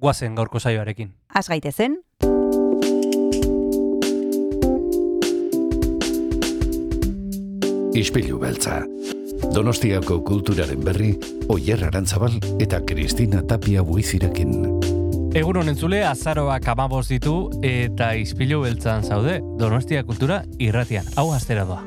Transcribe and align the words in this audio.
guazen 0.00 0.34
gaurko 0.34 0.58
saioarekin. 0.58 1.12
Az 1.34 1.48
gaitezen, 1.48 2.00
Ispilu 8.00 8.38
beltza. 8.38 8.84
Donostiako 9.54 10.20
kulturaren 10.24 10.84
berri, 10.84 11.10
Oyer 11.50 11.82
Arantzabal 11.84 12.36
eta 12.62 12.78
Kristina 12.86 13.42
Tapia 13.42 13.82
buizirekin. 13.82 14.54
Egun 15.34 15.60
honen 15.60 15.76
zule, 15.76 16.00
azaroak 16.06 16.68
amaboz 16.72 17.04
ditu 17.10 17.34
eta 17.66 18.12
izpilu 18.18 18.62
beltzan 18.64 19.04
zaude, 19.04 19.40
Donostia 19.58 20.04
kultura 20.06 20.42
irratian. 20.58 21.06
Hau 21.16 21.30
astera 21.34 21.66
doa. 21.66 21.84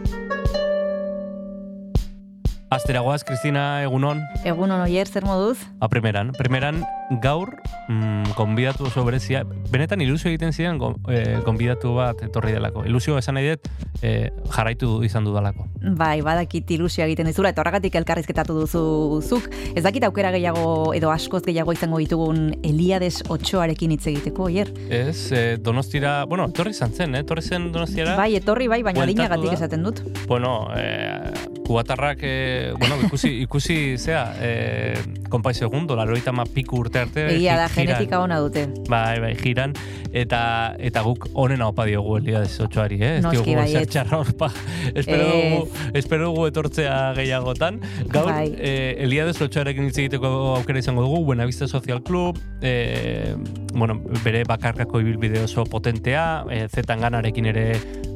Astera 2.73 3.01
goaz, 3.05 3.21
Kristina, 3.23 3.83
egunon. 3.85 4.23
egun 4.49 4.71
oier 4.73 5.05
zer 5.05 5.21
moduz? 5.27 5.59
A 5.77 5.85
primeran, 5.93 6.31
primeran 6.33 6.79
gaur 7.21 7.51
mm, 7.85 8.33
konbidatu 8.33 8.87
oso 8.87 9.03
berezia, 9.05 9.43
benetan 9.69 10.01
ilusio 10.01 10.31
egiten 10.31 10.79
kon, 10.79 10.95
eh, 11.07 11.37
konbidatu 11.45 11.93
bat 11.93 12.23
etorri 12.25 12.55
delako. 12.55 12.83
Ilusio 12.89 13.19
esan 13.19 13.35
nahi 13.37 13.51
dut 13.51 13.69
eh, 14.01 14.31
jarraitu 14.49 15.03
izan 15.03 15.23
dudalako. 15.23 15.67
Bai, 15.83 16.21
badakit 16.21 16.71
ilusio 16.71 17.05
egiten 17.05 17.27
dizula, 17.29 17.49
eta 17.53 17.61
horregatik 17.61 17.93
elkarrizketatu 17.93 18.55
duzu 18.63 19.21
zuk. 19.21 19.49
Ez 19.75 19.83
dakit 19.83 20.03
aukera 20.09 20.31
gehiago 20.33 20.95
edo 20.97 21.11
askoz 21.13 21.43
gehiago 21.45 21.77
izango 21.77 22.01
ditugun 22.01 22.55
Eliades 22.63 23.21
Otxoarekin 23.29 23.93
hitz 23.93 24.07
egiteko, 24.07 24.49
oier. 24.49 24.73
Ez, 24.89 25.31
eh, 25.31 25.57
donostira, 25.61 26.23
bueno, 26.25 26.49
etorri 26.49 26.73
izan 26.73 26.91
zen, 26.91 27.13
eh? 27.13 27.21
etorri 27.21 27.45
zen 27.45 27.71
donostiara. 27.71 28.17
Bai, 28.17 28.31
etorri 28.41 28.67
bai, 28.67 28.81
baina 28.81 29.05
adinagatik 29.05 29.59
esaten 29.59 29.85
dut. 29.85 30.01
Bueno, 30.25 30.71
eh, 30.73 31.29
kubatarrak, 31.67 32.19
eh, 32.23 32.62
bueno, 32.77 32.97
ikusi, 33.05 33.29
ikusi 33.43 33.97
zea, 33.97 34.23
eh, 34.41 34.97
konpai 35.29 35.53
segundo, 35.53 35.95
laroita 35.95 36.31
ma 36.31 36.45
piku 36.45 36.79
urte 36.83 36.99
arte. 36.99 37.25
Egia 37.35 37.57
da, 37.57 37.67
giran. 37.67 37.87
genetika 37.95 38.19
ona 38.23 38.39
dute. 38.39 38.67
Bai, 38.89 39.19
bai, 39.19 39.33
giran, 39.39 39.73
eta 40.11 40.75
eta 40.79 41.01
guk 41.05 41.27
onena 41.33 41.67
opa 41.71 41.85
diogu 41.89 42.17
Eliades 42.17 42.59
Otxoari, 42.63 42.99
eh? 43.01 43.17
Ez 43.17 43.25
diogu 43.25 43.55
baietz. 43.57 43.73
zer 43.79 43.87
txarra 43.87 44.19
ospa. 44.23 44.51
espero, 44.93 45.27
dugu, 45.31 45.67
espero 45.93 46.29
dugu 46.31 46.47
etortzea 46.47 47.13
gehiagotan. 47.17 47.81
Gaur, 48.07 48.31
Bai. 48.31 48.53
eh, 48.57 48.95
Eliades 49.03 49.41
Otxoarekin 49.41 49.89
hitz 49.89 49.97
egiteko 49.97 50.55
aukera 50.57 50.79
izango 50.79 51.03
dugu, 51.07 51.23
Buenavista 51.25 51.67
Social 51.67 52.03
Club, 52.03 52.37
eh, 52.61 53.35
bueno, 53.73 53.99
bere 54.23 54.43
bakarkako 54.47 55.01
ibilbide 55.01 55.43
oso 55.43 55.65
potentea, 55.65 56.45
eh, 56.51 56.67
zetan 56.69 57.01
ganarekin 57.01 57.45
ere 57.49 57.67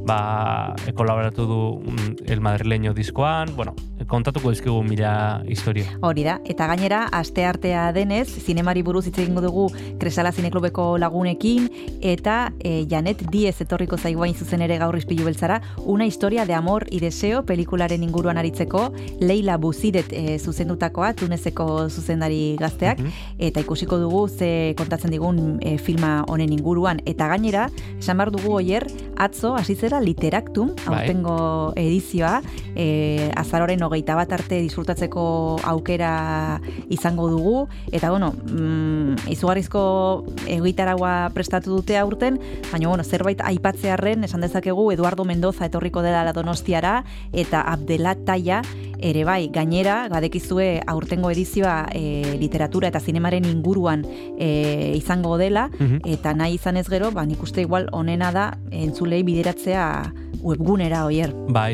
ba, 0.07 0.73
kolaboratu 0.95 1.45
du 1.45 1.59
mm, 1.83 2.15
El 2.31 2.41
Madrileño 2.41 2.93
diskoan, 2.93 3.53
bueno, 3.55 3.75
kontatuko 4.07 4.49
dizkigu 4.49 4.81
mila 4.83 5.43
historia. 5.47 5.85
Hori 6.01 6.23
da, 6.23 6.37
eta 6.47 6.67
gainera, 6.67 7.03
aste 7.11 7.43
artea 7.45 7.91
denez, 7.93 8.27
zinemari 8.45 8.81
buruz 8.87 9.05
hitz 9.09 9.17
egingo 9.19 9.41
dugu 9.43 9.67
Kresala 9.99 10.31
Zineklubeko 10.31 10.97
lagunekin, 10.97 11.67
eta 12.01 12.53
e, 12.59 12.85
Janet 12.89 13.25
Diez 13.31 13.59
etorriko 13.61 13.97
zaiguain 13.97 14.33
zuzen 14.35 14.63
ere 14.63 14.77
gaur 14.79 14.95
izpilu 14.97 15.25
beltzara, 15.27 15.59
una 15.83 16.05
historia 16.07 16.45
de 16.45 16.53
amor 16.55 16.85
y 16.89 17.01
deseo 17.03 17.43
pelikularen 17.45 18.03
inguruan 18.03 18.37
aritzeko, 18.37 18.93
Leila 19.19 19.57
Buziret 19.57 20.13
e, 20.13 20.39
zuzendutakoa, 20.39 21.13
tunezeko 21.13 21.89
zuzendari 21.89 22.55
gazteak, 22.59 22.99
Mhm. 22.99 23.11
eta 23.39 23.59
ikusiko 23.59 23.97
dugu 23.99 24.27
ze 24.29 24.73
kontatzen 24.77 25.11
digun 25.11 25.59
e, 25.61 25.77
filma 25.77 26.23
honen 26.29 26.53
inguruan, 26.53 27.01
eta 27.05 27.27
gainera, 27.27 27.69
esan 27.99 28.17
behar 28.17 28.31
dugu 28.31 28.53
oier, 28.55 28.87
atzo 29.17 29.55
hasi 29.55 29.75
zera 29.97 30.05
literaktum, 30.05 30.73
Bai. 30.85 31.01
aurtengo 31.01 31.73
edizioa, 31.75 32.41
e, 32.75 33.31
azaroren 33.35 33.81
hogeita 33.83 34.15
bat 34.15 34.31
arte 34.31 34.61
disfrutatzeko 34.61 35.59
aukera 35.63 36.59
izango 36.89 37.29
dugu, 37.29 37.67
eta 37.91 38.09
bueno, 38.09 38.33
mm, 38.33 39.27
izugarrizko 39.29 40.25
egitaragua 40.47 41.31
prestatu 41.33 41.75
dute 41.77 41.97
aurten, 41.97 42.39
baina 42.71 42.87
bueno, 42.87 43.03
zerbait 43.03 43.41
aipatzearren 43.41 44.23
esan 44.23 44.41
dezakegu 44.41 44.91
Eduardo 44.91 45.25
Mendoza 45.25 45.65
etorriko 45.65 46.01
dela 46.01 46.23
la 46.23 46.33
Donostiara, 46.33 47.03
eta 47.33 47.61
Abdelat 47.61 48.25
Taia 48.25 48.61
ere 48.99 49.23
bai, 49.23 49.49
gainera, 49.53 50.07
badekizue 50.09 50.81
aurtengo 50.87 51.29
edizioa 51.31 51.87
e, 51.93 52.37
literatura 52.39 52.87
eta 52.89 52.99
zinemaren 52.99 53.45
inguruan 53.45 54.05
e, 54.39 54.93
izango 54.97 55.37
dela, 55.37 55.69
Mhm. 55.79 55.99
eta 56.05 56.33
nahi 56.33 56.55
izan 56.55 56.77
ez 56.77 56.87
gero, 56.89 57.11
ba, 57.11 57.25
nik 57.25 57.41
uste 57.43 57.61
igual 57.61 57.87
onena 57.91 58.31
da 58.31 58.57
entzulei 58.71 59.23
bideratzea 59.23 60.13
webgunera 60.41 61.05
oier. 61.05 61.33
Bai, 61.49 61.73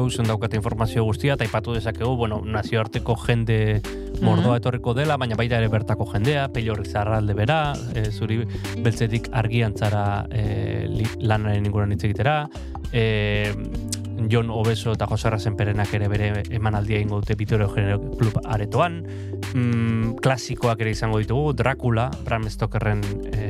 eusen 0.00 0.26
daukate 0.26 0.56
informazio 0.56 1.04
guztia, 1.04 1.34
eta 1.34 1.44
ipatu 1.44 1.72
dezakegu, 1.74 2.16
bueno, 2.16 2.40
nazioarteko 2.44 3.16
jende 3.26 3.80
mordoa 4.22 4.54
Mhm. 4.54 4.56
etorriko 4.56 4.94
dela, 4.94 5.16
baina 5.16 5.36
baita 5.36 5.58
ere 5.58 5.68
bertako 5.68 6.04
jendea, 6.12 6.48
peilorri 6.48 6.84
zarralde 6.88 7.34
bera, 7.34 7.72
e, 7.94 8.10
zuri 8.10 8.44
beltzetik 8.82 9.28
argiantzara 9.32 10.26
e, 10.30 11.04
lanaren 11.20 11.66
inguruan 11.66 11.92
hitz 11.92 12.04
egitera, 12.04 12.48
e, 12.92 13.52
Jon 14.30 14.50
Obeso 14.50 14.92
eta 14.92 15.06
Jose 15.06 15.30
Rasenperenak 15.30 15.92
ere 15.94 16.08
bere 16.08 16.42
emanaldia 16.50 16.98
ingo 17.00 17.20
dute 17.20 17.36
Vittorio 17.38 17.68
Genero 17.74 18.00
Club 18.18 18.40
aretoan, 18.44 19.02
mm, 19.54 20.16
klasikoak 20.22 20.80
ere 20.80 20.90
izango 20.90 21.18
ditugu, 21.22 21.52
Dracula, 21.54 22.10
Bram 22.24 22.48
Stokerren 22.50 23.00
e, 23.32 23.44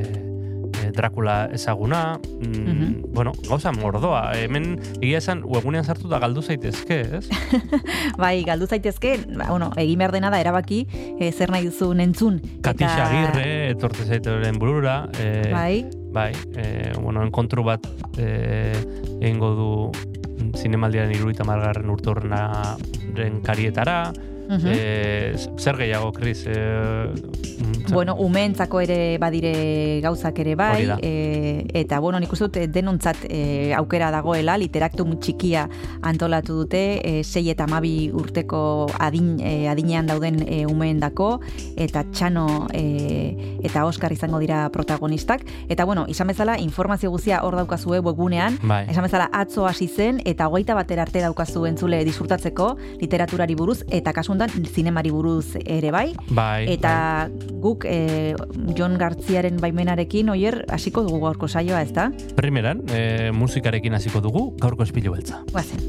e, 0.85 0.91
Dracula 0.95 1.49
ezaguna, 1.53 2.19
mm, 2.19 2.67
Mhm. 2.69 3.13
bueno, 3.13 3.31
gauza 3.47 3.71
mordoa, 3.71 4.31
hemen 4.37 4.79
egia 5.01 5.17
esan 5.17 5.41
webgunean 5.43 5.83
sartu 5.83 6.07
da 6.07 6.19
galdu 6.19 6.41
zaitezke, 6.41 6.99
ez? 7.17 7.29
Bai, 8.17 8.43
galdu 8.43 8.67
zaitezke, 8.67 9.17
ba, 9.37 9.49
bueno, 9.49 9.71
egin 9.77 9.97
behar 9.99 10.11
dena 10.11 10.29
da 10.29 10.39
erabaki 10.39 10.85
e, 11.19 11.31
zer 11.31 11.49
nahi 11.51 11.65
duzu 11.65 11.91
entzun. 11.97 12.39
Katixa 12.61 13.07
Agirre, 13.07 13.71
etorte 13.71 14.05
zaiteren 14.05 14.59
burura, 14.59 15.07
e, 15.19 15.49
Bai, 15.51 15.85
bai, 16.13 16.31
e, 16.57 16.91
bueno, 16.99 17.23
enkontru 17.23 17.63
bat 17.63 17.85
e, 18.17 18.73
egingo 19.21 19.51
du 19.55 19.69
mm, 19.91 20.18
zinemaldiaren 20.55 21.13
iruita 21.15 21.45
margarren 21.47 21.89
urtornaren 21.93 23.39
karietara, 23.45 24.11
mhm. 24.49 24.67
e, 24.73 25.35
zer 25.57 25.77
gehiago, 25.77 26.11
Kris? 26.11 26.45
E, 26.47 26.53
mm, 26.53 27.73
zer- 27.87 27.93
Bueno, 27.93 28.15
umeentzako 28.15 28.81
ere 28.81 29.17
badire 29.17 29.99
gauzak 30.01 30.39
ere 30.39 30.55
bai, 30.55 30.89
e, 31.01 31.65
eta 31.73 31.99
bueno, 31.99 32.19
nik 32.19 32.31
uste 32.33 32.45
dut 32.49 32.73
denontzat 32.73 33.25
e, 33.29 33.73
aukera 33.77 34.11
dagoela, 34.11 34.57
literaktum 34.57 35.19
txikia 35.19 35.67
antolatu 36.01 36.55
dute, 36.63 36.83
e, 37.03 37.23
sei 37.23 37.49
eta 37.49 37.67
mabi 37.67 38.11
urteko 38.13 38.87
adin, 38.99 39.39
e, 39.39 39.67
adinean 39.67 40.07
dauden 40.07 40.41
e, 40.47 40.65
umeendako, 40.65 41.39
eta 41.77 42.03
txano 42.11 42.67
e, 42.73 43.57
eta 43.63 43.85
Oskar 43.85 44.11
izango 44.13 44.39
dira 44.39 44.69
protagonistak, 44.73 45.43
eta 45.69 45.85
bueno, 45.85 46.05
izan 46.07 46.27
bezala, 46.27 46.59
informazio 46.59 47.11
guzia 47.11 47.41
hor 47.43 47.55
daukazue 47.55 47.99
webgunean, 47.99 48.57
Bai. 48.63 48.85
Esan 48.89 49.03
bezala 49.05 49.29
atzo 49.33 49.65
hasi 49.67 49.87
zen 49.87 50.21
eta 50.25 50.47
hogeita 50.47 50.75
batera 50.75 51.03
arte 51.03 51.21
daukazu 51.23 51.65
entzule 51.69 52.03
disfrutatzeko 52.05 52.75
literaturari 52.99 53.55
buruz 53.55 53.83
eta 53.89 54.13
kasuntan 54.39 54.65
zinemari 54.73 55.11
buruz 55.11 55.55
ere 55.65 55.91
bai. 55.91 56.13
Bai, 56.29 56.67
Eta 56.71 57.29
guk 57.59 57.85
eh, 57.85 58.35
John 58.75 58.97
Gartziaren 58.97 59.59
baimenarekin 59.59 60.29
oier 60.29 60.63
hasiko 60.69 61.03
dugu 61.03 61.19
gaurko 61.25 61.47
saioa, 61.47 61.81
ezta? 61.81 62.09
bai. 62.09 62.35
primeran, 62.35 62.83
e, 62.91 63.31
musikarekin 63.31 63.93
hasiko 63.93 64.21
dugu, 64.21 64.55
gaurko 64.59 64.83
espilu 64.83 65.11
beltza. 65.11 65.43
Guazen. 65.51 65.79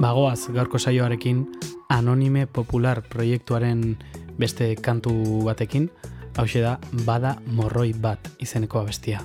Bagoaz 0.00 0.48
gaurko 0.52 0.78
saioarekin 0.78 1.46
Anonime 1.88 2.46
Popular 2.46 3.02
proiektuaren 3.02 3.96
beste 4.38 4.74
kantu 4.76 5.44
batekin, 5.44 5.90
hause 6.36 6.60
da 6.60 6.78
Bada 7.06 7.36
Morroi 7.46 7.92
bat 7.92 8.30
izeneko 8.38 8.80
abestia. 8.80 9.20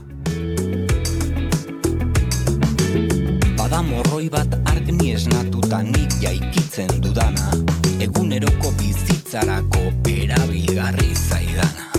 Bada 3.58 3.82
morroi 3.84 4.30
bat 4.30 4.56
argni 4.72 5.12
esnatuta 5.14 5.82
nik 5.84 6.16
jaikitzen 6.22 6.90
dudana. 7.04 7.52
Eguneroko 8.00 8.72
bizitzarako 8.80 9.82
erabilgarri 10.08 11.12
zaidana. 11.16 11.92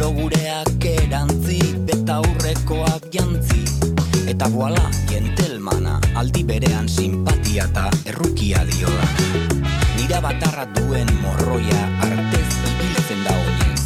Logureak 0.00 0.84
erantzi 0.84 1.58
Eta 4.28 4.46
boala, 4.52 4.84
jentelmana, 5.10 5.96
aldi 6.20 6.44
berean 6.46 6.86
simpatia 6.88 7.64
eta 7.66 7.88
errukia 8.12 8.62
dio 8.70 9.57
da. 10.08 10.18
Nira 10.18 10.20
batarra 10.20 10.64
duen 10.74 11.06
morroia 11.22 11.80
artez 12.00 12.48
ibiltzen 12.70 13.24
da 13.24 13.34
oinez. 13.36 13.84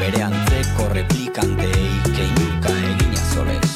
Bere 0.00 0.22
antzeko 0.22 0.88
replikantei 0.92 1.90
keinuka 2.08 2.72
egina 2.90 3.22
zolez. 3.34 3.72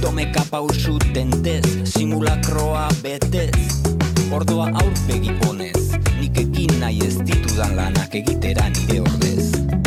Domeka 0.00 0.44
pausu 0.50 0.98
tentez, 1.12 1.66
simulakroa 1.92 2.88
betez, 3.02 3.82
ordoa 4.32 4.70
aurpegi 4.70 5.34
honez, 5.46 5.98
nik 6.20 6.38
ekin 6.38 6.78
nahi 6.80 7.02
ez 7.06 7.18
ditudan 7.18 7.76
lanak 7.76 8.14
egitera 8.14 8.68
nire 8.70 9.00
ordez. 9.00 9.79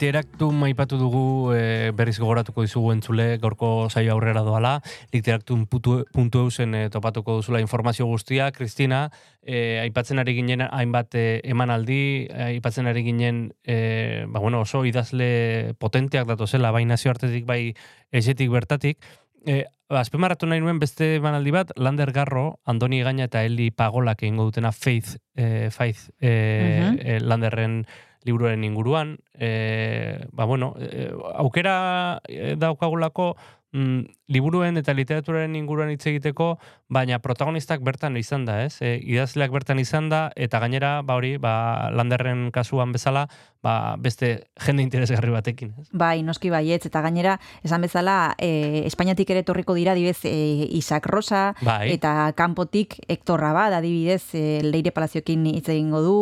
Literaktu 0.00 0.46
maipatu 0.56 0.96
dugu 0.96 1.52
e, 1.52 1.90
berriz 1.92 2.14
gogoratuko 2.16 2.62
dizugu 2.64 2.94
entzule 2.94 3.34
gaurko 3.36 3.90
saio 3.92 4.14
aurrera 4.14 4.40
doala. 4.40 4.78
Literaktun 5.12 5.66
puntu, 5.68 6.06
puntu 6.16 6.46
eusen 6.46 6.72
e, 6.72 6.86
topatuko 6.88 7.34
duzula 7.36 7.60
informazio 7.60 8.06
guztia. 8.08 8.46
Kristina, 8.56 9.10
e, 9.44 9.76
aipatzen 9.82 10.16
ari 10.24 10.38
ginen 10.38 10.64
hainbat 10.64 11.18
e, 11.20 11.26
emanaldi, 11.44 12.30
aipatzen 12.32 12.88
ari 12.88 13.04
ginen 13.10 13.50
e, 13.60 14.24
ba, 14.24 14.40
bueno, 14.40 14.64
oso 14.64 14.86
idazle 14.88 15.74
potenteak 15.76 16.32
datozela, 16.32 16.72
bai 16.72 16.86
nazioartetik, 16.88 17.44
bai 17.44 17.74
esetik 18.08 18.48
bertatik. 18.48 19.04
E, 19.44 19.66
azpimarratu 19.92 20.48
nahi 20.48 20.64
nuen 20.64 20.80
beste 20.80 21.18
emanaldi 21.20 21.52
bat, 21.52 21.76
Lander 21.76 22.16
Garro, 22.16 22.54
Andoni 22.64 23.04
Gaina 23.04 23.28
eta 23.28 23.44
Eli 23.44 23.68
Pagolak 23.68 24.22
egingo 24.24 24.48
dutena 24.48 24.72
Faith, 24.72 25.18
e, 25.36 25.68
Faith 25.68 26.08
e, 26.22 26.30
Mhm. 26.30 27.02
e, 27.04 27.20
Landerren 27.20 27.82
liburuaren 28.24 28.64
inguruan. 28.64 29.18
E, 29.34 30.26
ba, 30.32 30.44
bueno, 30.44 30.74
e, 30.78 31.10
aukera 31.34 32.20
e, 32.28 32.56
daukagulako 32.56 33.36
mm, 33.72 34.00
liburuen 34.30 34.76
eta 34.78 34.94
literaturaren 34.94 35.56
inguruan 35.58 35.90
hitz 35.90 36.06
egiteko, 36.06 36.58
baina 36.88 37.18
protagonistak 37.18 37.82
bertan 37.82 38.16
izan 38.16 38.44
da, 38.46 38.60
ez? 38.64 38.78
E, 38.80 38.96
idazleak 39.02 39.50
bertan 39.50 39.78
izan 39.82 40.08
da, 40.08 40.30
eta 40.36 40.60
gainera, 40.62 41.00
ba 41.02 41.16
hori, 41.18 41.36
ba, 41.38 41.90
landerren 41.90 42.50
kasuan 42.54 42.92
bezala, 42.92 43.26
ba, 43.62 43.96
beste 43.98 44.46
jende 44.64 44.82
interesgarri 44.82 45.30
batekin, 45.34 45.74
ez? 45.80 45.88
Bai, 45.92 46.22
noski 46.22 46.50
baietz, 46.50 46.84
eta 46.86 47.02
gainera, 47.02 47.38
esan 47.66 47.82
bezala, 47.82 48.34
e, 48.38 48.84
Espainiatik 48.86 49.30
ere 49.34 49.42
torriko 49.42 49.74
dira, 49.74 49.92
adibidez, 49.92 50.24
e, 50.24 50.68
Isaac 50.78 51.06
Rosa, 51.10 51.54
Bai. 51.62 51.90
eta 51.92 52.32
kanpotik 52.38 53.00
Hector 53.08 53.40
Rabat, 53.40 53.74
adibidez, 53.80 54.34
e, 54.34 54.60
Leire 54.62 54.92
Palaziokin 54.94 55.46
hitz 55.50 55.68
egingo 55.68 56.00
du, 56.06 56.16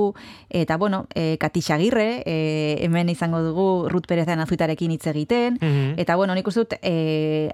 eta 0.48 0.76
bueno, 0.76 1.06
e, 1.14 1.36
Katix 1.38 1.70
Agirre, 1.76 2.22
e, 2.24 2.78
hemen 2.84 3.08
izango 3.12 3.42
dugu 3.44 3.88
Ruth 3.88 4.08
Perezan 4.08 4.40
azutarekin 4.40 4.90
hitz 4.96 5.06
egiten, 5.06 5.58
Mhm. 5.60 5.98
Eta 5.98 6.16
bueno, 6.16 6.34
nik 6.34 6.46
uste 6.46 6.60
dut 6.60 6.74
e, 6.82 6.92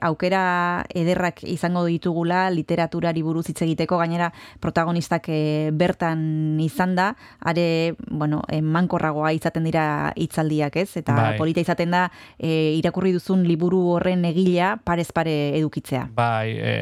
aukera 0.04 0.84
ederrak 0.94 1.42
izango 1.48 1.84
ditugula 1.88 2.48
literaturari 2.50 3.22
buruz 3.22 3.46
hitz 3.50 3.60
egiteko 3.66 3.98
gainera 4.00 4.30
protagonistak 4.60 5.28
e, 5.28 5.40
bertan 5.72 6.60
izan 6.62 6.94
da, 6.98 7.10
are 7.40 7.94
bueno, 8.08 8.42
e, 8.48 8.60
mankorragoa 8.62 9.32
izaten 9.36 9.66
dira 9.68 10.12
hitzaldiak, 10.16 10.76
ez? 10.82 10.96
Eta 11.00 11.14
Bai. 11.16 11.36
polita 11.38 11.62
izaten 11.64 11.94
da 11.94 12.06
e, 12.38 12.74
irakurri 12.78 13.14
duzun 13.16 13.44
liburu 13.48 13.82
horren 13.94 14.24
egilea 14.28 14.74
parez 14.84 15.10
pare 15.12 15.34
edukitzea. 15.58 16.08
Bai, 16.14 16.56
e, 16.58 16.74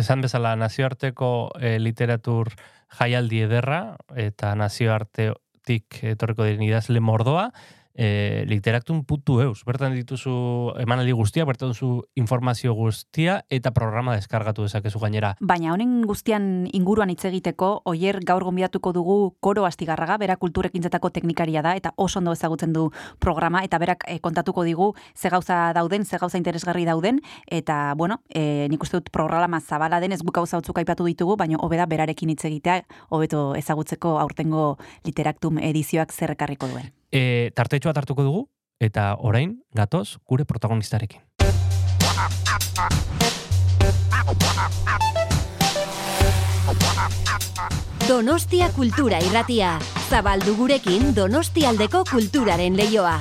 esan 0.00 0.24
bezala 0.24 0.54
nazioarteko 0.58 1.32
e, 1.60 1.76
literatur 1.82 2.52
jaialdi 2.98 3.42
ederra 3.44 3.82
eta 4.16 4.54
nazioartetik 4.56 6.00
etorriko 6.14 6.46
diren 6.48 6.64
idazle 6.64 7.02
mordoa, 7.04 7.50
e, 7.98 8.44
literaktun 8.46 9.02
putu 9.04 9.40
eus. 9.42 9.64
Bertan 9.66 9.92
dituzu 9.98 10.32
emanaldi 10.78 11.12
guztia, 11.18 11.44
bertan 11.48 11.74
duzu 11.74 12.04
informazio 12.16 12.72
guztia 12.78 13.42
eta 13.50 13.72
programa 13.74 14.14
deskargatu 14.14 14.64
dezakezu 14.64 15.02
gainera. 15.02 15.34
Baina 15.40 15.74
honen 15.74 16.00
guztian 16.06 16.68
inguruan 16.72 17.10
hitz 17.10 17.24
egiteko, 17.28 17.82
oier 17.90 18.20
gaur 18.24 18.46
gonbidatuko 18.46 18.94
dugu 18.94 19.18
koro 19.44 19.66
astigarraga, 19.66 20.16
bera 20.22 20.38
kulturekintzetako 20.38 21.10
teknikaria 21.10 21.62
da, 21.66 21.74
eta 21.76 21.92
oso 21.96 22.22
ondo 22.22 22.32
ezagutzen 22.32 22.72
du 22.72 22.88
programa, 23.18 23.64
eta 23.66 23.82
berak 23.82 24.06
eh, 24.06 24.20
kontatuko 24.22 24.64
digu 24.64 24.92
ze 25.16 25.28
gauza 25.28 25.72
dauden, 25.74 26.04
ze 26.04 26.18
gauza 26.18 26.38
interesgarri 26.38 26.84
dauden, 26.86 27.20
eta, 27.46 27.94
bueno, 27.96 28.22
e, 28.28 28.68
nik 28.70 28.82
uste 28.82 29.00
dut 29.00 29.10
programa 29.10 29.60
zabala 29.60 30.00
den, 30.00 30.12
ez 30.12 30.22
guk 30.22 30.34
gauza 30.34 30.60
batzuk 30.60 30.78
aipatu 30.78 31.06
ditugu, 31.08 31.36
baina 31.36 31.58
hobeda 31.58 31.86
berarekin 31.86 32.30
hitz 32.30 32.44
egitea, 32.44 32.84
hobeto 33.10 33.54
ezagutzeko 33.58 34.18
aurtengo 34.22 34.76
literaktum 35.04 35.58
edizioak 35.58 36.14
zer 36.14 36.36
ekarriko 36.36 36.70
duen. 36.70 36.97
E, 37.10 37.50
tartetxoa 37.56 37.94
hartuko 37.96 38.22
dugu 38.22 38.42
eta 38.80 39.16
orain 39.18 39.56
gatoz 39.74 40.18
gure 40.28 40.44
protagonistarekin. 40.44 41.24
Donostia 48.08 48.70
Kultura 48.72 49.18
Irratia. 49.20 49.78
Zabaldu 50.08 50.54
gurekin 50.56 51.14
Donostialdeko 51.16 52.04
kulturaren 52.08 52.76
leioa. 52.76 53.18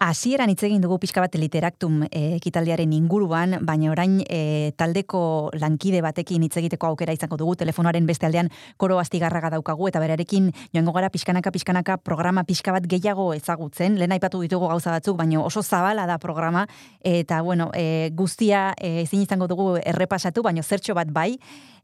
Hasieran 0.00 0.50
hitz 0.52 0.62
egin 0.62 0.82
dugu 0.82 1.00
pixka 1.02 1.18
bat 1.18 1.34
literaktum 1.34 2.04
e, 2.06 2.36
ekitaldiaren 2.36 2.92
inguruan, 2.94 3.56
baina 3.66 3.90
orain 3.90 4.20
e, 4.30 4.70
taldeko 4.78 5.50
lankide 5.58 5.98
batekin 6.04 6.44
hitz 6.46 6.54
egiteko 6.60 6.86
aukera 6.92 7.16
izango 7.16 7.36
dugu 7.40 7.56
telefonoaren 7.58 8.06
beste 8.06 8.28
aldean 8.28 8.50
koro 8.78 9.00
astigarraga 9.02 9.50
daukagu 9.56 9.88
eta 9.90 9.98
berarekin 9.98 10.52
joango 10.74 10.94
gara 10.94 11.10
pixkanaka 11.10 11.50
pixkanaka 11.50 11.96
programa 11.98 12.44
pixka 12.46 12.72
bat 12.76 12.86
gehiago 12.86 13.32
ezagutzen. 13.34 13.96
Lehen 13.98 14.14
aipatu 14.14 14.38
ditugu 14.44 14.68
gauza 14.70 14.94
batzuk, 14.94 15.18
baina 15.18 15.42
oso 15.42 15.64
zabala 15.64 16.06
da 16.06 16.20
programa 16.22 16.68
eta 17.02 17.42
bueno, 17.42 17.72
e, 17.74 18.12
guztia 18.14 18.76
e, 18.78 19.00
ezin 19.02 19.26
izango 19.26 19.50
dugu 19.50 19.72
errepasatu, 19.82 20.46
baina 20.46 20.62
zertxo 20.62 20.94
bat 20.94 21.10
bai. 21.10 21.32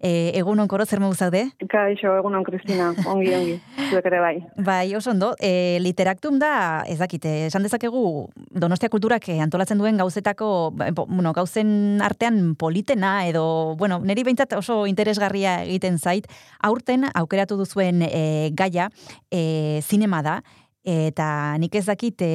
E, 0.05 0.31
egun 0.37 0.61
onkoro, 0.61 0.85
zer 0.85 1.01
mogu 1.01 1.17
zaude? 1.17 1.47
Kaixo, 1.73 2.11
egun 2.19 2.35
on, 2.37 2.45
Kristina, 2.45 2.91
ongi, 3.09 3.31
ongi, 3.33 3.55
zuek 3.89 4.05
ere 4.11 4.19
bai. 4.21 4.35
Bai, 4.61 4.95
oso 4.99 5.15
ondo, 5.15 5.31
e, 5.41 5.79
literaktum 5.81 6.37
da, 6.43 6.85
ez 6.91 6.99
dakite, 7.01 7.47
esan 7.47 7.65
dezakegu 7.65 8.04
Donostia 8.55 8.91
kulturak 8.93 9.29
eh, 9.33 9.41
antolatzen 9.43 9.79
duen 9.81 9.99
gauzetako, 10.01 10.49
ba, 10.77 10.91
bueno, 10.97 11.33
gauzen 11.37 12.01
artean 12.05 12.55
politena 12.61 13.27
edo, 13.29 13.77
bueno, 13.81 14.01
niri 14.05 14.25
behintzat 14.27 14.57
oso 14.59 14.85
interesgarria 14.91 15.63
egiten 15.65 15.99
zait, 15.99 16.29
aurten 16.63 17.09
aukeratu 17.15 17.59
duzuen 17.61 18.03
e, 18.07 18.51
gaia 18.57 18.91
e, 19.31 19.81
zinema 19.83 20.23
da, 20.23 20.41
eta 20.85 21.57
nik 21.59 21.75
ez 21.75 21.87
dakit 21.89 22.23
e, 22.23 22.33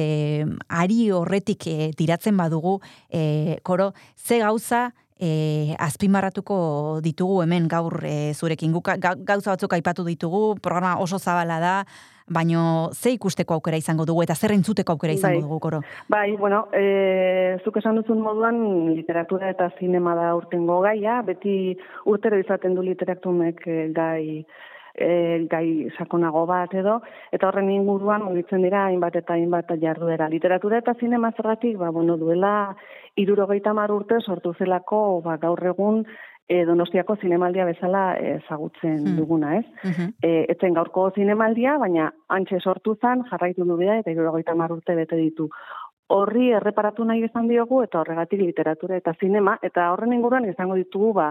ari 0.68 1.10
horretik 1.14 1.66
e, 1.70 1.92
tiratzen 1.96 2.36
badugu 2.36 2.80
e, 3.08 3.58
koro, 3.62 3.92
ze 4.16 4.40
gauza 4.42 4.90
e, 5.20 5.76
azpimarratuko 5.78 7.00
ditugu 7.04 7.42
hemen 7.44 7.68
gaur 7.68 8.00
e, 8.04 8.32
zurekin. 8.34 8.72
gauza 8.72 9.52
batzuk 9.52 9.72
aipatu 9.76 10.04
ditugu, 10.04 10.56
programa 10.60 10.96
oso 10.98 11.18
zabala 11.18 11.60
da, 11.60 11.74
baino 12.30 12.90
ze 12.94 13.12
ikusteko 13.16 13.58
aukera 13.58 13.76
izango 13.76 14.06
dugu 14.06 14.22
eta 14.22 14.34
zer 14.34 14.54
entzuteko 14.54 14.94
aukera 14.94 15.12
izango 15.12 15.40
bai. 15.40 15.42
dugu 15.42 15.58
koro? 15.60 15.82
Bai, 16.08 16.36
bueno, 16.36 16.66
e, 16.72 17.58
zuk 17.64 17.76
esan 17.82 17.98
duzun 17.98 18.22
moduan 18.22 18.94
literatura 18.94 19.50
eta 19.50 19.70
zinema 19.78 20.14
da 20.14 20.34
urtengo 20.38 20.80
gaia, 20.86 21.20
beti 21.26 21.76
urtero 22.06 22.38
izaten 22.38 22.74
du 22.78 22.86
literatumek 22.86 23.66
e, 23.66 23.78
gai 23.96 24.44
e, 24.94 25.46
gai 25.50 25.90
sakonago 25.98 26.44
bat 26.46 26.74
edo, 26.74 27.00
eta 27.32 27.48
horren 27.48 27.70
inguruan 27.72 28.24
mugitzen 28.26 28.62
dira 28.66 28.86
hainbat 28.86 29.16
eta 29.22 29.34
hainbat 29.34 29.74
jarduera. 29.82 30.28
Literatura 30.28 30.78
eta 30.78 30.94
zinema 31.00 31.32
zergatik, 31.36 31.76
ba, 31.78 31.90
bueno, 31.90 32.16
duela 32.20 32.74
irurogeita 33.16 33.72
mar 33.74 33.90
urte 33.92 34.20
sortu 34.20 34.54
zelako 34.58 35.20
ba, 35.24 35.36
gaur 35.42 35.62
egun 35.72 36.04
e, 36.50 36.64
donostiako 36.66 37.14
zinemaldia 37.22 37.64
bezala 37.68 38.04
ezagutzen 38.34 38.98
hmm. 38.98 39.18
duguna, 39.20 39.54
ez? 39.60 39.66
Uh 39.86 40.08
etzen 40.50 40.74
gaurko 40.74 41.06
zinemaldia, 41.14 41.76
baina 41.78 42.08
antxe 42.34 42.58
sortu 42.60 42.96
zan, 43.00 43.22
jarraitu 43.30 43.64
du 43.64 43.76
bida, 43.78 43.98
eta 44.00 44.10
irurogeita 44.10 44.54
marurte 44.58 44.94
bete 44.98 45.16
ditu. 45.16 45.46
Horri 46.10 46.50
erreparatu 46.58 47.06
nahi 47.06 47.22
izan 47.24 47.48
diogu, 47.48 47.82
eta 47.86 48.00
horregatik 48.00 48.42
literatura 48.42 48.98
eta 48.98 49.14
zinema, 49.20 49.56
eta 49.62 49.90
horren 49.92 50.12
inguruan 50.16 50.48
izango 50.50 50.74
ditugu, 50.78 51.12
ba, 51.20 51.28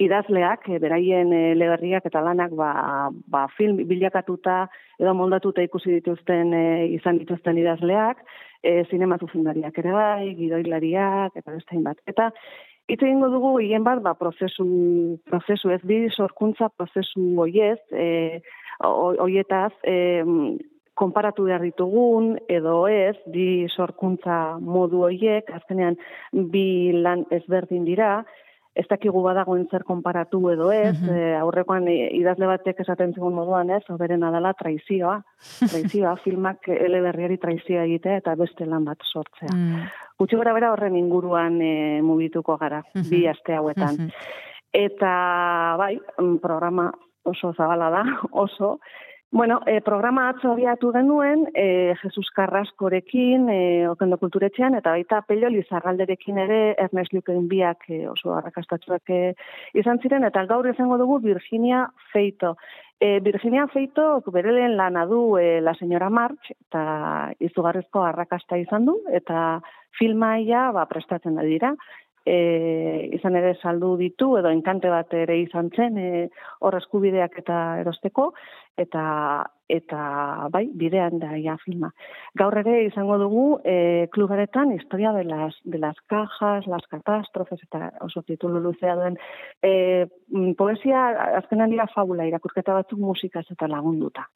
idazleak, 0.00 0.68
e, 0.68 0.78
beraien 0.82 1.32
e, 1.32 1.40
leberriak 1.56 2.06
eta 2.08 2.22
lanak 2.24 2.54
ba, 2.56 2.70
ba, 3.32 3.46
film 3.56 3.82
bilakatuta 3.88 4.62
edo 5.00 5.14
moldatuta 5.16 5.64
ikusi 5.64 5.98
dituzten 5.98 6.54
e, 6.56 6.64
izan 6.96 7.20
dituzten 7.20 7.60
idazleak, 7.60 8.22
e, 8.62 8.82
zinema 8.90 9.18
zuzendariak 9.20 9.78
ere 9.82 9.92
bai, 9.96 10.34
gidoilariak, 10.38 11.36
eta 11.36 11.56
beste 11.56 11.80
bat. 11.84 12.00
Eta 12.08 12.30
Itze 12.90 13.06
egingo 13.06 13.28
dugu 13.30 13.52
hien 13.62 13.84
bat, 13.86 14.00
ba, 14.02 14.16
prozesu, 14.18 14.64
prozesu 15.30 15.70
ez 15.70 15.80
bi 15.86 16.00
sorkuntza 16.10 16.70
prozesu 16.74 17.22
hoiez, 17.44 17.78
e, 17.94 18.40
hoietaz, 18.82 19.70
e, 19.86 19.94
konparatu 20.98 21.46
behar 21.46 21.62
ditugun, 21.62 22.32
edo 22.50 22.82
ez, 22.90 23.14
bi 23.30 23.68
sorkuntza 23.70 24.58
modu 24.60 25.04
hoiek, 25.06 25.52
azkenean 25.60 25.96
bi 26.52 26.90
lan 27.06 27.22
ezberdin 27.38 27.86
dira, 27.86 28.24
ez 28.78 28.84
dakigu 28.86 29.22
badagoen 29.24 29.64
zer 29.70 29.82
konparatu 29.86 30.40
edo 30.52 30.70
ez, 30.72 30.94
mm 30.94 31.38
aurrekoan 31.40 31.86
idazle 31.88 32.46
batek 32.46 32.82
esaten 32.84 33.14
zigun 33.14 33.34
moduan 33.34 33.70
ez, 33.72 33.82
oberen 33.90 34.22
adala 34.26 34.52
traizioa, 34.58 35.16
traizioa, 35.70 36.14
filmak 36.24 36.68
eleberriari 36.68 37.38
traizioa 37.40 37.86
egitea 37.88 38.20
eta 38.20 38.34
beste 38.38 38.66
lan 38.68 38.84
bat 38.86 39.02
sortzea. 39.12 39.50
Mm. 39.54 39.88
Gutxi 40.20 40.38
gara 40.38 40.52
bera 40.54 40.72
horren 40.74 40.96
inguruan 41.00 41.56
e, 41.64 41.74
mugituko 42.04 42.58
gara, 42.60 42.82
bi 43.08 43.24
aste 43.30 43.56
hauetan. 43.56 44.10
Eta, 44.76 45.12
bai, 45.80 45.94
mm, 46.20 46.36
programa 46.44 46.90
oso 47.24 47.54
zabala 47.56 47.90
da, 47.90 48.04
oso, 48.44 48.78
Bueno, 49.32 49.60
e, 49.64 49.80
programa 49.80 50.24
atzo 50.28 50.50
abiatu 50.50 50.90
genuen, 50.90 51.44
e, 51.54 51.94
Jesus 52.02 52.32
Carrascorekin, 52.34 53.46
e, 53.48 53.86
okendo 53.86 54.18
kulturetxean, 54.18 54.74
eta 54.74 54.90
baita 54.96 55.20
pelio 55.22 55.46
lizarralderekin 55.54 56.40
ere, 56.42 56.58
Ernest 56.82 57.14
Luken 57.14 57.46
biak 57.46 57.86
e, 57.94 58.00
oso 58.10 58.34
arrakastatxoak 58.34 59.14
e, 59.14 59.20
izan 59.78 60.02
ziren, 60.02 60.26
eta 60.26 60.42
gaur 60.50 60.66
izango 60.66 60.98
dugu 60.98 61.20
Virginia 61.22 61.84
Feito. 62.10 62.56
E, 62.98 63.20
Virginia 63.22 63.68
Feito, 63.70 64.08
bere 64.34 64.50
lehen 64.50 64.74
lana 64.76 65.06
du 65.06 65.38
e, 65.38 65.60
La 65.62 65.78
Señora 65.78 66.10
March, 66.10 66.50
eta 66.66 67.30
izugarrizko 67.38 68.02
arrakasta 68.02 68.58
izan 68.58 68.90
du, 68.90 68.98
eta 69.14 69.60
filmaia 69.94 70.72
ba, 70.74 70.88
prestatzen 70.90 71.38
da 71.38 71.46
dira 71.46 71.76
e, 72.26 73.08
izan 73.16 73.36
ere 73.36 73.54
saldu 73.62 73.94
ditu 74.00 74.34
edo 74.38 74.50
enkante 74.52 74.90
bat 74.92 75.12
ere 75.14 75.38
izan 75.40 75.70
zen 75.76 75.98
e, 75.98 76.10
hor 76.60 76.76
eskubideak 76.78 77.38
eta 77.42 77.60
erosteko 77.80 78.30
eta 78.80 79.04
eta 79.70 80.48
bai 80.50 80.64
bidean 80.74 81.20
da 81.22 81.36
ja 81.38 81.54
filma. 81.62 81.92
Gaur 82.38 82.56
ere 82.58 82.80
izango 82.88 83.18
dugu 83.22 83.44
e, 83.64 84.08
klubaretan 84.10 84.72
historia 84.74 85.12
de 85.12 85.24
las 85.24 85.54
de 85.64 85.78
las 85.78 85.96
cajas, 86.08 86.66
las 86.66 86.86
catástrofes 86.90 87.62
eta 87.62 87.92
oso 88.00 88.22
titulu 88.22 88.60
luzea 88.60 88.96
duen 88.98 89.18
e, 89.62 90.06
poesia 90.58 91.06
azkenan 91.38 91.70
dira 91.70 91.86
fabula 91.94 92.26
irakurketa 92.26 92.74
batzuk 92.80 92.98
musikaz 92.98 93.46
eta 93.50 93.68
lagunduta. 93.68 94.28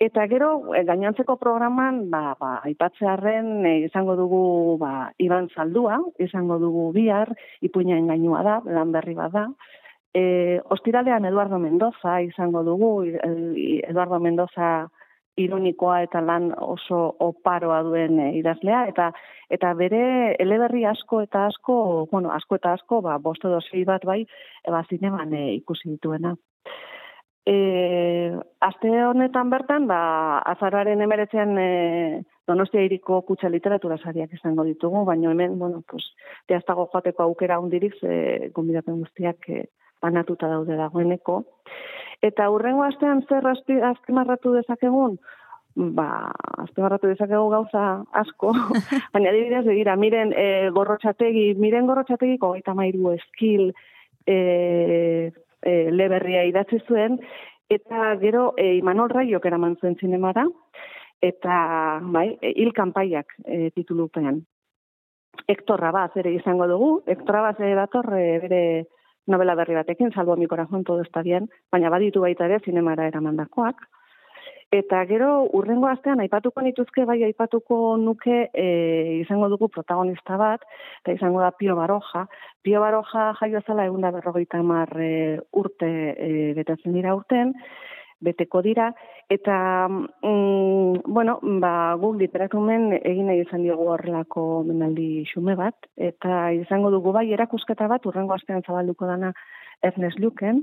Eta 0.00 0.22
gero, 0.32 0.72
e, 0.72 0.80
gainantzeko 0.88 1.34
programan, 1.36 2.06
ba, 2.08 2.32
ba, 2.40 2.54
aipatzearen 2.64 3.66
e, 3.68 3.72
izango 3.84 4.14
dugu 4.16 4.78
ba, 4.80 5.10
Iban 5.20 5.50
Zaldua, 5.52 5.98
izango 6.24 6.56
dugu 6.62 6.86
bihar, 6.94 7.34
ipuina 7.60 7.98
engainua 8.00 8.40
da, 8.46 8.54
lan 8.64 8.94
berri 8.94 9.12
bat 9.18 9.34
da. 9.34 9.42
E, 10.16 10.22
ostiralean 10.72 11.28
Eduardo 11.28 11.58
Mendoza 11.60 12.16
izango 12.24 12.62
dugu, 12.64 12.88
Eduardo 13.12 14.22
Mendoza 14.24 14.70
ironikoa 15.36 16.00
eta 16.06 16.24
lan 16.24 16.48
oso 16.56 17.02
oparoa 17.20 17.82
duen 17.84 18.16
idazlea, 18.40 18.86
eta 18.88 19.10
eta 19.52 19.74
bere 19.76 20.02
eleberri 20.40 20.86
asko 20.88 21.20
eta 21.28 21.44
asko, 21.50 21.76
bueno, 22.10 22.32
asko 22.32 22.56
eta 22.56 22.72
asko, 22.78 23.02
ba, 23.04 23.18
boste 23.20 23.52
dozei 23.52 23.84
bat 23.84 24.08
bai, 24.08 24.22
eba 24.64 24.80
zineman 24.88 25.36
e, 25.36 25.44
ikusi 25.60 25.92
dituena. 25.92 26.38
E, 27.50 28.30
aste 28.62 28.90
honetan 29.02 29.48
bertan, 29.50 29.88
ba, 29.90 30.38
azararen 30.52 31.00
emeretzean 31.02 31.56
e, 31.58 32.22
donostia 32.46 32.84
iriko 32.86 33.22
kutsa 33.26 33.50
literatura 33.50 33.96
sariak 33.98 34.36
izango 34.36 34.62
ditugu, 34.68 35.02
baina 35.08 35.32
hemen, 35.32 35.56
bueno, 35.58 35.82
pues, 35.90 36.04
teaztago 36.46 36.86
joateko 36.92 37.24
aukera 37.26 37.58
hundirik, 37.58 37.96
e, 38.06 38.52
gombidapen 38.54 39.00
guztiak 39.02 39.50
e, 39.50 39.64
banatuta 40.02 40.52
daude 40.52 40.78
dagoeneko. 40.78 41.40
Eta 42.22 42.46
hurrengo 42.52 42.86
astean 42.86 43.24
zer 43.26 43.46
azpimarratu 43.50 44.54
dezakegun, 44.54 45.18
ba, 45.74 46.30
azpimarratu 46.68 47.10
dezakegu 47.10 47.50
gauza 47.50 47.84
asko, 48.22 48.54
baina 49.14 49.34
adibidez, 49.34 49.64
begira, 49.66 49.98
miren 49.98 50.34
e, 50.36 50.48
gorrotxategi, 50.76 51.54
miren 51.58 51.90
gorrotxategi, 51.90 52.38
kogaita 52.38 52.78
mairu 52.78 53.14
eskil, 53.16 53.72
e, 54.22 55.32
e, 55.62 55.90
leberria 55.90 56.44
idatzi 56.48 56.80
zuen, 56.86 57.18
eta 57.70 58.14
gero 58.20 58.52
e, 58.56 58.74
Imanol 58.78 59.10
Raiok 59.10 59.46
eraman 59.46 59.76
zuen 59.80 59.96
zinemara, 60.00 60.46
eta 61.22 62.00
bai, 62.02 62.30
e, 62.40 62.54
hil 62.56 62.72
kanpaiak 62.76 63.36
e, 63.44 63.70
titulupean. 63.76 64.42
Hector 65.46 65.80
Rabaz 65.80 66.10
ere 66.20 66.32
izango 66.34 66.66
dugu, 66.68 66.90
Hector 67.06 67.36
Rabaz 67.38 67.60
ere 67.60 67.76
dator 67.78 68.10
e, 68.16 68.24
bere 68.42 68.62
novela 69.30 69.54
berri 69.54 69.76
batekin, 69.78 70.12
salbo 70.12 70.36
mi 70.36 70.46
corazón 70.46 70.84
todo 70.84 71.02
está 71.02 71.22
bien, 71.22 71.48
baina 71.70 71.90
baditu 71.90 72.20
baita 72.20 72.46
ere 72.46 72.60
zinemara 72.64 73.06
eramandakoak. 73.06 73.86
Eta 74.70 75.00
gero, 75.10 75.48
urrengo 75.58 75.88
astean, 75.90 76.20
aipatuko 76.22 76.62
nituzke, 76.62 77.02
bai 77.02 77.16
aipatuko 77.26 77.96
nuke 77.98 78.36
e, 78.54 78.66
izango 79.18 79.48
dugu 79.50 79.66
protagonista 79.74 80.36
bat, 80.38 80.62
eta 81.02 81.14
izango 81.16 81.40
da 81.42 81.48
Pio 81.50 81.74
Baroja. 81.74 82.28
Pio 82.62 82.78
Baroja 82.80 83.32
jaio 83.40 83.62
zela 83.66 83.88
egun 83.88 84.06
berrogeita 84.06 84.60
mar 84.62 84.92
e, 84.94 85.40
urte 85.58 85.88
e, 86.14 86.28
betetzen 86.54 86.94
dira 86.94 87.16
urten, 87.18 87.50
beteko 88.22 88.62
dira, 88.62 88.92
eta, 89.28 89.56
mm, 89.88 91.02
bueno, 91.18 91.40
ba, 91.42 91.96
guk 91.98 92.20
literatumen 92.20 92.92
egin 93.00 93.26
nahi 93.26 93.42
izan 93.42 93.64
diogu 93.66 93.88
horrelako 93.90 94.62
menaldi 94.68 95.24
xume 95.32 95.56
bat, 95.58 95.90
eta 95.96 96.52
izango 96.54 96.92
dugu 96.94 97.10
bai 97.16 97.26
erakusketa 97.32 97.90
bat, 97.90 98.06
urrengo 98.06 98.38
astean 98.38 98.62
zabalduko 98.62 99.10
dana 99.10 99.32
Ernest 99.82 100.22
Luken, 100.22 100.62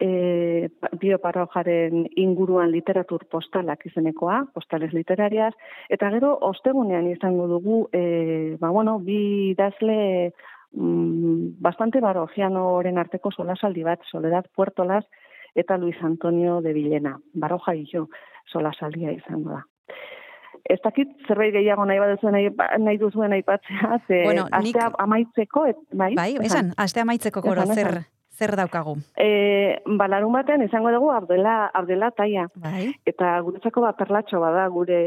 e, 0.00 0.68
bioparrojaren 1.00 2.06
inguruan 2.16 2.70
literatur 2.72 3.26
postalak 3.30 3.86
izenekoa, 3.86 4.46
postales 4.54 4.92
literarias, 4.92 5.54
eta 5.88 6.10
gero 6.10 6.36
ostegunean 6.40 7.06
izango 7.10 7.46
dugu, 7.48 7.88
e, 7.92 8.56
ba, 8.60 8.70
bueno, 8.70 8.98
bi 8.98 9.50
idazle 9.52 10.32
mm, 10.72 11.58
bastante 11.60 12.00
barojianoren 12.00 12.98
arteko 12.98 13.30
solasaldi 13.30 13.82
bat, 13.82 14.00
Soledad 14.10 14.46
Puertolas, 14.54 15.04
eta 15.54 15.76
Luis 15.78 15.96
Antonio 16.02 16.60
de 16.62 16.72
Villena. 16.72 17.18
Baroja 17.34 17.74
jo 17.92 18.08
solasaldia 18.50 19.12
izango 19.12 19.50
da. 19.50 19.66
Ez 20.64 20.78
dakit 20.84 21.08
zerbait 21.26 21.52
gehiago 21.52 21.84
nahi 21.84 21.98
baduzuen 21.98 22.32
nahi, 22.36 22.48
nahi 22.78 22.98
duzuen 22.98 23.32
aipatzea, 23.32 23.98
ze 24.06 24.22
Bueno, 24.24 24.44
nik- 24.46 24.76
astea 24.76 24.90
amaitzeko, 24.98 25.66
et, 25.66 25.76
bai? 25.92 26.14
Bai, 26.14 26.36
esan, 26.40 26.72
aste 26.76 27.00
amaitzeko 27.00 27.42
koro, 27.42 27.66
zer. 27.74 28.04
Zer 28.42 28.56
daukagu? 28.58 28.96
E, 29.16 29.28
balarun 29.98 30.34
batean 30.34 30.64
izango 30.66 30.90
dugu 30.94 31.12
Abdela, 31.14 31.56
Abdela 31.78 32.10
taia. 32.16 32.48
Bai, 32.64 32.88
Eta 33.06 33.36
guretzako 33.46 33.84
bat 33.86 33.98
perlatxo 34.00 34.40
bada 34.42 34.66
gure, 34.74 35.02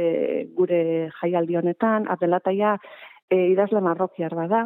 gure 0.55 0.81
jaialdi 1.19 1.59
honetan, 1.59 2.07
Abdela 2.11 2.39
taia 2.45 2.77
e, 3.29 3.41
idazle 3.51 3.81
marrokiar 3.83 4.35
bada, 4.37 4.65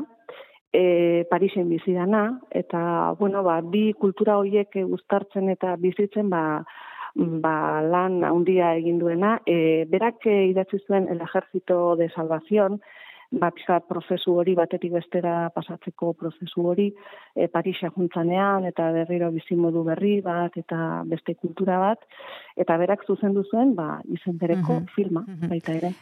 e, 0.74 1.26
Parisen 1.30 1.70
bizi 1.70 1.96
dana, 1.98 2.24
eta, 2.52 2.82
bueno, 3.20 3.44
ba, 3.44 3.60
bi 3.62 3.90
kultura 3.98 4.38
horiek 4.42 4.78
uztartzen 4.86 5.50
eta 5.56 5.76
bizitzen, 5.82 6.30
ba, 6.30 6.44
ba, 7.16 7.56
lan 7.82 8.24
handia 8.24 8.76
egin 8.78 9.00
duena. 9.02 9.38
E, 9.46 9.86
berak 9.90 10.28
e, 10.30 10.44
idatzi 10.54 10.82
zuen 10.86 11.10
El 11.10 11.22
Ejército 11.26 11.96
de 11.96 12.10
Salvación, 12.10 12.82
ba, 13.32 13.52
pixka 13.54 13.80
prozesu 13.86 14.34
hori 14.42 14.56
batetik 14.58 14.94
bestera 14.94 15.50
pasatzeko 15.54 16.14
prozesu 16.18 16.66
hori, 16.72 16.90
e, 17.36 17.48
Parisa 17.48 17.92
juntzanean, 17.96 18.66
eta 18.66 18.90
berriro 18.96 19.30
bizimodu 19.32 19.84
berri 19.86 20.20
bat, 20.26 20.58
eta 20.58 21.04
beste 21.10 21.36
kultura 21.36 21.78
bat, 21.80 22.06
eta 22.58 22.78
berak 22.82 23.06
zuzendu 23.06 23.44
zuen, 23.52 23.76
ba, 23.76 24.00
izen 24.08 24.38
bereko 24.38 24.80
Mhm, 24.80 24.88
filma, 24.96 25.26
mhm. 25.28 25.50
baita 25.50 25.74
ere. 25.74 25.94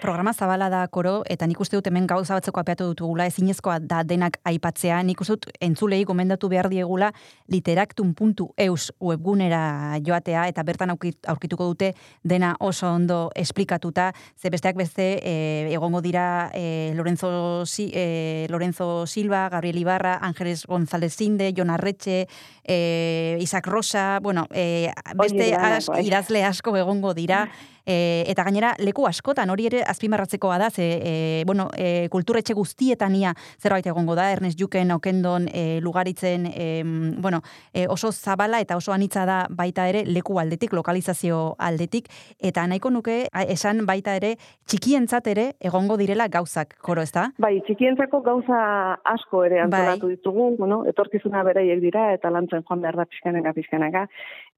Programa 0.00 0.32
zabala 0.32 0.68
da 0.70 0.86
koro, 0.88 1.22
eta 1.30 1.46
nik 1.46 1.60
uste 1.60 1.76
dut 1.76 1.86
hemen 1.88 2.06
gauza 2.06 2.34
batzeko 2.36 2.60
apeatu 2.60 2.86
dutugula, 2.92 3.26
ezinezkoa 3.26 3.78
da 3.80 4.02
denak 4.04 4.38
aipatzea, 4.44 5.00
nik 5.02 5.20
uste 5.20 5.36
dut 5.36 5.48
entzulei 5.64 6.02
gomendatu 6.04 6.48
behar 6.52 6.68
diegula 6.70 7.12
literaktun.eus 7.50 8.92
webgunera 9.00 9.98
joatea, 10.04 10.46
eta 10.52 10.62
bertan 10.62 10.92
aurkituko 10.94 11.66
dute 11.72 11.92
dena 12.24 12.54
oso 12.60 12.88
ondo 12.92 13.30
esplikatuta, 13.34 14.12
ze 14.36 14.50
besteak 14.50 14.76
beste 14.76 15.06
e, 15.22 15.34
egongo 15.72 16.00
dira 16.00 16.50
e, 16.54 16.92
Lorenzo, 16.94 17.64
Si- 17.66 17.90
e, 17.94 18.46
Lorenzo 18.50 19.06
Silva, 19.06 19.48
Gabriel 19.48 19.78
Ibarra, 19.78 20.18
Ángeles 20.22 20.66
González 20.66 21.16
Zinde, 21.16 21.52
Jon 21.56 21.70
Arretxe, 21.70 22.26
e, 22.64 23.38
Isaac 23.40 23.66
Rosa, 23.66 24.18
bueno, 24.22 24.46
e, 24.52 24.92
beste 25.16 25.50
denak, 25.50 25.78
as, 25.78 25.86
bai. 25.88 26.06
idazle 26.06 26.44
asko 26.44 26.76
egongo 26.76 27.14
dira, 27.14 27.48
E, 27.86 28.24
eta 28.30 28.44
gainera, 28.46 28.72
leku 28.78 29.06
askotan, 29.08 29.50
hori 29.50 29.66
ere 29.70 29.82
azpimarratzekoa 29.88 30.58
da, 30.58 30.70
ze, 30.70 30.86
e, 31.02 31.14
bueno, 31.46 31.68
e, 31.76 32.08
kulturetxe 32.12 32.54
guztietan 32.54 33.14
ia 33.18 33.34
zerbait 33.58 33.86
egongo 33.86 34.14
da, 34.18 34.30
Ernest 34.32 34.60
Juken, 34.60 34.92
Okendon, 34.94 35.48
e, 35.52 35.80
Lugaritzen, 35.82 36.46
e, 36.46 36.82
bueno, 37.18 37.42
e, 37.72 37.86
oso 37.88 38.12
zabala 38.12 38.60
eta 38.60 38.76
oso 38.76 38.92
anitza 38.92 39.26
da 39.26 39.46
baita 39.50 39.88
ere 39.88 40.04
leku 40.06 40.38
aldetik, 40.38 40.72
lokalizazio 40.72 41.56
aldetik, 41.58 42.08
eta 42.38 42.66
nahiko 42.66 42.90
nuke 42.90 43.26
esan 43.48 43.84
baita 43.86 44.14
ere 44.16 44.36
txikientzat 44.70 45.26
ere 45.32 45.46
egongo 45.60 45.96
direla 46.00 46.28
gauzak, 46.28 46.76
koro 46.80 47.02
ez 47.02 47.10
da? 47.12 47.28
Bai, 47.42 47.56
txikientzako 47.66 48.22
gauza 48.22 48.62
asko 49.04 49.44
ere 49.48 49.60
antolatu 49.64 50.08
ditugu, 50.12 50.52
bueno, 50.58 50.82
etorkizuna 50.88 51.42
beraiek 51.46 51.82
dira, 51.82 52.12
eta 52.14 52.30
lantzen 52.30 52.62
joan 52.62 52.82
behar 52.84 53.00
da 53.00 53.08
pixkanaka, 53.10 53.54
pixkanaka. 53.58 54.06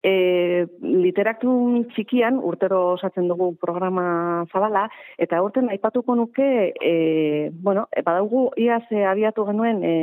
E, 0.04 0.66
literaktun 0.84 1.86
txikian, 1.94 2.36
urtero 2.44 2.80
osatzen 2.92 3.28
dugu 3.30 3.54
programa 3.56 4.44
zabala, 4.52 4.82
eta 5.16 5.40
urten 5.40 5.70
aipatuko 5.72 6.16
nuke, 6.18 6.48
e, 6.76 7.50
bueno, 7.64 7.86
e, 7.88 8.02
badaugu 8.04 8.50
iaz 8.60 8.84
e, 8.92 9.00
abiatu 9.08 9.46
genuen 9.48 9.80
e, 9.80 9.94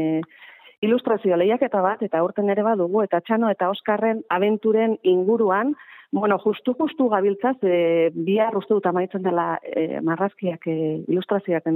ilustrazio 0.82 1.38
lehiaketa 1.38 1.84
bat, 1.86 2.02
eta 2.02 2.24
urten 2.26 2.50
ere 2.50 2.66
badugu, 2.66 3.04
eta 3.06 3.22
Txano 3.22 3.52
eta 3.54 3.70
Oskarren 3.70 4.24
abenturen 4.34 4.98
inguruan, 5.06 5.76
bueno, 6.12 6.40
justu-justu 6.44 7.08
gabiltzaz, 7.14 7.56
e, 7.62 8.10
bihar 8.14 8.58
uste 8.58 8.74
dut 8.74 8.90
amaitzen 8.90 9.22
dela 9.24 9.60
e, 9.62 10.02
marrazkiak, 10.02 10.66
e, 10.68 11.04
ilustrazioak 11.08 11.70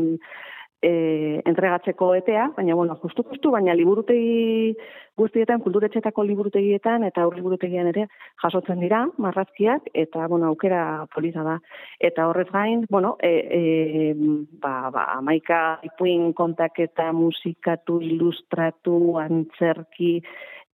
e, 0.81 1.41
entregatzeko 1.45 2.13
etea, 2.15 2.49
baina, 2.57 2.75
bueno, 2.75 2.95
justu-justu, 3.01 3.51
baina 3.51 3.73
liburutegi 3.75 4.75
guztietan, 5.17 5.61
kulturetxetako 5.63 6.25
liburutegietan 6.27 7.05
eta 7.07 7.23
aur 7.23 7.35
liburutegian 7.37 7.87
ere 7.91 8.07
jasotzen 8.43 8.81
dira 8.83 9.05
marrazkiak, 9.17 9.89
eta, 9.93 10.27
bueno, 10.31 10.49
aukera 10.51 11.05
polita 11.13 11.45
da. 11.47 11.59
Eta 11.99 12.27
horrez 12.29 12.49
gain, 12.51 12.85
bueno, 12.89 13.15
e, 13.23 13.31
e, 13.59 14.13
ba, 14.61 14.91
ba, 14.91 15.07
amaika 15.19 15.79
ipuin 15.87 16.33
kontaketa, 16.33 17.11
musikatu, 17.13 18.01
ilustratu, 18.03 19.17
antzerki, 19.23 20.19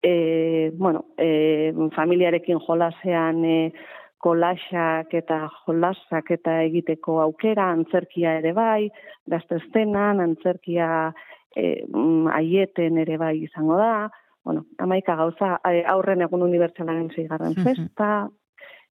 e, 0.02 0.70
bueno, 0.74 1.04
e, 1.18 1.72
familiarekin 1.94 2.60
jolasean 2.66 3.44
e, 3.44 3.56
kolaxak 4.20 5.14
eta 5.16 5.48
jolasak 5.64 6.30
eta 6.36 6.60
egiteko 6.66 7.20
aukera, 7.24 7.70
antzerkia 7.72 8.36
ere 8.40 8.52
bai, 8.56 8.90
gaztestenan, 9.32 10.20
antzerkia 10.20 11.12
e, 11.56 11.82
aieten 12.36 12.98
ere 13.00 13.16
bai 13.18 13.36
izango 13.42 13.78
da, 13.80 14.10
bueno, 14.44 14.64
amaika 14.78 15.16
gauza, 15.16 15.56
e, 15.68 15.82
aurren 15.88 16.22
egun 16.26 16.44
unibertsalaren 16.46 17.10
zigarren 17.16 17.56
Mhm. 17.56 17.64
festa, 17.64 18.28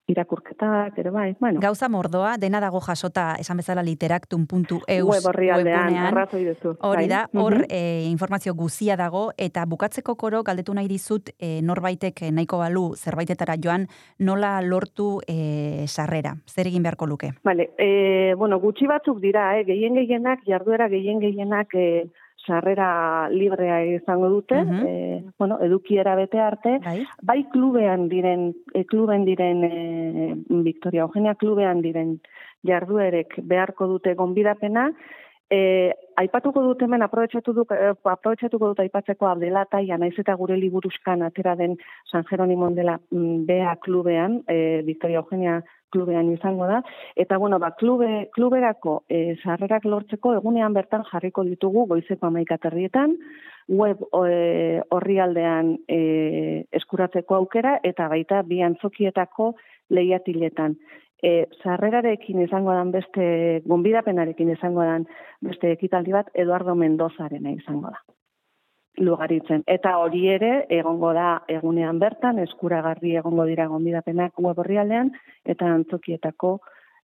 irakurketak 0.09 0.97
ere 0.97 1.09
bai, 1.11 1.35
bueno. 1.39 1.59
Gauza 1.61 1.89
mordoa, 1.89 2.37
dena 2.37 2.59
dago 2.59 2.79
jasota, 2.81 3.35
esan 3.39 3.57
bezala 3.57 3.83
literaktun.eus 3.83 5.07
Web 5.07 5.27
orrialdean, 5.29 5.79
webgunean. 5.85 6.05
arrazoi 6.07 6.43
duzu. 6.45 6.75
Hori 6.79 7.05
bai. 7.05 7.07
da, 7.07 7.29
hor 7.33 7.55
Mhm. 7.59 7.65
e, 7.69 8.05
informazio 8.09 8.53
guzia 8.53 8.95
dago, 8.97 9.31
eta 9.37 9.65
bukatzeko 9.65 10.15
koro 10.15 10.43
galdetu 10.43 10.73
nahi 10.73 10.87
dizut 10.87 11.29
e, 11.39 11.61
norbaitek 11.61 12.21
e, 12.23 12.31
nahiko 12.31 12.57
balu 12.57 12.95
zerbaitetara 12.95 13.55
joan, 13.63 13.87
nola 14.19 14.61
lortu 14.61 15.21
e, 15.27 15.85
sarrera, 15.87 16.35
zer 16.47 16.67
egin 16.67 16.83
beharko 16.83 17.05
luke? 17.07 17.31
Vale, 17.43 17.69
e, 17.77 18.33
bueno, 18.35 18.59
gutxi 18.59 18.87
batzuk 18.87 19.19
dira, 19.19 19.59
eh? 19.59 19.63
gehien 19.65 19.93
gehienak, 19.95 20.39
jarduera 20.45 20.87
gehien 20.89 21.19
gehienak 21.19 21.73
e, 21.75 22.09
sarrera 22.45 23.29
librea 23.29 23.83
izango 23.85 24.29
dute, 24.29 24.55
Mhm. 24.63 24.85
e, 24.87 25.23
bueno, 25.37 25.59
edukiera 25.61 26.15
bete 26.15 26.39
arte, 26.39 26.79
Bai? 26.83 27.05
bai 27.21 27.43
klubean 27.51 28.07
diren, 28.09 28.53
e, 28.73 28.85
kluben 28.85 29.25
diren, 29.25 29.63
e, 29.63 30.35
Victoria 30.49 31.01
Eugenia 31.01 31.35
klubean 31.35 31.81
diren 31.81 32.19
jarduerek 32.63 33.39
beharko 33.43 33.87
dute 33.87 34.13
gonbidapena, 34.15 34.91
E, 35.51 35.91
aipatuko 36.15 36.61
dut 36.61 36.81
hemen, 36.83 37.01
aprobetxatu 37.01 37.53
dut, 37.57 37.71
aprobetxatuko 37.71 38.67
dut 38.67 38.79
aipatzeko 38.83 39.25
abdela 39.25 39.63
taia, 39.65 39.97
naiz 39.97 40.13
eta 40.21 40.35
gure 40.37 40.55
liburuzkan 40.55 41.23
atera 41.25 41.55
den 41.55 41.75
San 42.05 42.23
Jeronimon 42.29 42.75
dela 42.75 42.99
mm, 43.09 43.45
Bea 43.47 43.75
klubean, 43.81 44.43
e, 44.47 44.83
Victoria 44.85 45.17
Eugenia 45.23 45.63
klubean 45.91 46.31
izango 46.33 46.67
da, 46.69 46.81
eta 47.15 47.37
bueno, 47.37 47.59
ba, 47.59 47.71
klube, 47.79 48.29
kluberako 48.35 49.03
e, 49.09 49.35
sarrerak 49.43 49.85
lortzeko 49.85 50.33
egunean 50.37 50.73
bertan 50.73 51.05
jarriko 51.11 51.43
ditugu 51.47 51.85
goizeko 51.89 52.29
amaikaterrietan, 52.29 53.15
web 53.69 54.01
e, 54.25 54.81
orrialdean 54.95 55.75
e, 55.87 55.99
eskuratzeko 56.81 57.39
aukera, 57.41 57.79
eta 57.83 58.07
baita 58.11 58.41
bi 58.43 58.61
antzokietako 58.65 59.53
lehiatiletan. 59.89 60.77
E, 61.21 61.49
sarrerarekin 61.63 62.45
izango 62.45 62.71
dan 62.71 62.93
beste, 62.95 63.25
gonbidapenarekin 63.67 64.53
izango 64.55 64.85
dan 64.87 65.09
beste 65.43 65.73
ekitaldi 65.75 66.15
bat, 66.15 66.31
Eduardo 66.33 66.77
Mendozarena 66.79 67.51
izango 67.57 67.91
da 67.91 68.18
lugaritzen. 68.97 69.63
Eta 69.67 69.97
hori 69.97 70.25
ere, 70.29 70.65
egongo 70.69 71.13
da 71.13 71.43
egunean 71.47 71.99
bertan, 71.99 72.39
eskuragarri 72.39 73.15
egongo 73.21 73.45
dira 73.45 73.67
gonbidapenak 73.67 74.39
web 74.39 74.59
orrialdean, 74.59 75.13
eta 75.45 75.69
antzokietako 75.75 76.59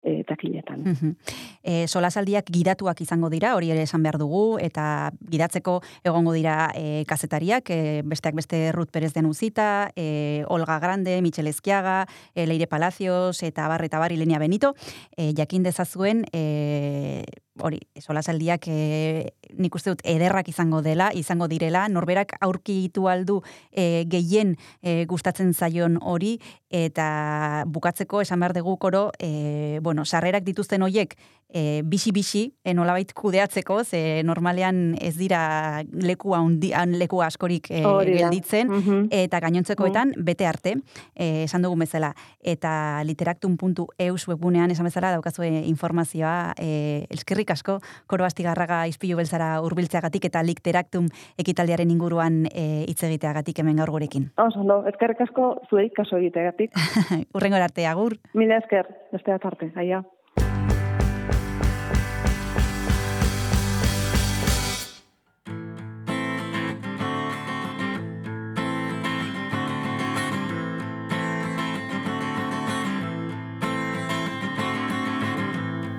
e, 0.06 0.24
takiletan. 0.24 0.84
Mhm. 0.86 1.16
E, 1.64 1.88
solasaldiak 1.88 2.52
gidatuak 2.54 3.02
izango 3.02 3.30
dira, 3.34 3.56
hori 3.58 3.72
ere 3.74 3.82
esan 3.88 4.04
behar 4.06 4.20
dugu, 4.22 4.60
eta 4.62 5.12
gidatzeko 5.32 5.80
egongo 6.06 6.36
dira 6.36 6.70
e, 6.78 7.04
kazetariak, 7.10 7.70
e, 7.74 8.02
besteak 8.06 8.36
beste 8.38 8.72
Ruth 8.72 8.92
Perez 8.94 9.14
den 9.14 9.26
Uzita, 9.26 9.90
e, 9.96 10.46
Olga 10.48 10.78
Grande, 10.80 11.22
Michel 11.26 11.48
Ezkiaga, 11.48 12.06
e, 12.36 12.46
Leire 12.46 12.68
Palacios, 12.68 13.42
eta 13.44 13.68
Bar, 13.68 13.84
eta 13.84 14.00
Bar, 14.00 14.14
Ilenia 14.14 14.40
Benito, 14.40 14.76
e, 15.18 15.34
jakin 15.34 15.64
dezazuen, 15.64 16.26
e, 16.32 17.26
hori, 17.64 17.80
solasaldiak 18.00 18.68
e, 18.68 19.32
nik 19.56 19.76
uste 19.76 19.94
dut 19.94 20.02
ederrak 20.08 20.50
izango 20.52 20.82
dela, 20.84 21.10
izango 21.16 21.48
direla, 21.48 21.86
norberak 21.88 22.36
aurkitu 22.44 23.08
aldu 23.08 23.40
e, 23.72 24.06
gehien 24.12 24.56
e, 24.82 25.06
gustatzen 25.08 25.54
zaion 25.54 25.98
hori, 26.02 26.36
eta 26.70 27.64
bukatzeko 27.72 28.22
esan 28.26 28.44
behar 28.44 28.56
dugu 28.58 28.76
koro, 28.78 29.08
e, 29.20 29.80
bueno, 29.82 30.06
sarrerak 30.06 30.44
dituzten 30.44 30.84
hoiek 30.84 31.16
e, 31.56 31.82
bisi-bisi, 31.88 32.50
e, 32.66 32.74
nolabait 32.76 33.14
kudeatzeko, 33.16 33.78
ze 33.88 34.22
normalean 34.28 34.98
ez 35.00 35.14
dira 35.16 35.84
leku, 35.94 36.34
haundi, 36.36 36.74
leku 37.00 37.22
askorik 37.24 37.70
e, 37.72 37.82
gelditzen, 38.04 38.68
Mhm. 38.70 39.08
eta 39.12 39.40
gainontzekoetan 39.40 40.12
bete 40.18 40.46
arte, 40.46 40.76
e, 41.16 41.44
esan 41.46 41.62
dugun 41.64 41.80
bezala. 41.80 42.14
Eta 42.44 43.02
literaktum.eus 43.06 44.28
webgunean 44.28 44.72
esan 44.72 44.86
bezala 44.90 45.12
daukazue 45.12 45.48
informazioa, 45.70 46.54
e, 46.60 47.06
eskerrik 47.10 47.52
asko, 47.52 47.80
koro 48.08 48.26
astigarraga 48.26 48.86
izpilu 48.88 49.18
beltzara 49.18 49.62
urbiltzeagatik 49.62 50.26
eta 50.26 50.44
literaktum 50.44 51.08
ekitaldiaren 51.38 51.92
inguruan 51.92 52.46
e, 52.52 52.84
hitz 52.90 53.04
egiteagatik 53.08 53.60
hemen 53.60 53.78
gaur 53.78 53.92
gurekin. 53.96 54.32
Oso, 54.38 54.60
ondo, 54.60 54.82
ezkerrik 54.92 55.22
asko 55.22 55.62
zuei 55.70 55.90
kaso 55.96 56.18
egiteagatik. 56.18 56.72
Urrengo 57.36 57.56
arte, 57.62 57.88
agur. 57.88 58.18
Mila 58.34 58.58
esker, 58.58 58.86
beste 59.14 59.32
arte, 59.32 59.72
aia. 59.76 60.04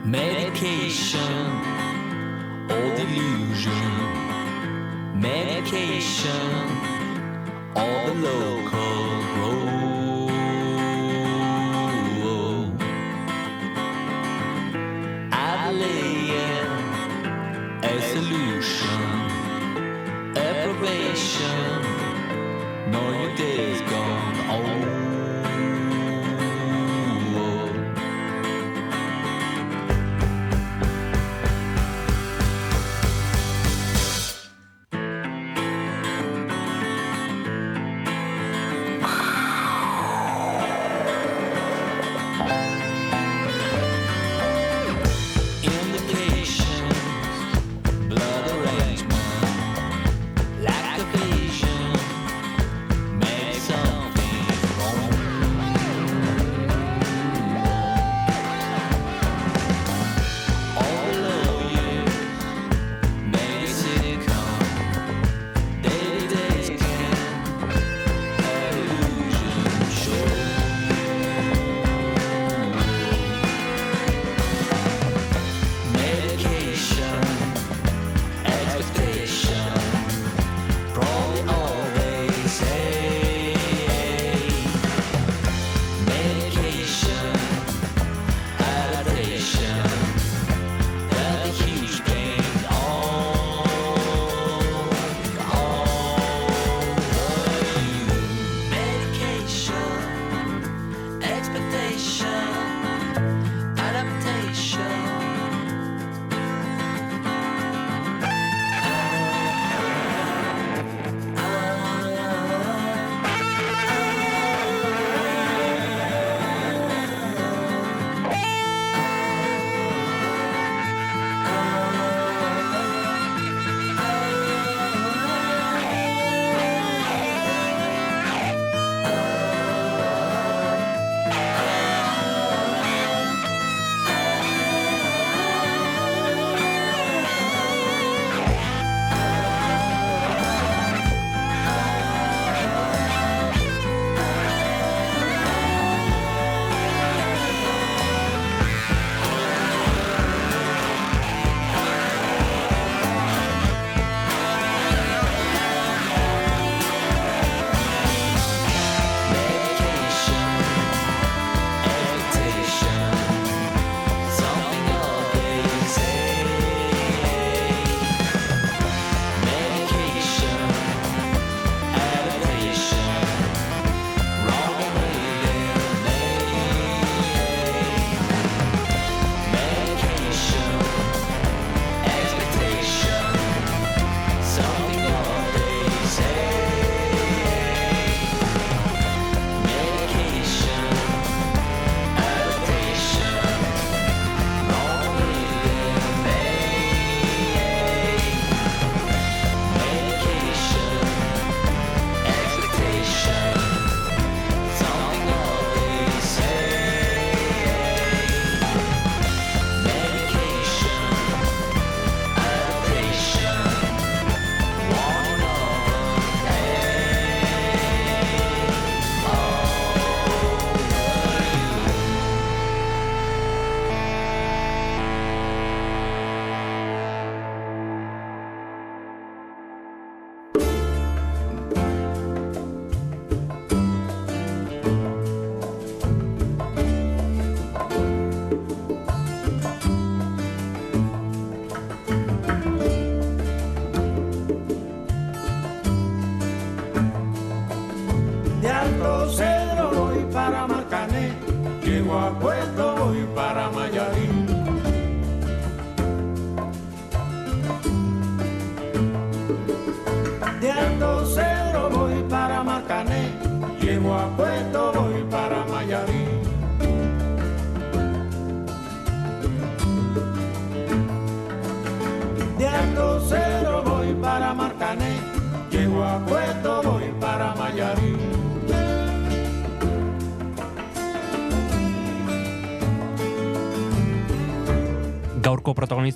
Medication 0.07 1.21
or 2.71 2.95
delusion. 2.95 3.93
Medication 5.21 6.69
or 7.75 8.07
the 8.07 8.15
local 8.15 9.07
road. 9.37 10.31
I 15.33 15.73
lay 15.73 16.37
a 17.83 18.01
solution, 18.13 19.03
a 20.37 20.49
probation. 20.63 21.83
No, 22.93 23.03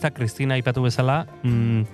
Kristina 0.09 0.57
aipatu 0.57 0.81
bezala, 0.89 1.27
mm, 1.45 1.85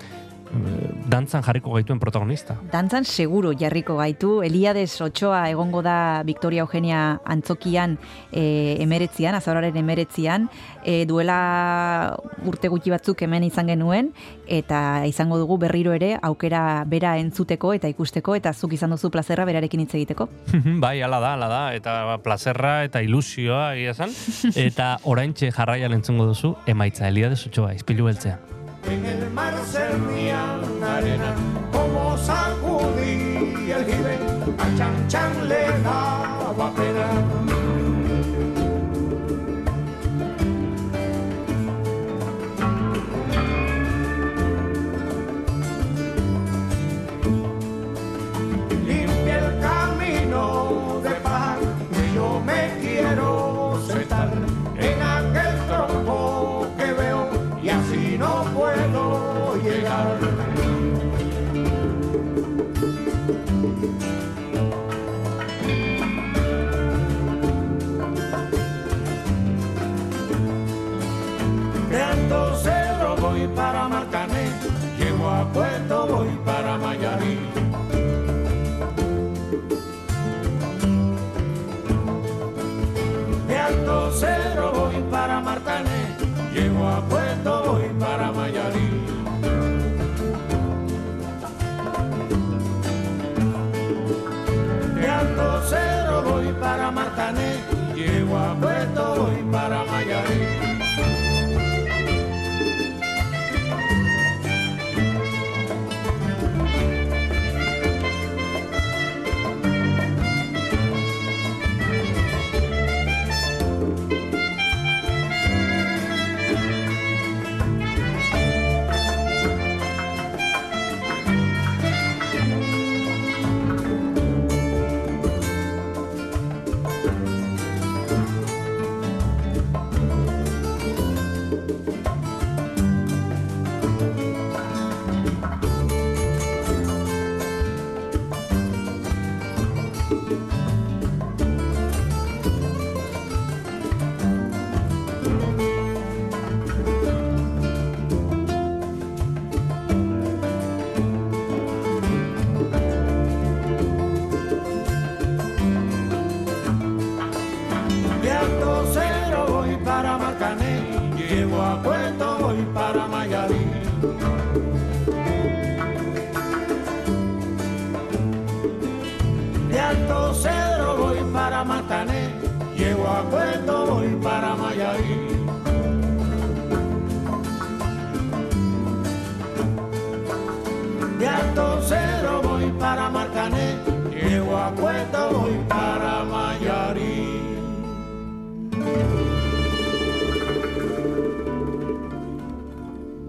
dantzan 1.11 1.43
jarriko 1.43 1.73
gaituen 1.75 2.01
protagonista. 2.01 2.57
Dantzan 2.73 3.05
seguro 3.05 3.53
jarriko 3.59 3.97
gaitu, 3.99 4.43
Eliades 4.43 5.01
Ochoa 5.01 5.49
egongo 5.51 5.83
da 5.83 6.23
Victoria 6.27 6.65
Eugenia 6.65 7.21
antzokian 7.25 7.99
e, 8.33 8.77
emeretzian, 8.83 9.35
azoraren 9.35 9.77
emeretzian, 9.77 10.49
e, 10.85 11.05
duela 11.07 12.17
urte 12.47 12.71
gutxi 12.73 12.93
batzuk 12.95 13.23
hemen 13.27 13.47
izan 13.47 13.71
genuen, 13.73 14.13
eta 14.47 15.05
izango 15.07 15.39
dugu 15.39 15.59
berriro 15.67 15.95
ere 15.97 16.15
aukera 16.23 16.85
bera 16.87 17.17
entzuteko 17.21 17.75
eta 17.77 17.91
ikusteko, 17.93 18.37
eta 18.39 18.53
zuk 18.55 18.77
izan 18.77 18.95
duzu 18.95 19.11
plazerra 19.11 19.47
berarekin 19.49 19.85
hitz 19.85 19.95
egiteko. 19.99 20.29
bai, 20.85 21.01
ala 21.03 21.21
da, 21.21 21.35
ala 21.39 21.51
da, 21.53 21.63
eta 21.77 22.19
plazerra 22.25 22.79
eta 22.87 23.03
ilusioa 23.03 23.75
egia 23.77 23.97
esan, 23.97 24.15
eta 24.69 24.97
oraintxe 25.05 25.53
jarraian 25.55 25.97
entzungo 25.97 26.29
duzu, 26.31 26.55
emaitza 26.67 27.09
Eliades 27.09 27.45
Ochoa, 27.51 27.75
izpilu 27.77 28.11
beltzean. 28.11 28.46
En 28.88 29.05
el 29.05 29.31
mar 29.31 29.55
cernía 29.64 30.61
una 30.62 30.96
arena 30.96 31.35
como 31.72 32.16
sacudí 32.18 33.72
el 33.72 33.85
jibe, 33.85 34.18
a 34.59 34.77
Chan 34.79 35.09
Chan 35.09 35.49
le 35.49 35.66
daba 35.83 36.72
pena. 36.75 36.96
나는 97.27 97.66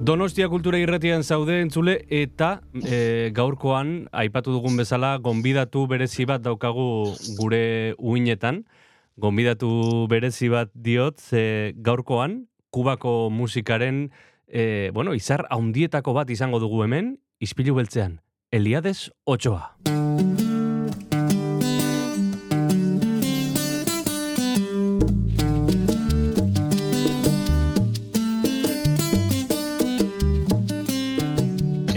Donostia 0.08 0.48
kultura 0.48 0.78
irratian 0.80 1.26
zaude 1.28 1.58
entzule 1.60 1.98
eta 2.16 2.62
e, 2.80 3.28
gaurkoan 3.36 3.90
aipatu 4.16 4.54
dugun 4.56 4.78
bezala 4.80 5.10
gonbidatu 5.20 5.82
berezi 5.92 6.24
bat 6.24 6.46
daukagu 6.46 7.12
gure 7.36 7.92
uinetan. 8.00 8.62
Gonbidatu 9.20 10.08
berezi 10.08 10.48
bat 10.54 10.72
diot 10.72 11.20
ze 11.20 11.74
gaurkoan 11.76 12.46
kubako 12.72 13.28
musikaren 13.30 14.06
e, 14.48 14.92
bueno, 14.96 15.12
izar 15.12 15.44
haundietako 15.52 16.16
bat 16.16 16.32
izango 16.32 16.64
dugu 16.64 16.86
hemen, 16.88 17.18
ispilu 17.44 17.76
beltzean, 17.76 18.22
Eliades 18.50 19.10
Ochoa. 19.26 19.76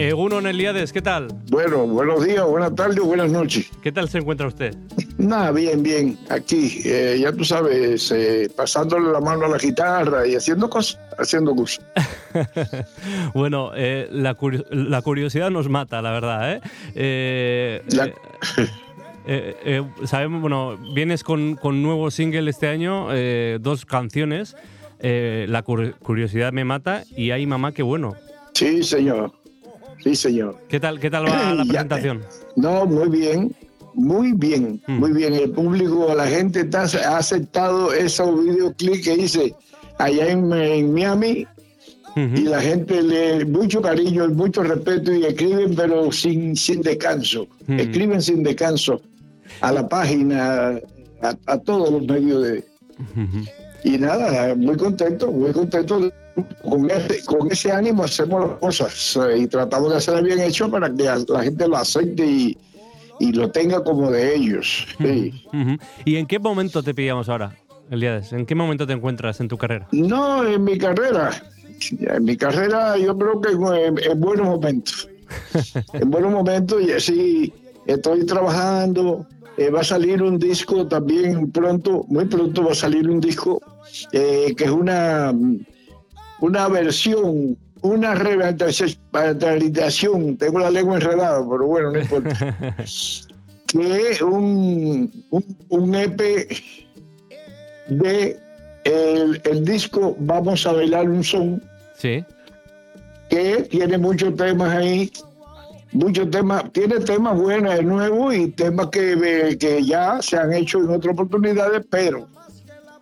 Egunon 0.00 0.46
Eliades, 0.46 0.94
¿qué 0.94 1.02
tal? 1.02 1.28
Bueno, 1.50 1.86
buenos 1.86 2.24
días, 2.24 2.42
buenas 2.46 2.74
tardes, 2.74 3.00
buenas 3.00 3.30
noches. 3.30 3.70
¿Qué 3.82 3.92
tal 3.92 4.08
se 4.08 4.16
encuentra 4.16 4.46
usted? 4.46 4.74
Nada, 5.18 5.50
bien, 5.52 5.82
bien. 5.82 6.18
Aquí, 6.30 6.80
eh, 6.86 7.18
ya 7.20 7.30
tú 7.32 7.44
sabes, 7.44 8.10
eh, 8.10 8.48
pasándole 8.56 9.12
la 9.12 9.20
mano 9.20 9.44
a 9.44 9.48
la 9.48 9.58
guitarra 9.58 10.26
y 10.26 10.36
haciendo 10.36 10.70
cosas, 10.70 10.98
haciendo 11.18 11.54
cosas. 11.54 11.84
bueno, 13.34 13.72
eh, 13.76 14.08
la, 14.10 14.34
curi- 14.38 14.64
la 14.70 15.02
curiosidad 15.02 15.50
nos 15.50 15.68
mata, 15.68 16.00
la 16.00 16.12
verdad, 16.12 16.54
¿eh? 16.54 16.60
Eh, 16.94 17.82
La- 17.90 18.06
eh, 18.06 18.12
eh, 19.26 19.56
eh, 19.66 19.82
sabemos, 20.06 20.40
bueno, 20.40 20.78
vienes 20.94 21.22
con, 21.22 21.56
con 21.56 21.82
nuevo 21.82 22.10
single 22.10 22.48
este 22.48 22.68
año, 22.68 23.08
eh, 23.12 23.58
dos 23.60 23.84
canciones. 23.84 24.56
eh, 25.00 25.44
la 25.46 25.62
cur- 25.62 25.94
curiosidad 25.98 26.52
me 26.54 26.64
mata 26.64 27.04
y 27.14 27.32
hay 27.32 27.44
mamá 27.46 27.72
que 27.72 27.82
bueno. 27.82 28.14
Sí, 28.54 28.82
señor. 28.82 29.32
Sí, 30.02 30.14
señor. 30.16 30.56
¿Qué 30.68 30.80
tal, 30.80 30.98
qué 30.98 31.10
tal 31.10 31.24
va 31.26 31.54
la 31.54 31.64
presentación? 31.68 32.22
No, 32.56 32.86
muy 32.86 33.08
bien. 33.08 33.54
muy 33.94 34.32
bien, 34.32 34.80
Mm. 34.86 34.98
muy 34.98 35.12
bien. 35.12 35.34
El 35.34 35.50
público, 35.50 36.14
la 36.14 36.26
gente 36.26 36.60
está, 36.60 36.82
ha 36.84 37.18
aceptado 37.18 37.92
esos 37.92 38.42
videoclips 38.44 39.04
que 39.04 39.14
hice 39.14 39.54
allá 39.98 40.28
en, 40.30 40.52
en 40.52 40.92
Miami 40.94 41.46
y 42.16 42.40
la 42.42 42.60
gente 42.60 43.02
le 43.02 43.44
mucho 43.44 43.80
cariño, 43.82 44.28
mucho 44.30 44.62
respeto 44.62 45.12
y 45.14 45.24
escriben 45.26 45.74
pero 45.76 46.10
sin, 46.12 46.56
sin 46.56 46.82
descanso. 46.82 47.46
Mm. 47.66 47.78
Escriben 47.80 48.22
sin 48.22 48.42
descanso 48.42 49.00
a 49.60 49.72
la 49.72 49.88
página, 49.88 50.80
a, 51.22 51.34
a 51.46 51.58
todos 51.58 51.90
los 51.92 52.02
medios 52.06 52.42
de... 52.44 52.64
Y 53.84 53.96
nada, 53.98 54.54
muy 54.54 54.76
contento, 54.76 55.30
muy 55.32 55.52
contento. 55.52 56.10
Con 56.62 56.90
ese, 56.90 57.24
con 57.24 57.50
ese 57.50 57.72
ánimo 57.72 58.04
hacemos 58.04 58.48
las 58.48 58.58
cosas 58.58 59.18
eh, 59.28 59.38
y 59.38 59.46
tratamos 59.46 59.90
de 59.90 59.96
hacerlas 59.96 60.22
bien 60.22 60.40
hecho 60.40 60.70
para 60.70 60.88
que 60.92 61.04
la 61.28 61.42
gente 61.42 61.68
lo 61.68 61.76
acepte 61.76 62.24
y, 62.24 62.56
y 63.18 63.32
lo 63.32 63.50
tenga 63.50 63.82
como 63.82 64.10
de 64.10 64.34
ellos. 64.36 64.86
Sí. 64.98 65.32
¿Y 66.04 66.16
en 66.16 66.26
qué 66.26 66.38
momento 66.38 66.82
te 66.82 66.94
pillamos 66.94 67.28
ahora, 67.28 67.56
Elías? 67.90 68.32
¿En 68.32 68.46
qué 68.46 68.54
momento 68.54 68.86
te 68.86 68.92
encuentras 68.92 69.40
en 69.40 69.48
tu 69.48 69.58
carrera? 69.58 69.88
No, 69.92 70.46
en 70.46 70.62
mi 70.64 70.78
carrera, 70.78 71.30
en 71.90 72.24
mi 72.24 72.36
carrera 72.36 72.96
yo 72.96 73.16
creo 73.18 73.40
que 73.40 73.50
en, 73.50 73.98
en 73.98 74.20
buenos 74.20 74.46
momentos. 74.46 75.08
en 75.92 76.10
buenos 76.10 76.32
momentos 76.32 76.80
y 76.82 76.92
así 76.92 77.52
estoy 77.86 78.24
trabajando. 78.24 79.26
eh, 79.56 79.68
va 79.70 79.80
a 79.80 79.84
salir 79.84 80.22
un 80.22 80.38
disco 80.38 80.86
también 80.86 81.50
pronto, 81.50 82.04
muy 82.08 82.24
pronto 82.24 82.64
va 82.64 82.72
a 82.72 82.74
salir 82.74 83.08
un 83.10 83.20
disco 83.20 83.60
eh, 84.12 84.54
que 84.56 84.64
es 84.64 84.70
una, 84.70 85.34
una 86.40 86.68
versión, 86.68 87.56
una 87.82 88.14
revitalización, 88.14 90.36
tengo 90.36 90.58
la 90.58 90.70
lengua 90.70 90.96
enredada, 90.96 91.38
pero 91.50 91.66
bueno, 91.66 91.92
no 91.92 92.00
importa. 92.00 92.76
que 93.68 94.10
es 94.10 94.20
un, 94.20 95.10
un, 95.30 95.56
un 95.68 95.94
EP 95.94 96.20
de 97.88 98.38
el, 98.84 99.40
el 99.44 99.64
disco 99.64 100.16
Vamos 100.20 100.66
a 100.66 100.72
bailar 100.72 101.08
un 101.08 101.22
son 101.22 101.62
Sí. 101.96 102.24
que 103.28 103.62
tiene 103.70 103.98
muchos 103.98 104.34
temas 104.36 104.74
ahí, 104.74 105.12
muchos 105.92 106.30
temas, 106.30 106.64
tiene 106.72 106.98
temas 107.00 107.38
buenos 107.38 107.74
de 107.74 107.82
nuevo 107.82 108.32
y 108.32 108.50
temas 108.52 108.86
que, 108.88 109.56
que 109.60 109.84
ya 109.84 110.20
se 110.22 110.38
han 110.38 110.52
hecho 110.54 110.78
en 110.80 110.88
otras 110.90 111.12
oportunidades, 111.12 111.82
pero 111.90 112.26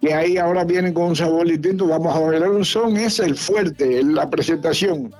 que 0.00 0.14
ahí 0.14 0.36
ahora 0.36 0.64
vienen 0.64 0.92
con 0.92 1.08
un 1.08 1.16
sabor 1.16 1.46
distinto. 1.46 1.86
Vamos 1.86 2.14
a 2.14 2.20
bailar 2.20 2.50
un 2.50 2.64
son, 2.64 2.96
es 2.96 3.18
el 3.20 3.34
fuerte, 3.34 4.02
la 4.02 4.28
presentación. 4.28 5.12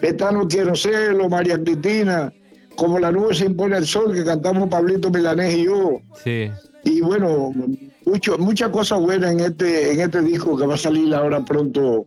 Esta 0.00 0.32
no 0.32 0.46
quiero 0.48 0.74
serlo, 0.74 1.28
María 1.28 1.62
Cristina, 1.62 2.32
como 2.76 2.98
la 2.98 3.12
nube 3.12 3.34
se 3.34 3.46
impone 3.46 3.76
al 3.76 3.86
sol, 3.86 4.14
que 4.14 4.24
cantamos 4.24 4.68
Pablito 4.68 5.10
Milanés 5.10 5.54
y 5.54 5.64
yo. 5.64 6.00
Sí. 6.22 6.50
Y 6.84 7.00
bueno, 7.00 7.52
mucho, 8.06 8.38
muchas 8.38 8.70
cosas 8.70 9.00
buenas 9.00 9.32
en 9.32 9.40
este, 9.40 9.92
en 9.92 10.00
este 10.00 10.22
disco 10.22 10.56
que 10.56 10.66
va 10.66 10.74
a 10.74 10.78
salir 10.78 11.14
ahora 11.14 11.44
pronto 11.44 12.06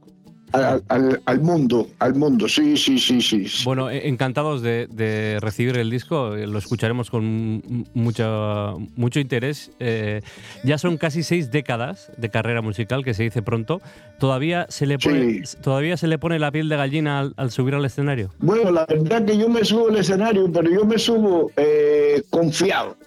al, 0.53 0.83
al- 0.89 1.21
al 1.25 1.39
mundo, 1.41 1.87
al 1.99 2.15
mundo, 2.15 2.47
sí, 2.47 2.75
sí, 2.77 2.99
sí, 2.99 3.21
sí. 3.21 3.45
Bueno, 3.63 3.89
e- 3.89 4.07
encantados 4.07 4.61
de, 4.61 4.87
de 4.87 5.39
recibir 5.39 5.77
el 5.77 5.89
disco, 5.89 6.35
eh, 6.35 6.47
lo 6.47 6.57
escucharemos 6.59 7.09
con 7.09 7.85
mucho, 7.93 8.77
mucho 8.95 9.19
interés. 9.19 9.71
Eh, 9.79 10.21
ya 10.63 10.77
son 10.77 10.97
casi 10.97 11.23
seis 11.23 11.51
décadas 11.51 12.11
de 12.17 12.29
carrera 12.29 12.61
musical, 12.61 13.03
que 13.03 13.13
se 13.13 13.23
dice 13.23 13.41
pronto. 13.41 13.81
¿Todavía 14.19 14.65
se 14.69 14.85
le 14.85 14.99
pone, 14.99 15.41
¿todavía 15.61 15.97
se 15.97 16.07
le 16.07 16.17
pone 16.19 16.37
la 16.39 16.51
piel 16.51 16.69
de 16.69 16.77
gallina 16.77 17.19
al, 17.19 17.33
al 17.37 17.51
subir 17.51 17.75
al 17.75 17.85
escenario? 17.85 18.31
Bueno, 18.39 18.71
la 18.71 18.85
verdad 18.85 19.25
que 19.25 19.37
yo 19.37 19.49
me 19.49 19.63
subo 19.63 19.89
al 19.89 19.97
escenario, 19.97 20.51
pero 20.51 20.69
yo 20.69 20.85
me 20.85 20.97
subo 20.97 21.51
eh, 21.57 22.21
confiado. 22.29 22.97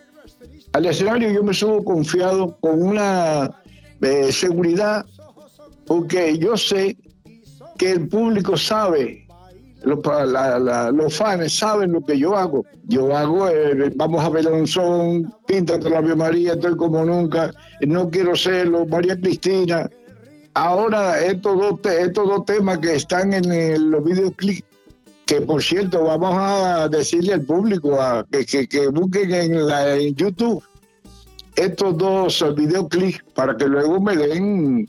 Al 0.73 0.87
escenario 0.87 1.31
yo 1.31 1.45
me 1.45 1.55
subo 1.55 1.85
confiado 1.85 2.57
con 2.61 2.83
una 2.83 3.51
eh, 4.03 4.33
seguridad, 4.33 5.07
porque 5.87 6.37
yo 6.39 6.57
sé 6.57 6.97
que 7.79 7.91
el 7.93 8.09
público 8.09 8.57
sabe, 8.57 9.27
los, 9.83 9.99
la- 10.05 10.91
los 10.91 11.15
fans 11.17 11.53
saben 11.59 11.93
lo 11.93 12.01
que 12.05 12.19
yo 12.19 12.37
hago. 12.37 12.65
Yo 12.85 13.15
hago, 13.17 13.49
eh, 13.49 13.93
vamos 13.97 14.25
a 14.25 14.31
ver 14.31 14.47
un 14.51 14.67
son, 14.67 15.33
píntate 15.47 15.91
la 15.91 15.99
Ave 15.99 16.15
María, 16.17 16.53
estoy 16.55 16.77
como 16.77 17.05
nunca, 17.05 17.53
no 17.87 18.09
quiero 18.11 18.35
serlo, 18.37 18.87
María 18.87 19.19
Cristina. 19.19 19.89
Ahora, 20.55 21.21
estos 21.25 21.59
dos, 21.59 21.81
estos 21.93 22.29
dos 22.29 22.45
temas 22.45 22.79
que 22.79 22.95
están 22.95 23.33
en 23.35 23.51
el- 23.53 23.91
los 23.91 24.05
videoclips, 24.05 24.63
que 25.27 25.41
por 25.41 25.63
cierto, 25.63 26.05
vamos 26.05 26.35
a 26.39 26.89
decirle 26.89 27.33
al 27.35 27.43
público 27.43 27.99
que, 28.31 28.69
que 28.69 28.89
busquen 28.89 29.33
en, 29.35 29.67
la, 29.67 29.97
en 29.97 30.15
YouTube 30.15 30.63
estos 31.57 31.97
dos 31.97 32.45
videoclips 32.57 33.23
para 33.35 33.57
que 33.57 33.67
luego 33.67 34.01
me 34.01 34.17
den 34.17 34.89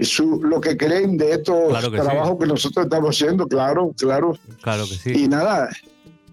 su, 0.00 0.42
lo 0.42 0.60
que 0.60 0.76
creen 0.76 1.16
de 1.16 1.32
estos 1.32 1.68
Claro 1.68 1.90
que 1.90 1.98
sí. 1.98 2.04
trabajos 2.04 2.38
que 2.38 2.46
nosotros 2.46 2.84
estamos 2.86 3.16
haciendo, 3.16 3.46
claro, 3.46 3.92
claro. 3.98 4.36
Claro 4.62 4.84
que 4.88 4.94
sí. 4.94 5.12
Y 5.24 5.28
nada, 5.28 5.68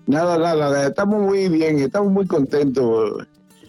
nada, 0.06 0.38
nada, 0.38 0.88
estamos 0.88 1.22
muy 1.22 1.50
bien, 1.50 1.80
estamos 1.80 2.12
muy 2.12 2.26
contentos. 2.28 3.26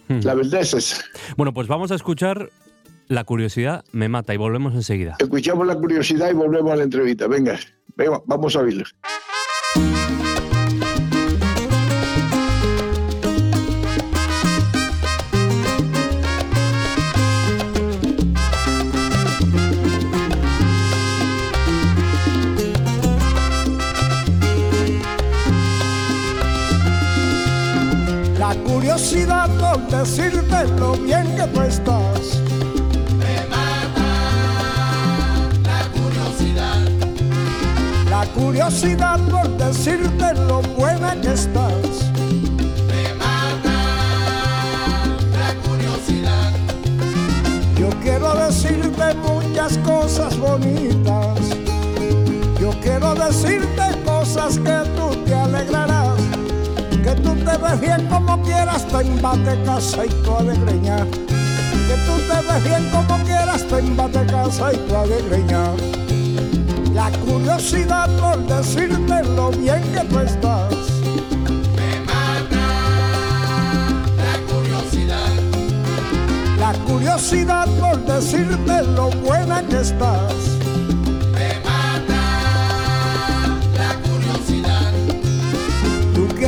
La 0.09 0.35
verdad 0.35 0.61
es 0.63 0.73
esa. 0.75 1.05
Bueno, 1.37 1.53
pues 1.53 1.69
vamos 1.69 1.91
a 1.91 1.95
escuchar 1.95 2.49
La 3.09 3.25
curiosidad 3.25 3.85
me 3.93 4.09
mata 4.09 4.33
y 4.35 4.37
volvemos 4.37 4.75
enseguida. 4.75 5.17
Escuchamos 5.19 5.67
la 5.67 5.75
curiosidad 5.77 6.31
y 6.31 6.35
volvemos 6.35 6.73
a 6.73 6.77
la 6.77 6.85
entrevista. 6.85 7.27
Venga, 7.27 7.59
venga 7.97 8.23
vamos 8.27 8.57
a 8.57 8.63
verlo. 8.63 8.85
Decirte 29.99 30.65
lo 30.79 30.93
bien 30.93 31.27
que 31.35 31.43
tú 31.49 31.61
estás. 31.63 32.41
La 38.09 38.25
curiosidad 38.27 39.19
por 39.29 39.49
decirte 39.57 40.35
lo 40.47 40.63
buena 40.79 41.21
que 41.21 41.33
estás. 41.33 42.13
La 45.37 45.51
curiosidad. 45.67 46.53
Yo 47.77 47.91
quiero 48.01 48.35
decirte 48.35 49.15
muchas 49.15 49.79
cosas 49.79 50.39
bonitas. 50.39 51.39
Yo 52.61 52.71
quiero 52.83 53.15
decirte 53.15 53.83
cosas 54.05 54.59
que 54.59 54.79
tú 54.97 55.17
te 55.25 55.35
alegrarás. 55.35 55.98
Que 57.09 57.15
tú 57.23 57.35
te 57.37 57.57
ves 57.57 57.81
bien 57.81 58.07
como 58.09 58.43
quieras, 58.43 58.87
te 58.87 58.99
embate 58.99 59.59
casa 59.65 60.05
y 60.05 60.11
tu 60.11 60.37
alegreña. 60.37 60.99
Que 61.07 61.97
tú 62.05 62.19
te 62.29 62.53
ves 62.53 62.65
bien 62.65 62.91
como 62.91 63.25
quieras, 63.25 63.67
te 63.67 63.79
embate 63.79 64.27
casa 64.27 64.75
y 64.75 64.77
tu 64.77 64.95
alegreña. 64.95 65.73
La 66.93 67.11
curiosidad 67.25 68.11
por 68.21 68.47
decirte 68.47 69.25
lo 69.25 69.51
bien 69.53 69.83
que 69.95 70.01
tú 70.01 70.19
estás. 70.19 70.75
La 74.19 74.53
curiosidad. 74.53 75.31
La 76.61 76.73
curiosidad 76.85 77.69
por 77.81 78.05
decirte 78.05 78.83
lo 78.83 79.09
buena 79.23 79.63
que 79.63 79.81
estás. 79.81 80.35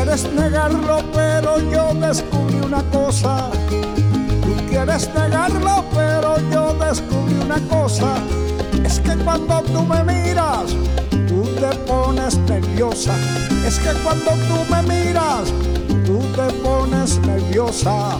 Quieres 0.03 0.33
negarlo, 0.33 1.03
pero 1.13 1.59
yo 1.71 1.92
descubrí 1.94 2.57
una 2.65 2.83
cosa. 2.85 3.51
Tú 3.61 4.67
quieres 4.67 5.11
negarlo, 5.15 5.85
pero 5.94 6.37
yo 6.51 6.73
descubrí 6.75 7.35
una 7.35 7.59
cosa. 7.69 8.15
Es 8.83 8.98
que 9.01 9.15
cuando 9.17 9.61
tú 9.61 9.83
me 9.83 10.03
miras, 10.05 10.75
tú 11.29 11.42
te 11.61 11.77
pones 11.87 12.38
nerviosa. 12.38 13.13
Es 13.67 13.79
que 13.79 13.92
cuando 14.03 14.31
tú 14.48 14.65
me 14.71 14.83
miras, 14.85 15.53
tú 16.07 16.19
te 16.35 16.51
pones 16.63 17.19
nerviosa. 17.19 18.17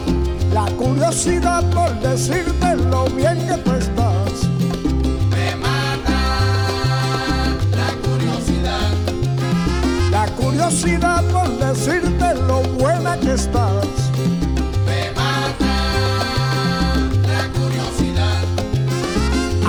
La 0.53 0.65
curiosidad 0.77 1.63
por 1.71 1.99
decirte 2.01 2.75
lo 2.91 3.05
bien 3.05 3.39
que 3.47 3.57
tú 3.57 3.71
estás. 3.71 4.10
Curiosidad 10.71 11.21
por 11.25 11.49
decirte 11.59 12.33
lo 12.47 12.61
buena 12.79 13.19
que 13.19 13.33
estás. 13.33 13.85
La 17.27 17.49
curiosidad. 17.59 18.41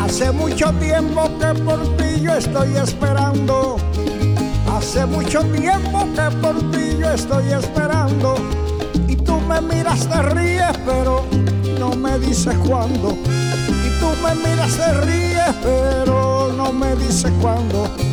Hace 0.05 0.31
mucho 0.31 0.73
tiempo 0.75 1.29
que 1.41 1.61
por 1.63 1.81
ti 1.97 2.21
yo 2.23 2.35
estoy 2.35 2.77
esperando. 2.77 3.79
Hace 4.73 5.05
mucho 5.07 5.41
tiempo 5.41 6.07
que 6.15 6.37
por 6.37 6.71
ti 6.71 6.97
yo 7.01 7.11
estoy 7.11 7.53
esperando. 7.53 8.37
Y 9.09 9.17
tú 9.17 9.25
tú 9.25 9.41
me 9.41 9.61
miras, 9.61 10.07
te 10.09 10.23
ríes, 10.23 10.79
pero 10.87 11.25
no 11.81 11.91
me 11.97 12.19
dices 12.21 12.55
cuándo. 12.69 13.11
Y 13.11 13.89
tú 13.99 14.09
me 14.23 14.35
miras, 14.37 14.77
te 14.77 14.93
ríes, 15.01 15.55
pero 15.63 16.53
no 16.57 16.73
me 16.73 16.95
dices 16.95 17.33
cuándo. 17.41 18.12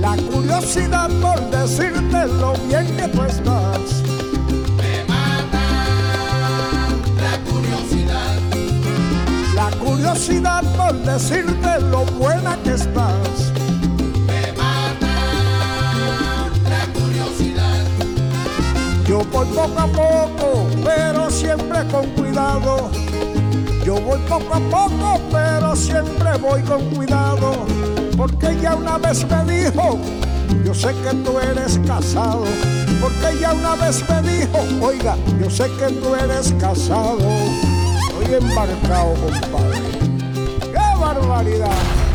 La 0.00 0.16
curiosidad 0.16 1.08
por 1.20 1.40
decirte 1.50 2.26
lo 2.26 2.52
bien 2.68 2.96
que 2.96 3.08
tú 3.08 3.22
estás. 3.22 4.02
Me 4.76 5.04
mata 5.08 5.64
la 7.20 7.38
curiosidad. 7.50 8.36
La 9.54 9.70
curiosidad 9.78 10.62
por 10.76 10.94
decirte 11.02 11.80
lo 11.80 12.04
buena 12.04 12.56
que 12.62 12.74
estás. 12.74 13.52
Me 14.26 14.52
mata 14.52 15.16
la 16.68 17.00
curiosidad. 17.00 17.84
Yo 19.06 19.24
voy 19.32 19.46
poco 19.46 19.80
a 19.80 19.86
poco, 19.86 20.66
pero 20.84 21.30
siempre 21.30 21.86
con 21.90 22.06
cuidado. 22.10 22.90
Yo 23.84 23.94
voy 24.00 24.18
poco 24.28 24.54
a 24.54 24.60
poco, 24.60 25.20
pero 25.30 25.74
siempre 25.74 26.36
voy 26.38 26.60
con 26.62 26.82
cuidado. 26.90 27.64
Porque 28.16 28.50
ella 28.50 28.74
una 28.74 28.96
vez 28.96 29.26
me 29.28 29.44
dijo, 29.52 29.98
yo 30.64 30.74
sé 30.74 30.88
que 30.88 31.14
tú 31.16 31.38
eres 31.38 31.78
casado. 31.86 32.44
Porque 33.00 33.36
ella 33.36 33.52
una 33.52 33.74
vez 33.76 34.02
me 34.08 34.22
dijo, 34.22 34.58
oiga, 34.80 35.16
yo 35.38 35.50
sé 35.50 35.64
que 35.78 35.92
tú 35.94 36.14
eres 36.14 36.52
casado. 36.58 37.18
Estoy 37.18 38.34
embarcado, 38.40 39.14
compadre. 39.14 39.80
¡Qué 40.60 40.98
barbaridad! 40.98 42.05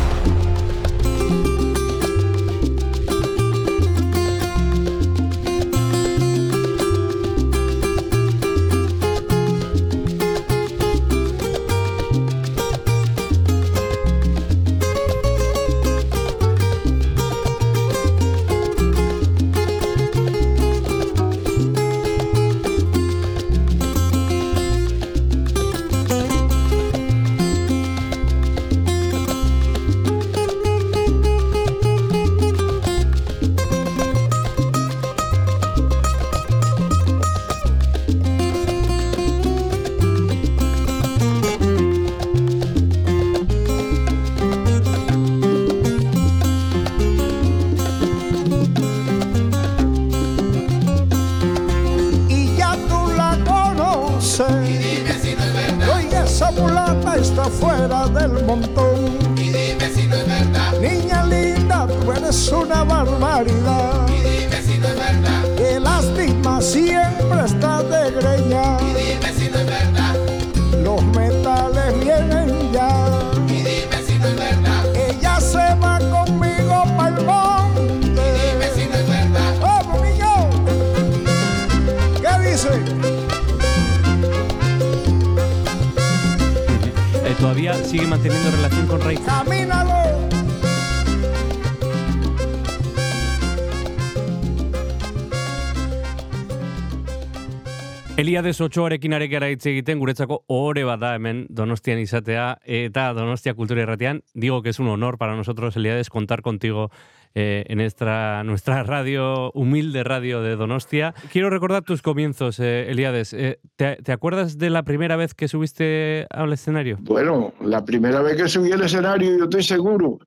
Eliades 98.42 98.60
Otxoarekin 98.60 99.12
ari 99.14 99.28
gara 99.30 99.46
hitz 99.52 99.68
egiten, 99.70 100.00
guretzako 100.02 100.40
ohore 100.50 100.82
bat 100.82 100.98
da 100.98 101.12
hemen 101.14 101.44
Donostian 101.46 102.00
izatea 102.02 102.46
eta 102.66 103.04
Donostia 103.14 103.54
Kultura 103.54 103.84
Irratian. 103.84 104.24
Digo 104.34 104.62
que 104.62 104.70
es 104.70 104.80
un 104.80 104.88
honor 104.88 105.16
para 105.16 105.36
nosotros, 105.36 105.76
Eliades, 105.76 106.10
contar 106.10 106.42
contigo 106.42 106.90
eh, 107.36 107.62
en 107.68 107.80
esta, 107.80 108.42
nuestra 108.42 108.82
radio, 108.82 109.52
humilde 109.52 110.02
radio 110.02 110.42
de 110.42 110.56
Donostia. 110.56 111.14
Quiero 111.30 111.50
recordar 111.50 111.84
tus 111.84 112.02
comienzos, 112.02 112.58
eh, 112.58 112.90
Eliades. 112.90 113.32
Eh, 113.32 113.60
¿te, 113.76 113.94
te 114.02 114.10
acuerdas 114.10 114.58
de 114.58 114.70
la 114.70 114.82
primera 114.82 115.14
vez 115.14 115.34
que 115.34 115.46
subiste 115.46 116.26
al 116.28 116.52
escenario? 116.52 116.98
Bueno, 117.02 117.54
la 117.60 117.84
primera 117.84 118.22
vez 118.22 118.36
que 118.36 118.48
subí 118.48 118.72
al 118.72 118.82
escenario, 118.82 119.38
yo 119.38 119.44
estoy 119.44 119.62
seguro 119.62 120.18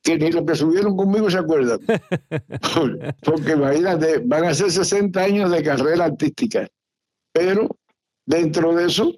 que 0.00 0.16
ni 0.16 0.30
los 0.30 0.44
que 0.44 0.54
subieron 0.54 0.96
conmigo 0.96 1.28
se 1.28 1.38
acuerdan. 1.38 1.80
Porque 3.24 3.52
imagínate, 3.54 4.22
van 4.24 4.44
a 4.44 4.54
ser 4.54 4.70
60 4.70 5.20
años 5.20 5.50
de 5.50 5.60
carrera 5.60 6.04
artística. 6.04 6.68
Pero 7.34 7.68
dentro 8.24 8.74
de 8.74 8.86
eso, 8.86 9.12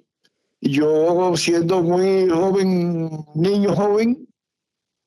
yo 0.59 1.37
siendo 1.37 1.83
muy 1.83 2.27
joven, 2.27 3.09
niño 3.35 3.75
joven, 3.75 4.27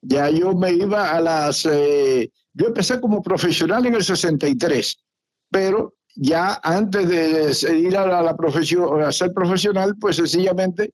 ya 0.01 0.31
yo 0.31 0.55
me 0.55 0.73
iba 0.73 1.11
a 1.11 1.21
las... 1.21 1.67
eh, 1.67 2.31
yo 2.55 2.69
empecé 2.69 3.01
como 3.01 3.21
profesional 3.21 3.85
en 3.85 3.97
el 3.97 4.05
63, 4.05 4.97
pero 5.51 5.95
ya 6.15 6.61
antes 6.63 7.09
de 7.09 7.79
ir 7.79 7.97
a 7.97 8.23
la, 8.23 8.37
profesión, 8.37 9.03
a 9.03 9.11
ser 9.11 9.33
profesional, 9.33 9.97
pues 10.01 10.17
sencillamente 10.17 10.93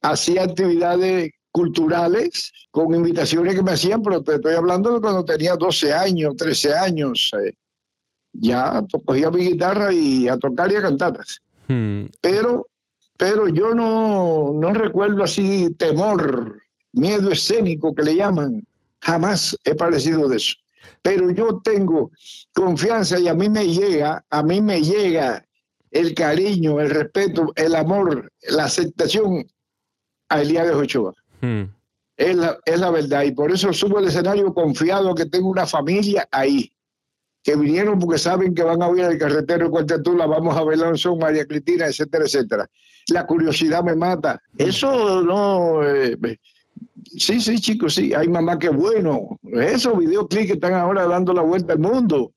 hacía 0.00 0.44
actividades 0.44 1.30
culturales 1.50 2.52
con 2.70 2.94
invitaciones 2.94 3.54
que 3.54 3.62
me 3.62 3.72
hacían, 3.72 4.02
pero 4.02 4.22
te 4.22 4.36
estoy 4.36 4.54
hablando 4.54 4.94
de 4.94 5.00
cuando 5.00 5.24
tenía 5.24 5.56
12 5.56 5.92
años, 5.92 6.36
13 6.36 6.74
años. 6.74 7.30
eh, 7.44 7.52
ya 8.32 8.82
cogía 9.04 9.30
mi 9.30 9.44
guitarra 9.44 9.92
y 9.92 10.28
a 10.28 10.38
tocar 10.38 10.70
y 10.70 10.76
a 10.76 10.82
cantar. 10.82 11.18
Hmm, 11.70 12.06
Pero, 12.20 12.66
pero 13.16 13.46
yo 13.48 13.74
no, 13.74 14.52
no 14.52 14.72
recuerdo 14.74 15.22
así 15.22 15.70
temor, 15.78 16.60
miedo 16.92 17.30
escénico 17.30 17.94
que 17.94 18.02
le 18.02 18.16
llaman. 18.16 18.66
Jamás 19.00 19.56
he 19.64 19.76
padecido 19.76 20.28
de 20.28 20.38
eso. 20.38 20.56
Pero 21.00 21.30
yo 21.30 21.60
tengo 21.62 22.10
confianza 22.52 23.20
y 23.20 23.28
a 23.28 23.34
mí 23.34 23.48
me 23.48 23.68
llega, 23.68 24.24
a 24.28 24.42
mí 24.42 24.60
me 24.60 24.82
llega 24.82 25.46
el 25.92 26.12
cariño, 26.14 26.80
el 26.80 26.90
respeto, 26.90 27.52
el 27.54 27.76
amor, 27.76 28.32
la 28.48 28.64
aceptación 28.64 29.46
a 30.28 30.42
Elías 30.42 30.74
Ochoa. 30.74 31.14
hmm. 31.40 31.62
Es 32.16 32.36
la, 32.36 32.58
es 32.66 32.78
la 32.78 32.90
verdad. 32.90 33.22
Y 33.22 33.32
por 33.32 33.50
eso 33.50 33.72
subo 33.72 33.96
al 33.96 34.08
escenario 34.08 34.52
confiado 34.52 35.14
que 35.14 35.24
tengo 35.24 35.48
una 35.48 35.66
familia 35.66 36.28
ahí. 36.30 36.70
Que 37.42 37.56
vinieron 37.56 37.98
porque 37.98 38.18
saben 38.18 38.54
que 38.54 38.62
van 38.62 38.82
a 38.82 38.88
oír 38.88 39.04
el 39.04 39.18
carretero 39.18 39.64
de 39.64 39.70
Cuartetula, 39.70 40.26
vamos 40.26 40.56
a 40.56 40.62
un 40.62 40.98
son, 40.98 41.18
María 41.18 41.46
Cristina, 41.46 41.86
etcétera, 41.86 42.24
etcétera. 42.24 42.70
La 43.08 43.26
curiosidad 43.26 43.82
me 43.82 43.94
mata. 43.94 44.40
Eso 44.58 45.22
no. 45.22 45.82
eh, 45.82 46.16
sí, 47.16 47.40
sí, 47.40 47.58
chicos, 47.58 47.94
sí. 47.94 48.12
Hay 48.14 48.28
mamá 48.28 48.58
que 48.58 48.68
bueno. 48.68 49.38
Esos 49.52 49.98
videoclips 49.98 50.46
que 50.46 50.52
están 50.54 50.74
ahora 50.74 51.06
dando 51.06 51.32
la 51.32 51.42
vuelta 51.42 51.72
al 51.72 51.78
mundo. 51.78 52.32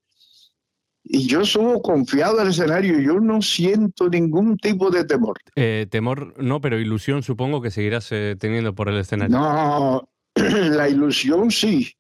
Y 1.03 1.27
yo 1.27 1.45
subo 1.45 1.81
confiado 1.81 2.39
al 2.39 2.47
escenario. 2.47 2.99
Yo 2.99 3.19
no 3.19 3.41
siento 3.41 4.09
ningún 4.09 4.57
tipo 4.57 4.89
de 4.89 5.03
temor. 5.03 5.37
Eh, 5.55 5.85
temor 5.89 6.33
no, 6.41 6.61
pero 6.61 6.79
ilusión 6.79 7.23
supongo 7.23 7.61
que 7.61 7.71
seguirás 7.71 8.07
eh, 8.11 8.37
teniendo 8.39 8.73
por 8.73 8.87
el 8.87 8.97
escenario. 8.97 9.37
No, 9.37 10.09
la 10.35 10.89
ilusión 10.89 11.51
sí. 11.51 11.93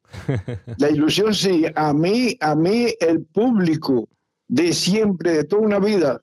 La 0.77 0.89
ilusión 0.89 1.33
sí. 1.33 1.65
A 1.75 1.93
mí, 1.93 2.37
a 2.39 2.55
mí 2.55 2.93
el 2.99 3.23
público 3.25 4.07
de 4.47 4.73
siempre, 4.73 5.33
de 5.33 5.43
toda 5.43 5.61
una 5.61 5.79
vida, 5.79 6.21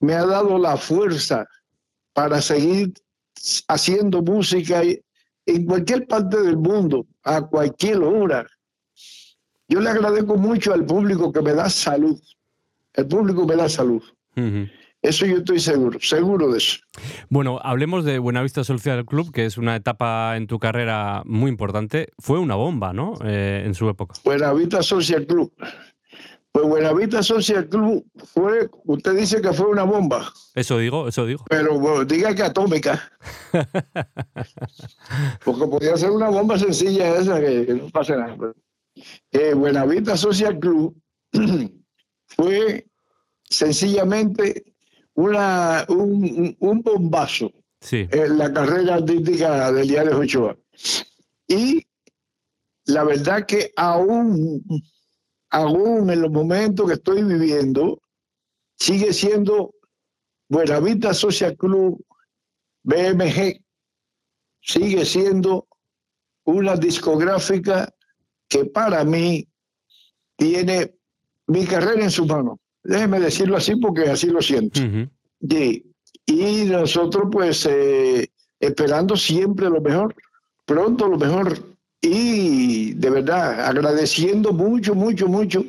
me 0.00 0.14
ha 0.14 0.26
dado 0.26 0.58
la 0.58 0.76
fuerza 0.76 1.46
para 2.12 2.40
seguir 2.40 2.92
haciendo 3.68 4.22
música 4.22 4.82
en 4.82 5.66
cualquier 5.66 6.06
parte 6.06 6.40
del 6.40 6.56
mundo, 6.56 7.06
a 7.22 7.40
cualquier 7.42 7.98
hora. 7.98 8.46
Yo 9.68 9.80
le 9.80 9.90
agradezco 9.90 10.36
mucho 10.36 10.72
al 10.72 10.84
público 10.84 11.32
que 11.32 11.40
me 11.40 11.54
da 11.54 11.70
salud. 11.70 12.20
El 12.92 13.06
público 13.06 13.46
me 13.46 13.56
da 13.56 13.68
salud. 13.68 14.02
Eso 15.02 15.26
yo 15.26 15.38
estoy 15.38 15.58
seguro, 15.58 15.98
seguro 16.00 16.52
de 16.52 16.58
eso. 16.58 16.78
Bueno, 17.28 17.58
hablemos 17.62 18.04
de 18.04 18.20
Buenavista 18.20 18.62
Social 18.62 19.04
Club, 19.04 19.32
que 19.32 19.46
es 19.46 19.58
una 19.58 19.74
etapa 19.74 20.36
en 20.36 20.46
tu 20.46 20.60
carrera 20.60 21.22
muy 21.26 21.50
importante. 21.50 22.08
Fue 22.20 22.38
una 22.38 22.54
bomba, 22.54 22.92
¿no? 22.92 23.14
Eh, 23.24 23.64
en 23.66 23.74
su 23.74 23.88
época. 23.88 24.14
Buenavista 24.24 24.80
Social 24.82 25.26
Club. 25.26 25.52
Pues 26.52 26.66
Buenavista 26.66 27.22
Social 27.22 27.68
Club 27.68 28.06
fue, 28.34 28.68
usted 28.84 29.16
dice 29.16 29.40
que 29.40 29.52
fue 29.54 29.66
una 29.68 29.84
bomba, 29.84 30.30
Eso 30.54 30.76
digo, 30.76 31.08
eso 31.08 31.24
digo. 31.24 31.44
pero 31.48 31.78
bueno, 31.78 32.04
diga 32.04 32.34
que 32.34 32.42
atómica. 32.42 33.10
Porque 35.44 35.66
podía 35.66 35.96
ser 35.96 36.10
una 36.10 36.28
bomba 36.28 36.58
sencilla 36.58 37.16
esa 37.16 37.40
que, 37.40 37.66
que 37.66 37.74
no 37.74 37.88
pasa 37.88 38.16
nada. 38.16 38.52
Eh, 39.32 39.54
Buenavista 39.54 40.16
Social 40.16 40.58
Club 40.58 40.94
fue 42.26 42.86
sencillamente 43.44 44.71
una, 45.14 45.84
un, 45.88 46.56
un 46.58 46.82
bombazo 46.82 47.52
Sí. 47.80 48.06
en 48.12 48.38
la 48.38 48.52
carrera 48.52 48.94
artística 48.94 49.72
de 49.72 49.82
Eliades 49.82 50.14
Ochoa. 50.14 50.56
Y 51.48 51.84
la 52.84 53.02
verdad 53.02 53.44
que 53.44 53.72
aún, 53.76 54.62
aún 55.50 56.08
en 56.10 56.22
los 56.22 56.30
momentos 56.30 56.86
que 56.86 56.94
estoy 56.94 57.24
viviendo, 57.24 58.00
sigue 58.78 59.12
siendo 59.12 59.74
Buenavista 60.48 61.12
Social 61.12 61.56
Club, 61.56 62.04
BMG, 62.84 63.60
sigue 64.60 65.04
siendo 65.04 65.66
una 66.44 66.76
discográfica 66.76 67.92
que 68.48 68.64
para 68.66 69.02
mí 69.04 69.48
tiene 70.36 70.94
mi 71.48 71.64
carrera 71.66 72.04
en 72.04 72.10
sus 72.12 72.26
manos. 72.28 72.58
Déjeme 72.84 73.20
decirlo 73.20 73.56
así 73.56 73.76
porque 73.76 74.02
así 74.10 74.26
lo 74.28 74.42
siento. 74.42 74.80
Sí. 75.48 75.86
Y 76.26 76.64
nosotros 76.64 77.24
pues 77.30 77.66
eh, 77.70 78.28
esperando 78.60 79.16
siempre 79.16 79.68
lo 79.68 79.80
mejor, 79.80 80.14
pronto 80.66 81.08
lo 81.08 81.18
mejor. 81.18 81.58
Y 82.00 82.94
de 82.94 83.10
verdad 83.10 83.64
agradeciendo 83.66 84.52
mucho, 84.52 84.94
mucho, 84.94 85.28
mucho 85.28 85.64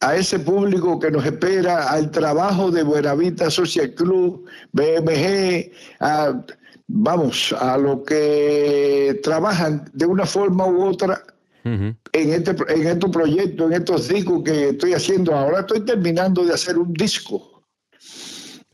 a 0.00 0.14
ese 0.16 0.38
público 0.38 1.00
que 1.00 1.10
nos 1.10 1.26
espera, 1.26 1.90
al 1.90 2.10
trabajo 2.12 2.70
de 2.70 2.84
Buenavista 2.84 3.50
Social 3.50 3.92
Club, 3.94 4.44
BMG, 4.72 5.72
a- 5.98 6.40
vamos, 6.86 7.52
a 7.58 7.76
lo 7.76 8.04
que 8.04 9.18
trabajan 9.24 9.90
de 9.92 10.06
una 10.06 10.24
forma 10.24 10.66
u 10.66 10.84
otra 10.84 11.20
En, 11.64 11.98
este, 12.12 12.56
en 12.68 12.86
estos 12.86 13.10
proyectos, 13.10 13.66
en 13.66 13.72
estos 13.74 14.08
discos 14.08 14.42
que 14.44 14.70
estoy 14.70 14.94
haciendo. 14.94 15.34
Ahora 15.34 15.60
estoy 15.60 15.80
terminando 15.84 16.44
de 16.44 16.54
hacer 16.54 16.78
un 16.78 16.92
disco 16.92 17.62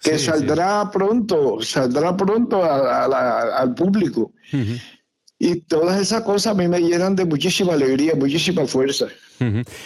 que 0.00 0.18
Sí, 0.18 0.26
saldrá 0.26 0.90
pronto, 0.90 1.58
saldrá 1.62 2.16
pronto 2.16 2.62
a- 2.62 3.04
a 3.04 3.08
la- 3.08 3.56
al 3.56 3.74
público. 3.74 4.32
Y 5.38 5.60
todas 5.62 6.00
esas 6.00 6.22
cosas 6.22 6.52
a 6.52 6.54
mí 6.54 6.68
me 6.68 6.78
llenan 6.80 7.16
de 7.16 7.24
muchísima 7.24 7.72
alegría, 7.72 8.14
muchísima 8.14 8.66
fuerza. 8.66 9.06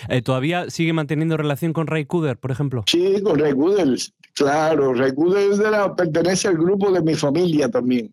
Eh, 0.08 0.22
¿Todavía 0.22 0.68
sigue 0.70 0.92
manteniendo 0.92 1.36
relación 1.36 1.72
con 1.72 1.86
Ray 1.86 2.04
Cooder, 2.04 2.36
por 2.36 2.50
ejemplo? 2.50 2.84
Sí, 2.86 3.20
con 3.22 3.38
Ray 3.38 3.52
Goodell, 3.52 3.98
claro, 4.38 4.92
de 4.94 5.70
la- 5.70 5.94
pertenece 5.94 6.48
al 6.48 6.56
grupo 6.56 6.90
de 6.90 7.02
mi 7.02 7.14
familia 7.14 7.68
también. 7.68 8.12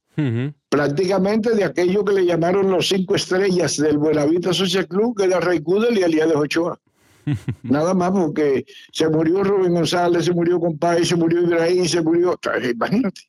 Prácticamente 0.70 1.56
de 1.56 1.64
aquello 1.64 2.04
que 2.04 2.14
le 2.14 2.26
llamaron 2.26 2.70
los 2.72 2.88
cinco 2.90 3.16
estrellas 3.16 3.78
del 3.78 3.98
Buenavista 3.98 4.54
Social 4.54 4.88
Club, 4.88 5.16
que 5.18 5.26
era 5.26 5.40
Goodell 5.62 5.98
y 5.98 6.02
Elías 6.02 6.30
Ochoa. 6.36 6.80
Nada 7.64 7.94
más 7.94 8.12
porque 8.12 8.66
se 8.92 9.10
murió 9.10 9.44
Rubén 9.44 9.74
González, 9.74 10.26
se 10.26 10.34
murió 10.34 10.60
Compay, 10.60 11.06
se 11.06 11.16
murió 11.16 11.42
Ibrahim, 11.42 11.86
se 11.86 12.02
murió. 12.02 12.38
Imagínate. 12.74 13.22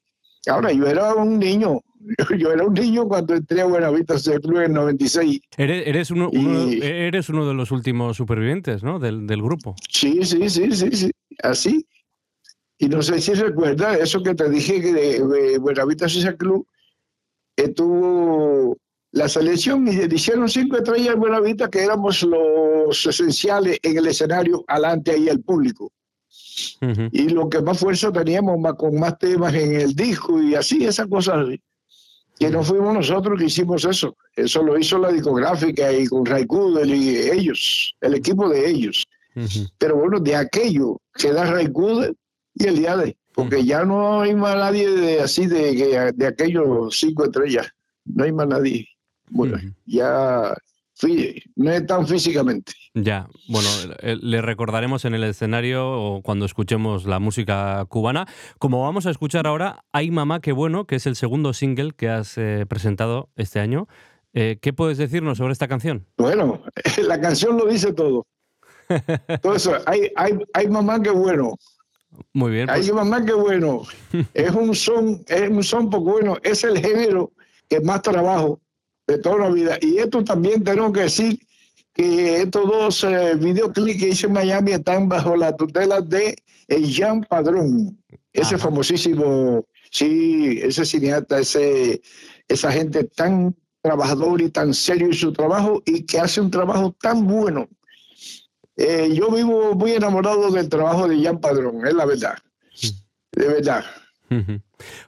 Ahora, 0.48 0.72
yo 0.72 0.86
era 0.86 1.14
un 1.14 1.38
niño. 1.38 1.80
Yo, 2.30 2.36
yo 2.38 2.52
era 2.52 2.64
un 2.64 2.74
niño 2.74 3.08
cuando 3.08 3.34
entré 3.34 3.60
a 3.62 3.64
Buenavista 3.66 4.18
Social 4.18 4.40
Club 4.40 4.60
en 4.60 4.72
96. 4.74 5.40
Eres, 5.56 5.86
eres 5.86 6.10
uno, 6.10 6.30
uno- 6.32 6.70
Y- 6.72 6.80
eres 6.82 7.28
uno 7.30 7.48
de 7.48 7.54
los 7.54 7.70
últimos 7.72 8.16
supervivientes, 8.16 8.82
¿no? 8.82 8.98
Del, 8.98 9.26
del 9.26 9.42
grupo. 9.42 9.74
Sí, 9.90 10.20
sí, 10.24 10.48
sí, 10.50 10.70
sí, 10.72 10.90
sí. 10.92 11.10
Así. 11.42 11.86
Y 12.78 12.88
no 12.88 13.02
sé 13.02 13.20
si 13.20 13.32
recuerdas 13.34 13.98
eso 13.98 14.22
que 14.22 14.34
te 14.34 14.48
dije 14.50 14.80
que 14.80 14.92
de, 14.92 15.26
de 15.26 15.58
Buenavista 15.58 16.08
Social 16.08 16.36
Club 16.36 16.66
estuvo 17.56 18.76
la 19.12 19.28
selección 19.28 19.88
y 19.88 19.92
le 19.92 20.14
hicieron 20.14 20.48
cinco 20.48 20.76
estrellas 20.76 21.14
en 21.14 21.20
Buenavista 21.20 21.70
que 21.70 21.82
éramos 21.82 22.22
los 22.22 23.06
esenciales 23.06 23.78
en 23.82 23.96
el 23.96 24.06
escenario 24.06 24.62
alante 24.68 25.12
ahí 25.12 25.28
al 25.30 25.40
público. 25.40 25.90
Ujú. 26.82 27.08
Y 27.12 27.30
lo 27.30 27.48
que 27.48 27.62
más 27.62 27.78
fuerza 27.78 28.12
teníamos 28.12 28.58
más, 28.58 28.74
con 28.74 28.98
más 28.98 29.18
temas 29.18 29.54
en 29.54 29.80
el 29.80 29.94
disco 29.94 30.42
y 30.42 30.54
así, 30.54 30.84
esas 30.84 31.06
cosas 31.06 31.46
así. 31.46 31.60
Que 32.38 32.50
no 32.50 32.62
fuimos 32.62 32.92
nosotros 32.92 33.38
que 33.38 33.46
hicimos 33.46 33.86
eso. 33.86 34.14
Eso 34.34 34.62
lo 34.62 34.78
hizo 34.78 34.98
la 34.98 35.10
discográfica 35.10 35.90
y 35.90 36.06
con 36.06 36.26
Ray 36.26 36.44
Kudel 36.44 36.94
y 36.94 37.16
ellos, 37.16 37.94
el 38.02 38.14
equipo 38.14 38.50
de 38.50 38.68
ellos. 38.68 39.04
Ujú. 39.34 39.66
Pero 39.78 39.96
bueno, 39.96 40.20
de 40.20 40.36
aquello 40.36 41.00
queda 41.14 41.50
Ray 41.50 41.72
Kudel 41.72 42.14
y 42.58 42.66
el 42.66 42.76
Diade, 42.78 43.16
porque 43.34 43.64
ya 43.64 43.84
no 43.84 44.22
hay 44.22 44.34
más 44.34 44.56
nadie 44.56 44.90
de, 44.90 45.20
así 45.20 45.46
de, 45.46 46.12
de 46.14 46.26
aquellos 46.26 46.98
cinco 46.98 47.24
estrellas. 47.24 47.68
No 48.04 48.24
hay 48.24 48.32
más 48.32 48.48
nadie. 48.48 48.88
Bueno, 49.28 49.56
Ujú. 49.56 49.66
ya 49.84 50.54
fí- 50.98 51.42
no 51.56 51.70
es 51.70 51.86
tan 51.86 52.06
físicamente. 52.06 52.72
Ya, 52.94 53.28
bueno, 53.48 53.68
eh, 54.00 54.16
le 54.20 54.40
recordaremos 54.40 55.04
en 55.04 55.14
el 55.14 55.24
escenario 55.24 55.86
o 55.90 56.22
cuando 56.22 56.46
escuchemos 56.46 57.04
la 57.04 57.18
música 57.18 57.84
cubana. 57.90 58.26
Como 58.58 58.82
vamos 58.82 59.04
a 59.06 59.10
escuchar 59.10 59.46
ahora, 59.46 59.84
Ay 59.92 60.10
Mamá, 60.10 60.40
qué 60.40 60.52
bueno, 60.52 60.86
que 60.86 60.96
es 60.96 61.06
el 61.06 61.14
segundo 61.16 61.52
single 61.52 61.92
que 61.94 62.08
has 62.08 62.38
eh, 62.38 62.64
presentado 62.66 63.28
este 63.36 63.60
año. 63.60 63.86
Eh, 64.32 64.58
¿Qué 64.62 64.72
puedes 64.72 64.96
decirnos 64.98 65.38
sobre 65.38 65.52
esta 65.52 65.68
canción? 65.68 66.06
Bueno, 66.16 66.62
la 67.06 67.20
canción 67.20 67.58
lo 67.58 67.66
dice 67.66 67.92
todo. 67.92 68.26
Todo 69.42 69.56
eso, 69.56 69.74
hay, 69.84 70.12
hay, 70.14 70.32
hay 70.54 70.68
mamá 70.68 71.02
que 71.02 71.10
bueno, 71.10 71.56
Muy 72.32 72.52
bien, 72.52 72.66
pues, 72.66 72.86
hay 72.86 72.92
mamá 72.92 73.24
que 73.24 73.32
bueno. 73.32 73.82
Es 74.34 74.50
un 74.52 74.74
son, 74.74 75.24
es 75.28 75.50
un 75.50 75.62
son 75.62 75.90
poco 75.90 76.12
bueno, 76.12 76.36
es 76.42 76.64
el 76.64 76.78
género 76.78 77.32
que 77.68 77.80
más 77.80 78.02
trabajo 78.02 78.60
de 79.06 79.18
toda 79.18 79.38
la 79.38 79.50
vida. 79.50 79.78
Y 79.80 79.98
esto 79.98 80.24
también 80.24 80.64
tengo 80.64 80.92
que 80.92 81.00
decir 81.00 81.38
que 81.92 82.42
estos 82.42 82.66
dos 82.66 83.04
eh, 83.04 83.34
videoclips 83.36 84.00
que 84.00 84.08
hice 84.08 84.26
en 84.26 84.34
Miami 84.34 84.72
están 84.72 85.08
bajo 85.08 85.36
la 85.36 85.56
tutela 85.56 86.00
de 86.00 86.36
Jean 86.68 87.22
Padrón, 87.22 87.98
ese 88.32 88.56
Ajá. 88.56 88.64
famosísimo, 88.64 89.64
sí, 89.90 90.58
ese 90.62 90.84
cineasta, 90.84 91.40
ese, 91.40 92.02
esa 92.48 92.70
gente 92.70 93.04
tan 93.04 93.54
trabajador 93.80 94.42
y 94.42 94.50
tan 94.50 94.74
serio 94.74 95.06
en 95.06 95.14
su 95.14 95.32
trabajo 95.32 95.82
y 95.86 96.04
que 96.04 96.18
hace 96.18 96.40
un 96.40 96.50
trabajo 96.50 96.94
tan 97.00 97.26
bueno. 97.26 97.68
Eh, 98.76 99.10
yo 99.14 99.30
vivo 99.30 99.74
muy 99.74 99.92
enamorado 99.92 100.50
del 100.50 100.68
trabajo 100.68 101.08
de 101.08 101.18
Jean 101.18 101.40
Padrón, 101.40 101.86
es 101.86 101.94
la 101.94 102.04
verdad. 102.04 102.38
De 103.32 103.48
verdad. 103.48 103.84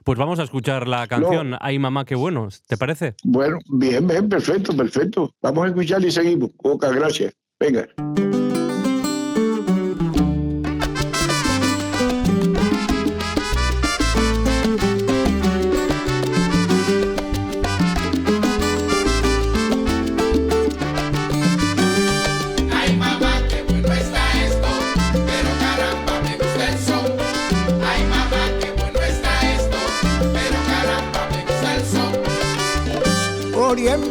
pues 0.03 0.17
vamos 0.17 0.39
a 0.39 0.43
escuchar 0.43 0.87
la 0.87 1.07
canción 1.07 1.55
Ay 1.59 1.77
Mamá, 1.77 2.05
qué 2.05 2.15
bueno, 2.15 2.47
¿te 2.67 2.77
parece? 2.77 3.15
Bueno, 3.23 3.57
bien, 3.67 4.07
bien, 4.07 4.29
perfecto, 4.29 4.75
perfecto. 4.75 5.35
Vamos 5.41 5.65
a 5.65 5.67
escuchar 5.67 6.03
y 6.03 6.11
seguimos. 6.11 6.51
Pocas 6.61 6.93
gracias. 6.93 7.33
Venga. 7.59 7.87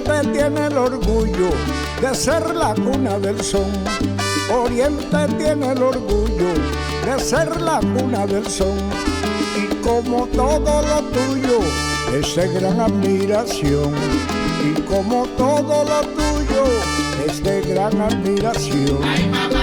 Oriente 0.09 0.33
tiene 0.33 0.67
el 0.69 0.79
orgullo 0.79 1.51
de 2.01 2.15
ser 2.15 2.55
la 2.55 2.75
cuna 2.75 3.19
del 3.19 3.43
son. 3.43 3.71
Oriente 4.51 5.27
tiene 5.37 5.73
el 5.73 5.83
orgullo 5.83 6.55
de 7.05 7.21
ser 7.21 7.61
la 7.61 7.79
cuna 7.81 8.27
del 8.27 8.49
son. 8.49 8.79
Y 9.55 9.75
como 9.85 10.27
todo 10.29 10.81
lo 10.81 11.03
tuyo 11.11 11.59
es 12.19 12.35
de 12.37 12.49
gran 12.49 12.81
admiración. 12.81 13.95
Y 14.65 14.81
como 14.83 15.27
todo 15.37 15.85
lo 15.85 16.01
tuyo 16.01 16.65
es 17.27 17.43
de 17.43 17.61
gran 17.61 18.01
admiración. 18.01 19.05
Ay 19.05 19.29
mamá, 19.29 19.61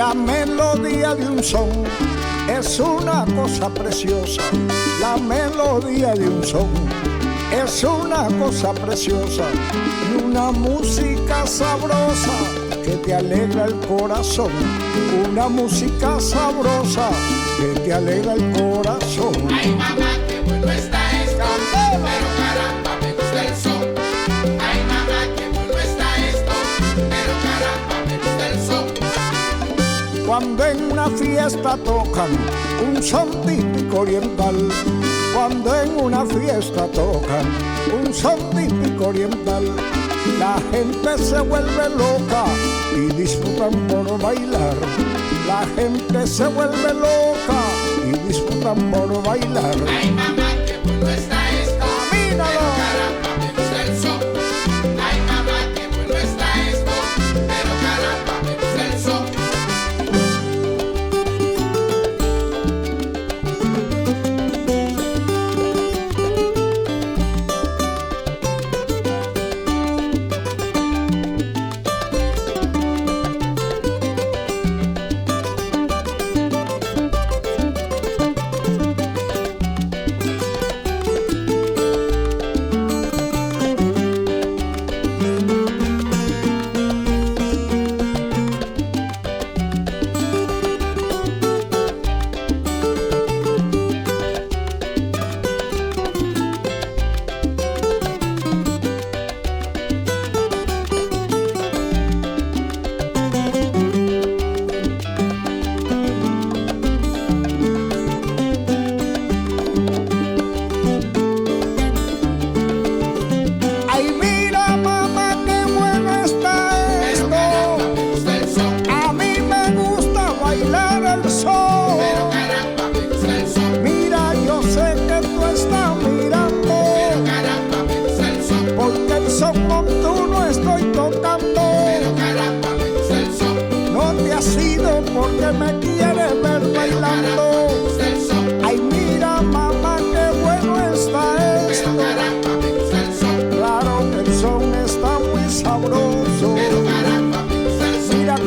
La 0.00 0.14
melodía 0.14 1.14
de 1.14 1.28
un 1.28 1.44
son 1.44 1.68
es 2.48 2.80
una 2.80 3.26
cosa 3.36 3.68
preciosa. 3.68 4.40
La 4.98 5.18
melodía 5.18 6.14
de 6.14 6.26
un 6.26 6.42
son 6.42 6.70
es 7.52 7.84
una 7.84 8.26
cosa 8.38 8.72
preciosa 8.72 9.44
y 10.10 10.24
una 10.24 10.52
música 10.52 11.46
sabrosa 11.46 12.32
que 12.82 12.92
te 13.04 13.14
alegra 13.14 13.66
el 13.66 13.74
corazón. 13.80 14.52
Una 15.30 15.50
música 15.50 16.18
sabrosa 16.18 17.10
que 17.58 17.78
te 17.80 17.92
alegra 17.92 18.32
el 18.32 18.52
corazón. 18.52 19.34
Ay 19.52 19.68
mamá, 19.68 20.16
qué 20.26 20.40
bueno 20.46 20.72
está 20.72 20.99
Cuando 30.40 30.64
en 30.64 30.92
una 30.92 31.06
fiesta 31.10 31.76
tocan 31.84 32.30
un 32.82 33.02
son 33.02 33.28
típico 33.42 34.00
oriental. 34.00 34.56
Cuando 35.34 35.74
en 35.74 36.00
una 36.00 36.24
fiesta 36.24 36.86
tocan 36.86 37.44
un 37.92 38.14
son 38.14 38.38
típico 38.48 39.08
oriental. 39.08 39.64
La 40.38 40.56
gente 40.72 41.18
se 41.18 41.40
vuelve 41.40 41.90
loca 41.90 42.46
y 42.96 43.12
disfrutan 43.20 43.86
por 43.86 44.18
bailar. 44.18 44.76
La 45.46 45.66
gente 45.76 46.26
se 46.26 46.46
vuelve 46.46 46.94
loca 46.94 47.60
y 48.08 48.26
disfrutan 48.26 48.90
por 48.90 49.22
bailar. 49.22 49.76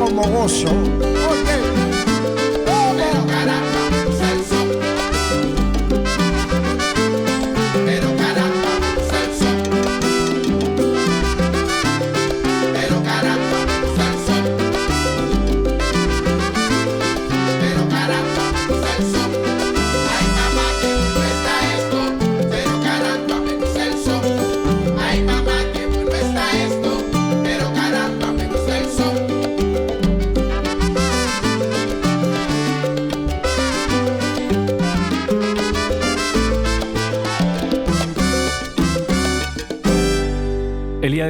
Como 0.05 0.21
gozo. 0.23 1.22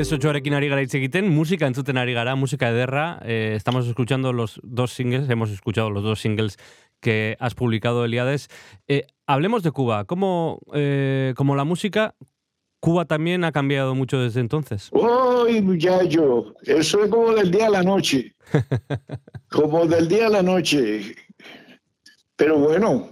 Elías 0.04 0.20
Ochoarekin 0.20 0.54
ari 0.54 0.68
gara 0.68 0.82
hitz 0.84 0.96
egiten, 0.98 1.30
musika 1.32 1.64
entzuten 1.70 1.96
ari 1.96 2.12
gara, 2.12 2.34
musika 2.36 2.68
ederra. 2.74 3.22
Eh, 3.24 3.54
estamos 3.56 3.88
escuchando 3.88 4.34
los 4.34 4.60
dos 4.62 4.92
singles, 4.92 5.30
hemos 5.30 5.50
escuchado 5.50 5.90
los 5.90 6.04
dos 6.04 6.20
singles 6.20 6.58
que 7.00 7.38
has 7.40 7.56
publicado, 7.56 8.04
Eliades. 8.04 8.50
Eh, 8.90 9.08
hablemos 9.28 9.64
de 9.64 9.72
Cuba. 9.72 10.04
¿Cómo, 10.04 10.60
eh, 10.74 11.34
como 11.38 11.56
la 11.56 11.64
música, 11.64 12.16
Cuba 12.82 13.06
también 13.06 13.46
ha 13.46 13.54
cambiado 13.54 13.96
mucho 13.96 14.20
desde 14.20 14.42
entonces? 14.42 14.90
¡Uy, 14.92 15.62
muchacho! 15.62 16.54
Eso 16.64 17.06
es 17.06 17.10
como 17.10 17.32
del 17.32 17.50
día 17.50 17.68
a 17.68 17.70
la 17.70 17.84
noche. 17.84 18.36
como 19.50 19.86
del 19.88 20.10
día 20.10 20.28
a 20.28 20.32
la 20.32 20.44
noche. 20.44 21.16
Pero 22.36 22.60
bueno, 22.60 23.10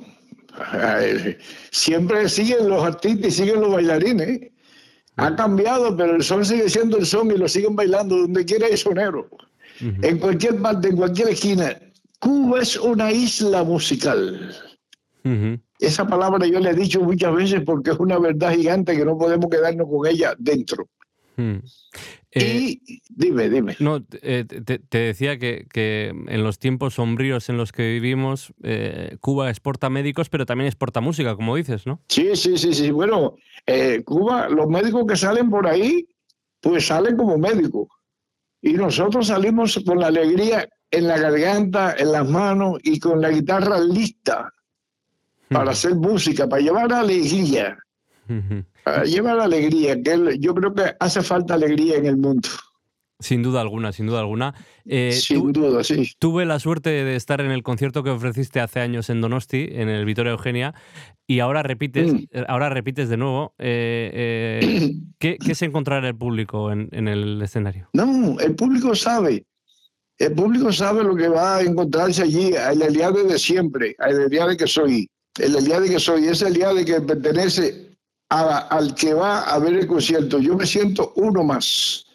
siempre 1.71 2.27
siguen 2.27 2.67
los 2.67 2.83
artistas 2.83 3.27
y 3.27 3.31
siguen 3.31 3.61
los 3.61 3.71
bailarines. 3.71 4.50
Ha 5.17 5.35
cambiado, 5.35 5.95
pero 5.95 6.15
el 6.15 6.23
son 6.23 6.45
sigue 6.45 6.69
siendo 6.69 6.97
el 6.97 7.05
son 7.05 7.31
y 7.31 7.37
lo 7.37 7.47
siguen 7.47 7.75
bailando 7.75 8.17
donde 8.17 8.45
quiera 8.45 8.67
hay 8.67 8.77
sonero. 8.77 9.29
En 9.79 10.19
cualquier 10.19 10.61
parte, 10.61 10.89
en 10.89 10.95
cualquier 10.95 11.29
esquina. 11.29 11.77
Cuba 12.19 12.61
es 12.61 12.77
una 12.77 13.11
isla 13.11 13.63
musical. 13.63 14.55
Esa 15.79 16.07
palabra 16.07 16.45
yo 16.45 16.59
le 16.59 16.69
he 16.69 16.75
dicho 16.75 17.01
muchas 17.01 17.33
veces 17.35 17.61
porque 17.65 17.91
es 17.91 17.99
una 17.99 18.19
verdad 18.19 18.53
gigante 18.53 18.95
que 18.95 19.05
no 19.05 19.17
podemos 19.17 19.49
quedarnos 19.49 19.87
con 19.89 20.07
ella 20.07 20.35
dentro. 20.37 20.87
Mm. 21.37 21.57
y 22.35 22.81
dime, 23.09 23.49
dime. 23.49 23.75
No, 23.79 24.03
eh, 24.21 24.45
te, 24.45 24.79
te 24.79 24.97
decía 24.97 25.37
que, 25.37 25.65
que 25.71 26.09
en 26.09 26.43
los 26.43 26.59
tiempos 26.59 26.95
sombríos 26.95 27.49
en 27.49 27.57
los 27.57 27.71
que 27.71 27.91
vivimos, 27.91 28.53
eh, 28.63 29.17
Cuba 29.21 29.49
exporta 29.49 29.89
médicos, 29.89 30.29
pero 30.29 30.45
también 30.45 30.67
exporta 30.67 31.01
música, 31.01 31.35
como 31.35 31.55
dices, 31.55 31.87
¿no? 31.87 32.01
Sí, 32.07 32.35
sí, 32.35 32.57
sí, 32.57 32.73
sí. 32.73 32.91
Bueno, 32.91 33.35
eh, 33.65 34.03
Cuba, 34.03 34.49
los 34.49 34.67
médicos 34.67 35.05
que 35.07 35.15
salen 35.15 35.49
por 35.49 35.67
ahí, 35.67 36.07
pues 36.59 36.87
salen 36.87 37.17
como 37.17 37.37
médicos. 37.37 37.87
Y 38.61 38.73
nosotros 38.73 39.27
salimos 39.27 39.81
con 39.85 39.99
la 39.99 40.07
alegría 40.07 40.67
en 40.91 41.07
la 41.07 41.17
garganta, 41.17 41.95
en 41.97 42.11
las 42.11 42.29
manos 42.29 42.79
y 42.83 42.99
con 42.99 43.21
la 43.21 43.29
guitarra 43.29 43.79
lista 43.79 44.53
para 45.47 45.71
hacer 45.71 45.95
música, 45.95 46.47
para 46.47 46.61
llevar 46.61 46.93
alegría, 46.93 47.77
para 48.83 49.03
llevar 49.03 49.39
alegría, 49.39 50.01
que 50.01 50.37
yo 50.39 50.53
creo 50.55 50.73
que 50.73 50.93
hace 50.99 51.21
falta 51.21 51.53
alegría 51.55 51.97
en 51.97 52.05
el 52.05 52.17
mundo. 52.17 52.49
Sin 53.19 53.43
duda 53.43 53.61
alguna, 53.61 53.91
sin 53.91 54.07
duda 54.07 54.19
alguna. 54.21 54.55
Eh, 54.83 55.11
Sin 55.11 55.51
duda, 55.53 55.83
sí. 55.83 56.11
Tuve 56.17 56.43
la 56.45 56.57
suerte 56.59 56.89
de 56.89 57.15
estar 57.15 57.39
en 57.39 57.51
el 57.51 57.61
concierto 57.61 58.03
que 58.03 58.09
ofreciste 58.09 58.59
hace 58.59 58.79
años 58.79 59.11
en 59.11 59.21
Donosti, 59.21 59.67
en 59.71 59.89
el 59.89 60.05
Vitoria 60.05 60.31
Eugenia, 60.31 60.73
y 61.27 61.39
ahora 61.39 61.61
repites, 61.61 62.11
Mm. 62.11 62.17
eh, 62.31 62.45
ahora 62.47 62.69
repites 62.71 63.09
de 63.09 63.17
nuevo. 63.17 63.53
Eh, 63.59 64.59
eh, 64.63 64.91
¿qué, 65.19 65.37
qué 65.37 65.53
se 65.53 65.65
encontrará 65.65 66.07
el 66.07 66.15
público 66.15 66.71
en, 66.71 66.89
en 66.91 67.07
el 67.07 67.39
escenario? 67.43 67.89
No, 67.93 68.39
el 68.39 68.55
público 68.55 68.95
sabe. 68.95 69.45
El 70.17 70.33
público 70.33 70.71
sabe 70.73 71.03
lo 71.03 71.15
que 71.15 71.27
va 71.29 71.57
a 71.57 71.61
encontrarse 71.61 72.23
allí, 72.23 72.53
el 72.71 72.81
Eliade 72.81 73.23
de 73.23 73.37
siempre, 73.37 73.95
el 73.99 74.19
Eliade 74.21 74.57
que 74.57 74.65
soy. 74.65 75.07
El 75.39 75.55
Eliade 75.55 75.89
que 75.89 75.99
soy, 75.99 76.25
ese 76.25 76.47
Eliade 76.47 76.83
que 76.85 76.99
pertenece 77.01 77.90
a- 78.31 78.59
al 78.77 78.95
que 78.95 79.13
va 79.13 79.41
a 79.41 79.59
ver 79.59 79.75
el 79.75 79.87
concierto. 79.87 80.39
Yo 80.39 80.55
me 80.55 80.65
siento 80.65 81.11
uno 81.15 81.43
más. 81.43 82.05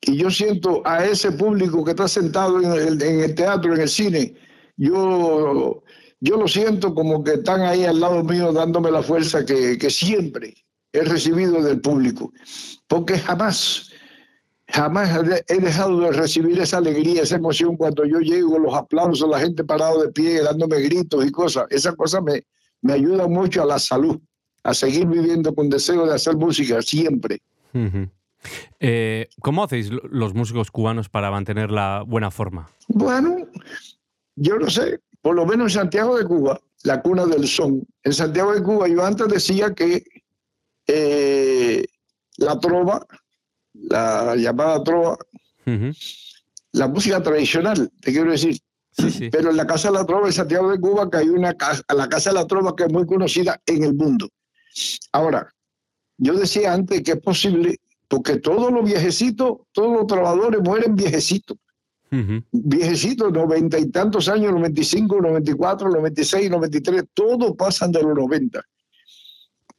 Y 0.00 0.16
yo 0.16 0.30
siento 0.30 0.82
a 0.84 1.04
ese 1.04 1.32
público 1.32 1.84
que 1.84 1.90
está 1.92 2.08
sentado 2.08 2.60
en 2.60 2.72
el, 2.72 3.02
en 3.02 3.20
el 3.20 3.34
teatro, 3.34 3.74
en 3.74 3.80
el 3.82 3.88
cine, 3.88 4.34
yo, 4.76 5.82
yo 6.20 6.36
lo 6.36 6.48
siento 6.48 6.94
como 6.94 7.22
que 7.24 7.34
están 7.34 7.62
ahí 7.62 7.84
al 7.84 8.00
lado 8.00 8.22
mío 8.24 8.52
dándome 8.52 8.90
la 8.90 9.02
fuerza 9.02 9.44
que, 9.44 9.78
que 9.78 9.90
siempre 9.90 10.54
he 10.92 11.02
recibido 11.02 11.62
del 11.62 11.80
público. 11.80 12.32
Porque 12.86 13.18
jamás, 13.18 13.90
jamás 14.68 15.10
he 15.16 15.22
de- 15.22 15.44
he 15.48 15.58
dejado 15.60 16.00
de 16.00 16.12
recibir 16.12 16.58
esa 16.60 16.78
alegría, 16.78 17.22
esa 17.22 17.36
emoción 17.36 17.76
cuando 17.76 18.04
yo 18.04 18.18
llego, 18.20 18.58
los 18.58 18.74
aplausos, 18.74 19.28
la 19.28 19.40
gente 19.40 19.64
parado 19.64 20.02
de 20.02 20.08
pie, 20.12 20.42
dándome 20.42 20.80
gritos 20.80 21.24
y 21.24 21.30
cosas. 21.30 21.66
Esa 21.70 21.94
cosa 21.94 22.20
me, 22.20 22.44
me 22.82 22.92
ayuda 22.94 23.26
mucho 23.28 23.62
a 23.62 23.66
la 23.66 23.78
salud. 23.78 24.18
A 24.64 24.74
seguir 24.74 25.06
viviendo 25.06 25.54
con 25.54 25.68
deseo 25.70 26.06
de 26.06 26.14
hacer 26.14 26.36
música 26.36 26.82
siempre. 26.82 27.40
Eh, 28.80 29.28
¿Cómo 29.40 29.64
hacéis 29.64 29.90
lo- 29.90 30.02
los 30.08 30.34
músicos 30.34 30.70
cubanos 30.70 31.08
para 31.08 31.30
mantener 31.30 31.70
la 31.70 32.02
buena 32.06 32.30
forma? 32.30 32.68
Bueno, 32.88 33.36
yo 34.36 34.56
no 34.58 34.68
sé, 34.68 35.00
por 35.22 35.34
lo 35.34 35.46
menos 35.46 35.72
en 35.72 35.80
Santiago 35.80 36.16
de 36.18 36.24
Cuba, 36.24 36.60
la 36.82 37.00
cuna 37.00 37.24
del 37.26 37.46
son. 37.48 37.86
En 38.02 38.12
Santiago 38.12 38.52
de 38.54 38.62
Cuba 38.62 38.88
yo 38.88 39.04
antes 39.04 39.28
decía 39.28 39.74
que 39.74 40.04
eh, 40.86 41.84
la 42.36 42.58
trova, 42.60 43.06
la 43.72 44.36
llamada 44.36 44.82
trova, 44.84 45.16
la 46.72 46.88
música 46.88 47.22
tradicional, 47.22 47.90
te 48.00 48.12
quiero 48.12 48.30
decir. 48.30 48.58
Sí, 48.96 49.10
sí. 49.10 49.28
Pero 49.30 49.50
en 49.50 49.56
la 49.56 49.66
Casa 49.66 49.88
de 49.88 49.94
la 49.94 50.06
Trova 50.06 50.28
en 50.28 50.32
Santiago 50.32 50.70
de 50.70 50.78
Cuba, 50.78 51.10
que 51.10 51.16
hay 51.16 51.28
una 51.28 51.54
casa, 51.54 51.82
la 51.96 52.08
Casa 52.08 52.30
de 52.30 52.34
la 52.34 52.46
Trova 52.46 52.76
que 52.76 52.84
es 52.84 52.92
muy 52.92 53.04
conocida 53.06 53.60
en 53.66 53.82
el 53.82 53.94
mundo. 53.94 54.28
Ahora, 55.12 55.52
yo 56.18 56.34
decía 56.34 56.72
antes 56.72 57.02
que 57.02 57.12
es 57.12 57.20
posible, 57.20 57.78
porque 58.08 58.36
todos 58.36 58.72
los 58.72 58.84
viejecitos, 58.84 59.58
todos 59.72 59.96
los 59.96 60.06
trabajadores 60.06 60.60
mueren 60.62 60.94
viejecitos. 60.94 61.58
Viejecitos, 62.52 63.32
noventa 63.32 63.76
y 63.76 63.90
tantos 63.90 64.28
años, 64.28 64.52
95, 64.52 65.20
94, 65.20 65.90
96, 65.90 66.48
93, 66.48 67.04
todos 67.12 67.56
pasan 67.56 67.90
de 67.90 68.04
los 68.04 68.14
90. 68.14 68.62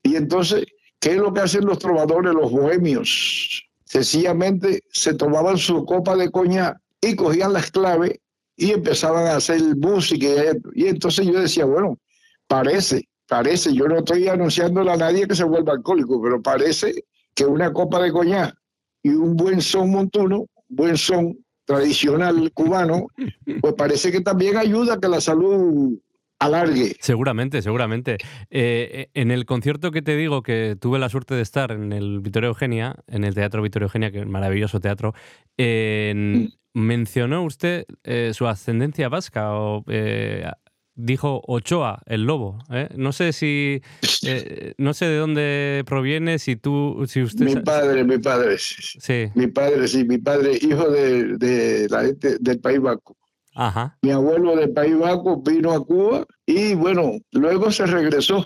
Y 0.04 0.18
entonces, 0.18 0.66
¿qué 1.00 1.12
es 1.12 1.18
lo 1.18 1.34
que 1.34 1.40
hacen 1.40 1.64
los 1.66 1.80
trovadores, 1.80 2.34
los 2.34 2.52
bohemios? 2.52 3.64
Sencillamente 3.86 4.84
se 4.92 5.14
tomaban 5.14 5.58
su 5.58 5.86
copa 5.86 6.18
de 6.18 6.30
coñac 6.30 6.78
y 7.00 7.16
cogían 7.16 7.54
las 7.54 7.72
claves 7.72 8.20
y 8.58 8.72
empezaban 8.72 9.28
a 9.28 9.38
hacer 9.38 9.62
música. 9.78 10.28
y. 10.74 10.84
Y 10.84 10.88
entonces 10.88 11.26
yo 11.26 11.40
decía, 11.40 11.64
bueno, 11.64 11.98
parece, 12.48 13.08
parece, 13.28 13.74
yo 13.74 13.88
no 13.88 13.98
estoy 14.00 14.28
anunciándole 14.28 14.92
a 14.92 14.98
nadie 14.98 15.28
que 15.28 15.36
se 15.36 15.44
vuelva 15.44 15.74
alcohólico, 15.74 16.22
pero 16.22 16.42
parece 16.42 16.94
que 17.34 17.46
una 17.46 17.72
copa 17.74 18.02
de 18.02 18.12
coñac 18.12 18.56
y 19.04 19.10
un 19.10 19.36
buen 19.36 19.62
son 19.62 19.92
montuno, 19.92 20.46
buen 20.68 20.98
son 20.98 21.38
tradicional 21.66 22.52
cubano, 22.54 23.08
pues 23.62 23.74
parece 23.74 24.12
que 24.12 24.22
también 24.22 24.58
ayuda 24.58 24.96
a 24.96 25.00
que 25.00 25.08
la 25.08 25.20
salud 25.22 25.98
alargue. 26.40 26.96
Seguramente, 27.00 27.62
seguramente. 27.62 28.18
Eh, 28.50 29.08
en 29.14 29.32
el 29.32 29.46
concierto 29.46 29.90
que 29.92 30.02
te 30.02 30.16
digo 30.16 30.44
que 30.44 30.76
tuve 30.80 31.00
la 31.00 31.10
suerte 31.10 31.34
de 31.34 31.42
estar 31.42 31.72
en 31.72 31.92
el 31.94 32.20
Vittorio 32.20 32.50
Eugenia, 32.50 32.96
en 33.08 33.24
el 33.24 33.34
Teatro 33.34 33.62
Vittorio 33.62 33.86
Eugenia, 33.86 34.12
que 34.12 34.20
es 34.20 34.26
un 34.26 34.32
maravilloso 34.32 34.80
teatro, 34.80 35.14
en- 35.58 36.52
mencionó 36.74 37.44
usted 37.44 37.86
eh, 38.04 38.32
su 38.34 38.48
ascendencia 38.48 39.08
vasca 39.08 39.54
o 39.58 39.86
eh, 39.88 40.46
dijo 40.96 41.42
Ochoa, 41.48 42.02
el 42.06 42.24
lobo. 42.24 42.60
¿eh? 42.72 42.90
No 42.96 43.12
sé 43.12 43.34
si, 43.34 43.82
eh, 44.26 44.74
no 44.78 44.94
sé 44.94 45.06
de 45.06 45.18
dónde 45.18 45.84
proviene, 45.86 46.40
si 46.40 46.56
tú, 46.56 47.04
si 47.08 47.22
usted... 47.22 47.46
Mi 47.46 47.56
padre, 47.58 48.04
mi 48.04 48.18
padre, 48.18 48.58
Sí, 48.58 49.28
mi 49.36 49.48
padre, 49.48 49.88
sí, 49.88 50.04
mi 50.06 50.18
padre, 50.18 50.58
hijo 50.62 50.90
de, 50.90 51.38
de 51.38 51.88
la 51.90 52.04
gente 52.06 52.38
del 52.40 52.60
País 52.60 52.80
Vasco. 52.80 53.16
ajá. 53.54 53.98
Mi 54.02 54.12
abuelo 54.12 54.56
del 54.56 54.72
País 54.72 54.98
Vasco 54.98 55.42
vino 55.42 55.72
a 55.74 55.84
Cuba 55.86 56.26
y 56.46 56.74
bueno, 56.76 57.14
luego 57.32 57.72
se 57.72 57.86
regresó. 57.86 58.46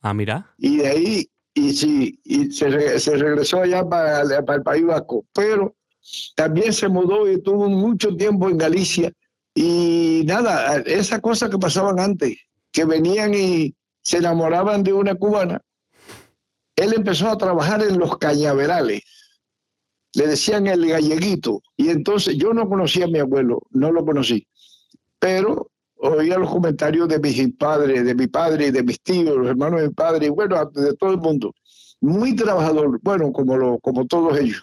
Ah, 0.00 0.12
mira. 0.14 0.54
y 0.58 0.76
de 0.78 0.86
ahí 0.88 1.28
y 1.54 1.72
sí 1.72 2.20
y 2.24 2.50
se, 2.52 2.98
se 2.98 3.16
regresó 3.16 3.62
allá 3.62 3.88
para, 3.88 4.22
para 4.44 4.58
el 4.58 4.62
País 4.62 4.84
Vasco 4.84 5.24
pero 5.32 5.74
también 6.36 6.72
se 6.74 6.88
mudó 6.88 7.26
y 7.30 7.36
estuvo 7.36 7.68
mucho 7.70 8.14
tiempo 8.16 8.50
en 8.50 8.58
Galicia 8.58 9.10
y 9.54 10.22
nada 10.26 10.78
esas 10.86 11.20
cosas 11.20 11.50
que 11.50 11.58
pasaban 11.58 12.00
antes 12.00 12.36
que 12.72 12.84
venían 12.84 13.34
y 13.34 13.74
se 14.02 14.18
enamoraban 14.18 14.82
de 14.82 14.92
una 14.92 15.14
cubana 15.14 15.62
él 16.76 16.92
empezó 16.94 17.28
a 17.28 17.38
trabajar 17.38 17.82
en 17.82 17.98
los 17.98 18.18
cañaverales. 18.18 19.02
Le 20.14 20.26
decían 20.26 20.66
el 20.66 20.86
galleguito. 20.86 21.62
Y 21.76 21.88
entonces 21.88 22.36
yo 22.36 22.52
no 22.52 22.68
conocía 22.68 23.04
a 23.04 23.08
mi 23.08 23.18
abuelo 23.18 23.62
no 23.70 23.92
lo 23.92 24.04
conocí. 24.04 24.46
Pero 25.18 25.70
oía 25.96 26.38
los 26.38 26.50
comentarios 26.50 27.08
de 27.08 27.18
mis 27.18 27.54
padres, 27.56 28.04
de 28.04 28.14
mi 28.14 28.26
padre 28.26 28.70
de 28.72 28.82
mis 28.82 29.00
tíos, 29.00 29.36
los 29.36 29.48
hermanos 29.48 29.80
de 29.80 29.88
mi 29.88 29.94
padre, 29.94 30.26
y 30.26 30.28
bueno, 30.28 30.64
de 30.66 30.94
todo 30.94 31.12
el 31.12 31.18
mundo. 31.18 31.54
Muy 32.00 32.36
trabajador, 32.36 33.00
bueno, 33.02 33.32
como, 33.32 33.56
lo, 33.56 33.78
como 33.78 34.06
todos 34.06 34.38
ellos. 34.38 34.62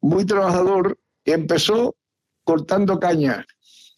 Muy 0.00 0.24
trabajador, 0.24 0.98
empezó 1.24 1.96
cortando 2.44 3.00
caña 3.00 3.44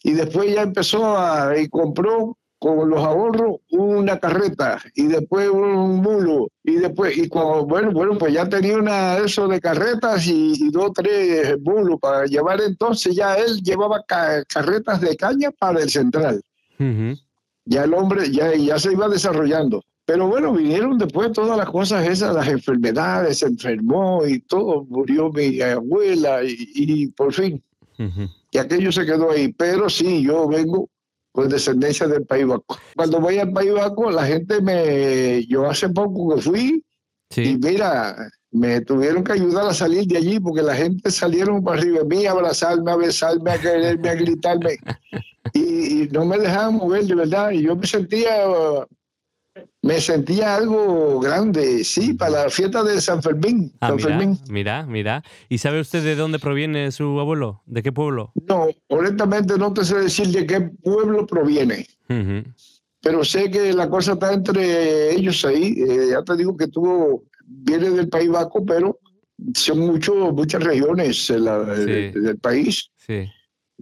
y 0.03 0.11
después 0.13 0.53
ya 0.53 0.61
empezó 0.63 1.17
a, 1.17 1.57
y 1.59 1.67
compró 1.69 2.37
con 2.59 2.89
los 2.91 2.99
ahorros 3.03 3.55
una 3.71 4.19
carreta 4.19 4.79
y 4.93 5.07
después 5.07 5.49
un 5.49 5.95
mulo 5.95 6.47
y 6.63 6.73
después 6.75 7.17
y 7.17 7.27
cuando 7.27 7.65
bueno 7.65 7.91
bueno 7.91 8.15
pues 8.19 8.33
ya 8.33 8.47
tenía 8.47 8.77
una 8.77 9.17
eso 9.17 9.47
de 9.47 9.59
carretas 9.59 10.27
y, 10.27 10.53
y 10.55 10.69
dos 10.69 10.91
tres 10.93 11.59
mulos 11.61 11.97
para 11.99 12.25
llevar 12.27 12.61
entonces 12.61 13.15
ya 13.15 13.33
él 13.33 13.61
llevaba 13.63 14.03
ca- 14.07 14.43
carretas 14.45 15.01
de 15.01 15.15
caña 15.17 15.49
para 15.51 15.81
el 15.81 15.89
central 15.89 16.39
Ujú. 16.79 17.17
ya 17.65 17.83
el 17.85 17.93
hombre 17.95 18.31
ya, 18.31 18.55
ya 18.55 18.77
se 18.79 18.91
iba 18.91 19.07
desarrollando. 19.09 19.83
Pero 20.05 20.27
bueno, 20.27 20.51
vinieron 20.51 20.97
después 20.97 21.31
todas 21.31 21.55
las 21.57 21.69
cosas 21.69 22.05
esas, 22.07 22.33
las 22.35 22.47
enfermedades, 22.47 23.37
se 23.39 23.45
enfermó 23.45 24.25
y 24.25 24.39
todo, 24.39 24.83
murió 24.89 25.31
mi 25.31 25.61
abuela 25.61 26.43
y, 26.43 26.55
y 26.75 27.07
por 27.07 27.31
fin, 27.33 27.63
Ujú. 27.97 28.27
Y 28.51 28.57
aquello 28.57 28.91
se 28.91 29.05
quedó 29.05 29.31
ahí. 29.31 29.53
Pero 29.53 29.89
sí, 29.89 30.23
yo 30.23 30.47
vengo 30.47 30.89
con 31.31 31.49
descendencia 31.49 32.07
del 32.07 32.25
País 32.25 32.45
Vasco. 32.45 32.77
Cuando 32.95 33.19
voy 33.19 33.39
al 33.39 33.51
País 33.51 33.73
Vasco, 33.73 34.11
la 34.11 34.25
gente 34.25 34.61
me, 34.61 35.45
yo 35.45 35.69
hace 35.69 35.89
poco 35.89 36.35
que 36.35 36.41
fui 36.41 36.85
y 37.35 37.57
mira, 37.57 38.29
me 38.51 38.81
tuvieron 38.81 39.23
que 39.23 39.31
ayudar 39.31 39.67
a 39.67 39.73
salir 39.73 40.05
de 40.05 40.17
allí 40.17 40.39
porque 40.39 40.61
la 40.61 40.75
gente 40.75 41.09
salieron 41.09 41.63
para 41.63 41.79
arriba 41.79 41.99
de 41.99 42.05
mí 42.05 42.25
a 42.25 42.31
abrazarme, 42.31 42.91
a 42.91 42.97
besarme, 42.97 43.51
a 43.51 43.57
quererme, 43.57 44.09
a 44.09 44.15
gritarme 44.15 44.77
y, 45.53 46.03
y 46.03 46.07
no 46.09 46.25
me 46.25 46.37
dejaban 46.37 46.75
mover 46.75 47.05
de 47.05 47.15
verdad. 47.15 47.51
Y 47.51 47.63
yo 47.63 47.75
me 47.75 47.87
sentía, 47.87 48.45
me 49.83 49.99
sentía 49.99 50.55
algo 50.55 51.19
grande, 51.19 51.83
sí, 51.83 52.13
para 52.13 52.43
la 52.43 52.49
fiesta 52.49 52.83
de 52.83 53.01
San 53.01 53.21
Fermín. 53.23 53.73
Ah, 53.81 53.87
San 53.87 53.95
mira, 53.97 54.07
Fermín. 54.09 54.39
mira, 54.49 54.85
mira. 54.85 55.23
¿Y 55.49 55.57
sabe 55.57 55.79
usted 55.81 56.03
de 56.03 56.15
dónde 56.15 56.37
proviene 56.39 56.91
su 56.91 57.19
abuelo? 57.19 57.63
¿De 57.65 57.81
qué 57.81 57.91
pueblo? 57.91 58.31
No, 58.47 58.67
honestamente 58.89 59.57
no 59.57 59.73
te 59.73 59.83
sé 59.83 59.95
decir 59.97 60.27
de 60.27 60.45
qué 60.45 60.61
pueblo 60.83 61.25
proviene. 61.25 61.87
Pero 63.01 63.23
sé 63.25 63.49
que 63.49 63.73
la 63.73 63.89
cosa 63.89 64.13
está 64.13 64.31
entre 64.33 65.15
ellos 65.15 65.43
ahí. 65.45 65.73
Eh, 65.77 66.09
ya 66.11 66.21
te 66.23 66.35
digo 66.37 66.55
que 66.55 66.67
tuvo, 66.67 67.23
viene 67.47 67.89
del 67.89 68.07
País 68.09 68.29
Vasco, 68.29 68.63
pero 68.63 68.99
son 69.55 69.79
mucho, 69.79 70.13
muchas 70.31 70.61
regiones 70.63 71.27
en 71.31 71.45
la- 71.45 71.63
de- 71.63 72.11
del 72.11 72.37
país. 72.37 72.91
Sí. 72.97 73.27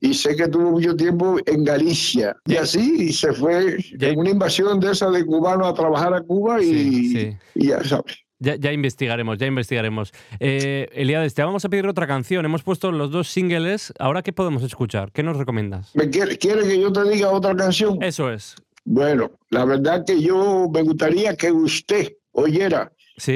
Y 0.02 0.14
sé 0.14 0.36
que 0.36 0.48
tuvo 0.48 0.72
mucho 0.72 0.96
tiempo 0.96 1.38
en 1.46 1.64
Galicia. 1.64 2.36
Y 2.46 2.56
así 2.56 2.96
y 3.10 3.14
se 3.14 3.34
fue 3.34 3.78
en 4.00 4.18
una 4.20 4.30
invasión 4.30 4.80
de 4.80 4.92
esa 4.92 5.10
de 5.10 5.26
cubanos 5.26 5.68
a 5.68 5.74
trabajar 5.74 6.14
a 6.14 6.22
Cuba 6.22 6.62
y, 6.62 7.10
sí. 7.10 7.38
y 7.56 7.68
ya 7.68 7.84
sabes. 7.84 8.16
Ya, 8.42 8.56
ya 8.56 8.72
investigaremos, 8.72 9.38
ya 9.38 9.48
investigaremos. 9.48 10.14
Eh, 10.40 10.88
Eliades, 10.94 11.34
te 11.34 11.44
vamos 11.44 11.66
a 11.66 11.70
pedir 11.70 11.86
otra 11.88 12.08
canción. 12.08 12.46
Hemos 12.46 12.64
puesto 12.64 12.90
los 12.94 13.12
dos 13.12 13.28
singles. 13.28 13.92
Ahora, 14.00 14.22
¿qué 14.22 14.32
podemos 14.32 14.64
escuchar? 14.64 15.12
¿Qué 15.12 15.24
nos 15.24 15.36
recomiendas? 15.36 15.94
¿Me 15.94 16.10
quiere, 16.10 16.38
quiere 16.38 16.64
que 16.64 16.80
yo 16.80 16.94
te 16.94 17.04
diga 17.10 17.32
otra 17.32 17.54
canción? 17.54 18.02
Eso 18.02 18.32
es. 18.32 18.56
Bueno, 18.86 19.32
la 19.50 19.66
verdad 19.66 20.06
que 20.06 20.22
yo 20.22 20.70
me 20.74 20.84
gustaría 20.84 21.36
que 21.36 21.52
usted 21.52 22.14
oyera 22.32 22.90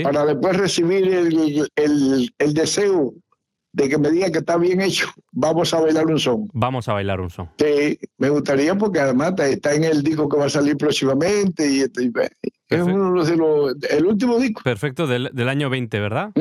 para 0.04 0.26
después 0.26 0.56
recibir 0.56 1.14
el, 1.14 1.68
el- 1.76 2.34
el 2.40 2.54
deseo 2.54 3.14
de 3.74 3.90
que 3.90 3.98
me 3.98 4.10
diga 4.12 4.32
que 4.32 4.38
está 4.40 4.58
bien 4.58 4.80
hecho. 4.82 5.08
Vamos 5.32 5.74
a 5.74 5.82
bailar 5.82 6.06
un 6.06 6.20
son. 6.20 6.48
Vamos 6.54 6.88
a 6.88 6.94
bailar 6.94 7.20
un 7.20 7.30
son. 7.30 7.50
Sí, 7.58 7.98
me 8.20 8.30
gustaría 8.30 8.76
porque 8.76 9.00
además 9.00 9.34
está- 9.40 9.74
en 9.74 9.84
el 9.84 10.04
disco 10.04 10.30
que 10.30 10.38
va 10.38 10.46
a 10.46 10.50
salir 10.50 10.78
próximamente 10.78 11.70
y, 11.70 11.82
este, 11.82 12.04
y 12.06 12.12
es 12.70 12.82
uno 12.82 13.24
de 13.24 13.36
los, 13.38 13.76
el 13.90 14.06
último 14.06 14.38
disco. 14.40 14.62
Perfecto, 14.64 15.08
del, 15.08 15.30
del 15.34 15.50
año 15.50 15.70
20, 15.70 16.00
¿verdad? 16.00 16.32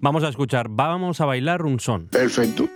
Vamos 0.00 0.22
a 0.24 0.28
escuchar 0.28 0.66
Vamos 0.70 1.20
a 1.20 1.24
bailar 1.26 1.62
un 1.64 1.80
son. 1.80 2.08
Perfecto. 2.08 2.68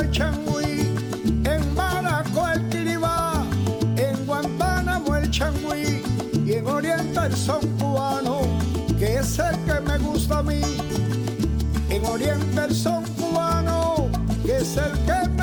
El 0.00 0.10
en 1.44 1.74
Manacó, 1.74 2.48
el 2.48 2.68
Quiribá, 2.68 3.44
en 3.96 4.26
Guantánamo, 4.26 5.16
el 5.16 5.28
Changüí, 5.28 6.02
y 6.46 6.52
en 6.52 6.66
Oriente 6.68 7.18
el 7.26 7.34
son 7.34 7.66
cubano, 7.78 8.42
que 8.96 9.16
es 9.16 9.38
el 9.40 9.56
que 9.64 9.80
me 9.80 9.98
gusta 9.98 10.38
a 10.38 10.42
mí. 10.44 10.60
En 11.90 12.04
Oriente 12.06 12.64
el 12.64 12.74
son 12.74 13.02
cubano, 13.14 14.08
que 14.44 14.58
es 14.58 14.76
el 14.76 14.92
que 15.04 15.37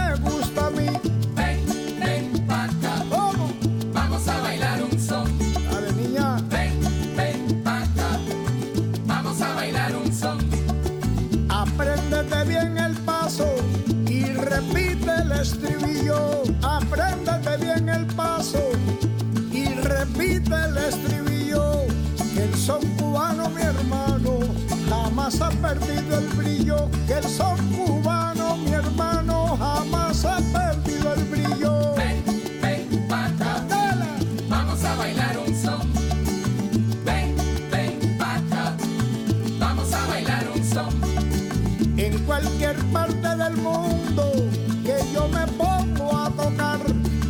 perdido 25.80 26.18
el 26.20 26.28
brillo 26.28 26.90
que 27.08 27.14
el 27.14 27.24
sol 27.24 27.58
cubano, 27.76 28.58
mi 28.58 28.72
hermano, 28.72 29.58
jamás 29.58 30.26
ha 30.26 30.38
perdido 30.38 31.14
el 31.14 31.24
brillo. 31.26 31.94
Ven, 31.96 32.24
ven, 32.62 33.08
pata, 33.08 33.66
vamos 34.50 34.84
a 34.84 34.96
bailar 34.96 35.38
un 35.38 35.56
son. 35.56 35.94
Ven, 37.04 37.36
ven, 37.72 38.18
pata, 38.18 38.76
vamos 39.60 39.94
a 39.94 40.08
bailar 40.08 40.46
un 40.56 40.64
son. 40.64 40.94
En 41.98 42.18
cualquier 42.26 42.78
parte 42.92 43.36
del 43.36 43.58
mundo 43.58 44.32
que 44.84 44.98
yo 45.14 45.28
me 45.28 45.46
pongo 45.54 46.18
a 46.18 46.30
tocar, 46.32 46.80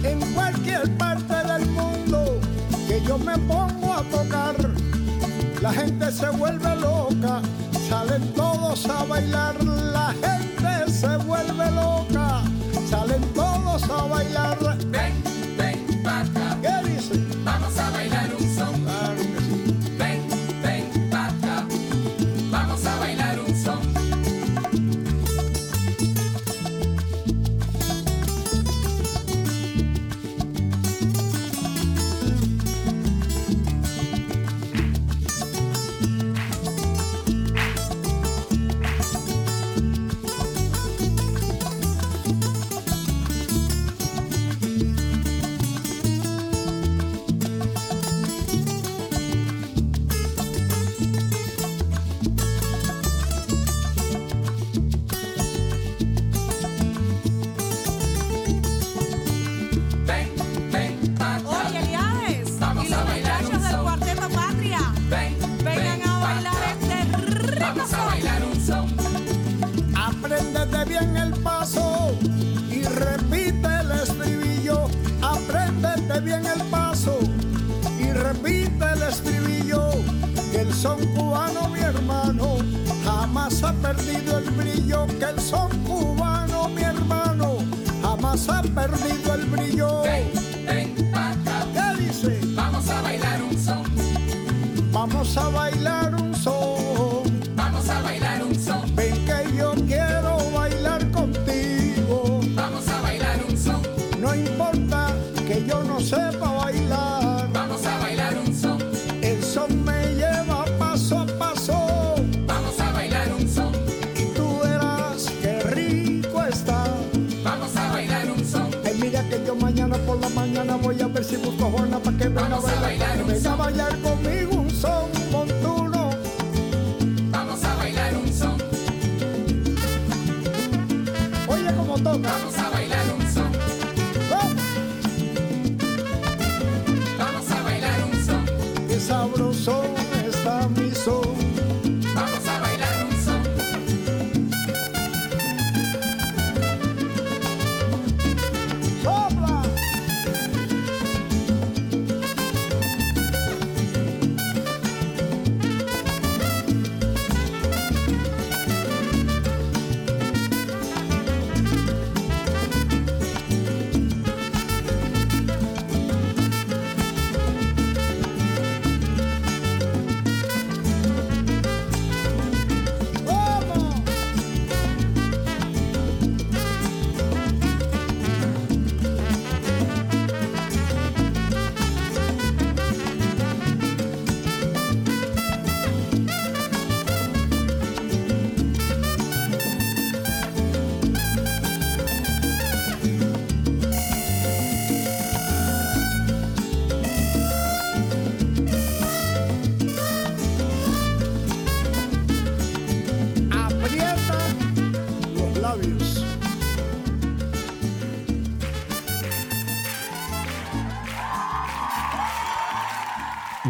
en 0.03 0.19
cualquier 0.33 0.97
parte 0.97 1.35
del 1.35 1.65
mundo 1.69 2.39
que 2.87 3.01
yo 3.01 3.17
me 3.17 3.37
pongo 3.39 3.93
a 3.93 4.03
tocar, 4.03 4.55
la 5.61 5.73
gente 5.73 6.11
se 6.11 6.29
vuelve 6.29 6.74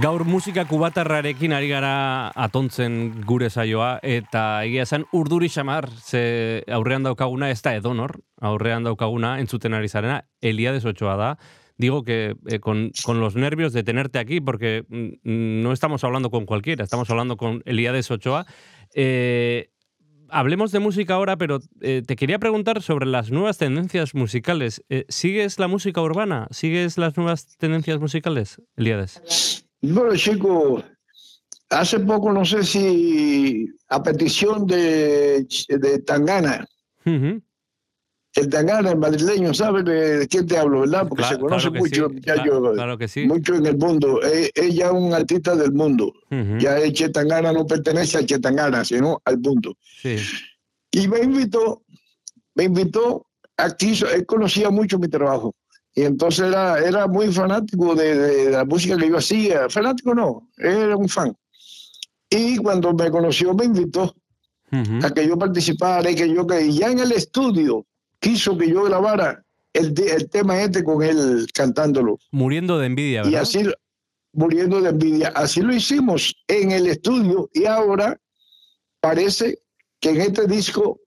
Gaur 0.05 0.21
musika 0.29 0.67
kubatarrarekin 0.69 1.55
ari 1.57 1.65
gara 1.71 2.29
atontzen 2.37 3.23
gure 3.25 3.47
saioa 3.49 3.95
eta 4.05 4.41
egia 4.67 4.83
esan 4.85 5.07
urduri 5.17 5.47
xamar 5.49 5.87
ze 5.89 6.61
aurrean 6.77 7.07
daukaguna 7.07 7.49
ez 7.49 7.63
da 7.65 7.73
edonor, 7.73 8.13
aurrean 8.37 8.85
daukaguna 8.85 9.39
entzuten 9.41 9.73
ari 9.73 9.89
zarena 9.89 10.19
Elia 10.41 10.75
Ochoa 10.77 11.15
da. 11.17 11.31
Digo 11.79 12.03
que 12.03 12.35
eh, 12.45 12.59
con, 12.59 12.91
con, 13.03 13.19
los 13.19 13.35
nervios 13.35 13.73
de 13.73 13.81
tenerte 13.81 14.19
aquí, 14.19 14.41
porque 14.41 14.85
mm, 14.87 15.63
no 15.63 15.71
estamos 15.71 16.03
hablando 16.03 16.29
con 16.29 16.45
cualquiera, 16.45 16.83
estamos 16.83 17.09
hablando 17.09 17.35
con 17.35 17.63
Elías 17.65 18.11
Ochoa. 18.11 18.45
Eh, 18.93 19.71
hablemos 20.29 20.71
de 20.71 20.79
música 20.79 21.15
ahora, 21.15 21.37
pero 21.37 21.61
eh, 21.81 22.03
te 22.05 22.15
quería 22.15 22.37
preguntar 22.37 22.83
sobre 22.83 23.07
las 23.07 23.31
nuevas 23.31 23.57
tendencias 23.57 24.13
musicales. 24.13 24.83
Eh, 24.89 25.05
¿Sigues 25.09 25.57
la 25.57 25.67
música 25.67 26.01
urbana? 26.01 26.47
¿Sigues 26.51 26.99
las 26.99 27.17
nuevas 27.17 27.57
tendencias 27.57 27.99
musicales, 27.99 28.61
Eliades? 28.75 29.54
Bueno, 29.81 30.15
chicos, 30.15 30.83
hace 31.69 31.99
poco, 31.99 32.31
no 32.31 32.45
sé 32.45 32.63
si 32.63 33.67
a 33.89 34.01
petición 34.01 34.65
de, 34.65 35.47
de 35.67 35.99
Tangana, 35.99 36.65
el 38.35 38.49
Tangana, 38.49 38.91
el 38.91 38.97
madrileño, 38.97 39.53
¿sabes 39.53 39.85
de 39.85 40.27
quién 40.29 40.45
te 40.45 40.57
hablo, 40.57 40.81
verdad? 40.81 41.07
Porque 41.07 41.23
se 41.23 41.39
conoce 41.39 41.69
mucho, 41.69 42.09
ya 42.11 42.43
yo, 42.43 42.73
mucho 43.27 43.55
en 43.55 43.65
el 43.65 43.77
mundo. 43.77 44.21
Eh, 44.23 44.51
es 44.53 44.75
ya 44.75 44.91
un 44.91 45.13
artista 45.13 45.55
del 45.55 45.71
mundo. 45.71 46.13
Ya 46.59 46.77
el 46.77 46.91
Chetangana 46.91 47.53
no 47.53 47.65
pertenece 47.65 48.17
al 48.17 48.25
Chetangana, 48.25 48.83
sino 48.83 49.21
al 49.23 49.37
mundo. 49.39 49.77
Y 50.91 51.07
me 51.07 51.19
invitó, 51.19 51.83
me 52.55 52.65
invitó, 52.65 53.27
aquí, 53.55 53.93
él 54.13 54.25
conocía 54.25 54.69
mucho 54.69 54.99
mi 54.99 55.07
trabajo. 55.07 55.55
Y 55.95 56.01
entonces 56.03 56.47
era, 56.47 56.77
era 56.79 57.07
muy 57.07 57.31
fanático 57.31 57.95
de, 57.95 58.15
de 58.15 58.49
la 58.51 58.65
música 58.65 58.97
que 58.97 59.07
yo 59.07 59.17
hacía. 59.17 59.69
Fanático 59.69 60.13
no, 60.13 60.49
era 60.57 60.97
un 60.97 61.07
fan. 61.07 61.35
Y 62.29 62.57
cuando 62.57 62.93
me 62.93 63.09
conoció 63.09 63.53
me 63.53 63.65
invitó 63.65 64.13
a 65.03 65.09
que 65.11 65.25
yo 65.25 65.37
participara 65.37 66.11
y 66.11 66.15
que 66.15 66.27
yo 66.27 66.45
que 66.45 66.65
y 66.65 66.79
ya 66.79 66.91
en 66.91 66.99
el 66.99 67.13
estudio 67.13 67.85
quiso 68.19 68.57
que 68.57 68.67
yo 68.69 68.83
grabara 68.83 69.41
el, 69.71 69.93
el 70.01 70.29
tema 70.29 70.61
este 70.61 70.83
con 70.83 71.01
él 71.01 71.47
cantándolo. 71.53 72.19
Muriendo 72.31 72.77
de 72.77 72.87
envidia, 72.87 73.21
Y 73.21 73.25
¿verdad? 73.25 73.41
así, 73.43 73.63
muriendo 74.33 74.81
de 74.81 74.89
envidia, 74.89 75.29
así 75.29 75.61
lo 75.61 75.73
hicimos 75.73 76.35
en 76.49 76.71
el 76.71 76.87
estudio 76.87 77.49
y 77.53 77.65
ahora 77.65 78.19
parece 78.99 79.59
que 80.01 80.09
en 80.09 80.21
este 80.21 80.45
disco 80.45 80.99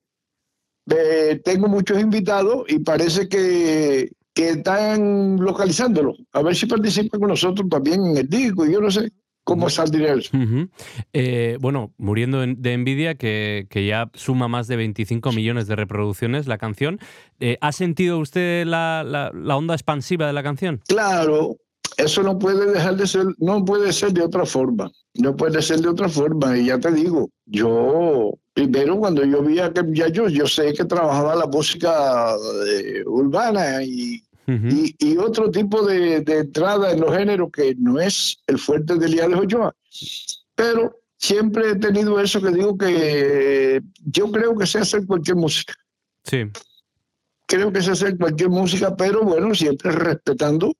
eh, 0.91 1.39
tengo 1.45 1.69
muchos 1.69 2.01
invitados 2.01 2.65
y 2.69 2.79
parece 2.79 3.29
que, 3.29 4.11
que 4.39 4.51
están 4.51 5.37
localizándolo. 5.41 6.15
A 6.33 6.43
ver 6.43 6.55
si 6.55 6.67
participan 6.67 7.19
con 7.19 7.29
nosotros 7.31 7.69
también 7.69 8.07
en 8.07 8.17
el 8.19 8.29
disco. 8.29 8.65
y 8.65 8.73
Yo 8.73 8.81
no 8.81 8.89
sé 8.89 9.11
cómo 9.43 9.69
saldría 9.69 10.13
eso. 10.15 10.31
Ujú. 10.37 10.69
Eh, 11.13 11.59
bueno, 11.61 11.93
muriendo 11.99 12.45
en- 12.45 12.63
de 12.63 12.73
envidia, 12.75 13.17
que, 13.17 13.67
que 13.69 13.85
ya 13.85 14.11
suma 14.15 14.47
más 14.47 14.69
de 14.69 14.77
25 14.77 15.33
millones 15.33 15.67
de 15.67 15.75
reproducciones 15.75 16.47
la 16.47 16.57
canción. 16.57 17.01
Eh, 17.41 17.59
¿Ha 17.61 17.73
sentido 17.73 18.21
usted 18.21 18.65
la, 18.65 19.03
la- 19.05 19.33
la 19.35 19.57
onda 19.57 19.75
expansiva 19.75 20.29
de 20.29 20.33
la 20.35 20.45
canción? 20.45 20.83
Claro, 20.87 21.57
eso 21.97 22.23
no 22.23 22.39
puede 22.39 22.71
dejar 22.71 22.95
de 22.97 23.09
ser, 23.09 23.27
no 23.39 23.65
puede 23.65 23.93
ser 23.93 24.13
de 24.13 24.23
otra 24.23 24.47
forma. 24.47 24.89
No 25.15 25.35
puede 25.35 25.61
ser 25.63 25.81
de 25.81 25.89
otra 25.89 26.09
forma. 26.09 26.57
Y 26.57 26.67
ya 26.67 26.79
te 26.79 26.93
digo, 26.93 27.29
yo 27.47 28.31
primero 28.55 28.99
cuando 28.99 29.25
yo 29.25 29.43
vi 29.43 29.59
a 29.59 29.73
que 29.73 29.83
ya 29.93 30.07
yo, 30.09 30.29
yo 30.29 30.47
sé 30.47 30.73
que 30.75 30.85
trabajaba 30.85 31.35
la 31.35 31.47
música 31.47 32.35
eh, 32.69 33.03
urbana 33.07 33.83
y, 33.83 34.23
y, 34.49 34.97
y 34.99 35.17
otro 35.19 35.51
tipo 35.51 35.85
de, 35.85 36.23
de 36.23 36.39
entrada 36.39 36.93
en 36.93 37.01
los 37.01 37.15
géneros 37.15 37.51
que 37.53 37.75
no 37.79 38.01
es 38.01 38.39
el 38.47 38.59
fuerte 38.59 38.95
de 38.97 39.07
Eliades 39.07 39.39
Ochoa. 39.39 39.75
Pero 40.55 41.01
siempre 41.19 41.71
he 41.71 41.77
tenido 41.77 42.19
eso 42.19 42.41
que 42.41 42.51
digo 42.51 42.79
que 42.79 43.83
yo 44.07 44.33
creo 44.33 44.57
que 44.57 44.67
sé 44.67 44.79
hacer 44.79 45.07
cualquier 45.07 45.37
música. 45.37 45.75
Sí. 46.25 46.45
Creo 47.47 47.73
que 47.73 47.83
sé 47.83 47.91
hacer 47.91 48.17
cualquier 48.17 48.51
música, 48.51 48.97
pero 48.97 49.23
bueno, 49.23 49.55
siempre 49.55 49.93
respetando 49.93 50.73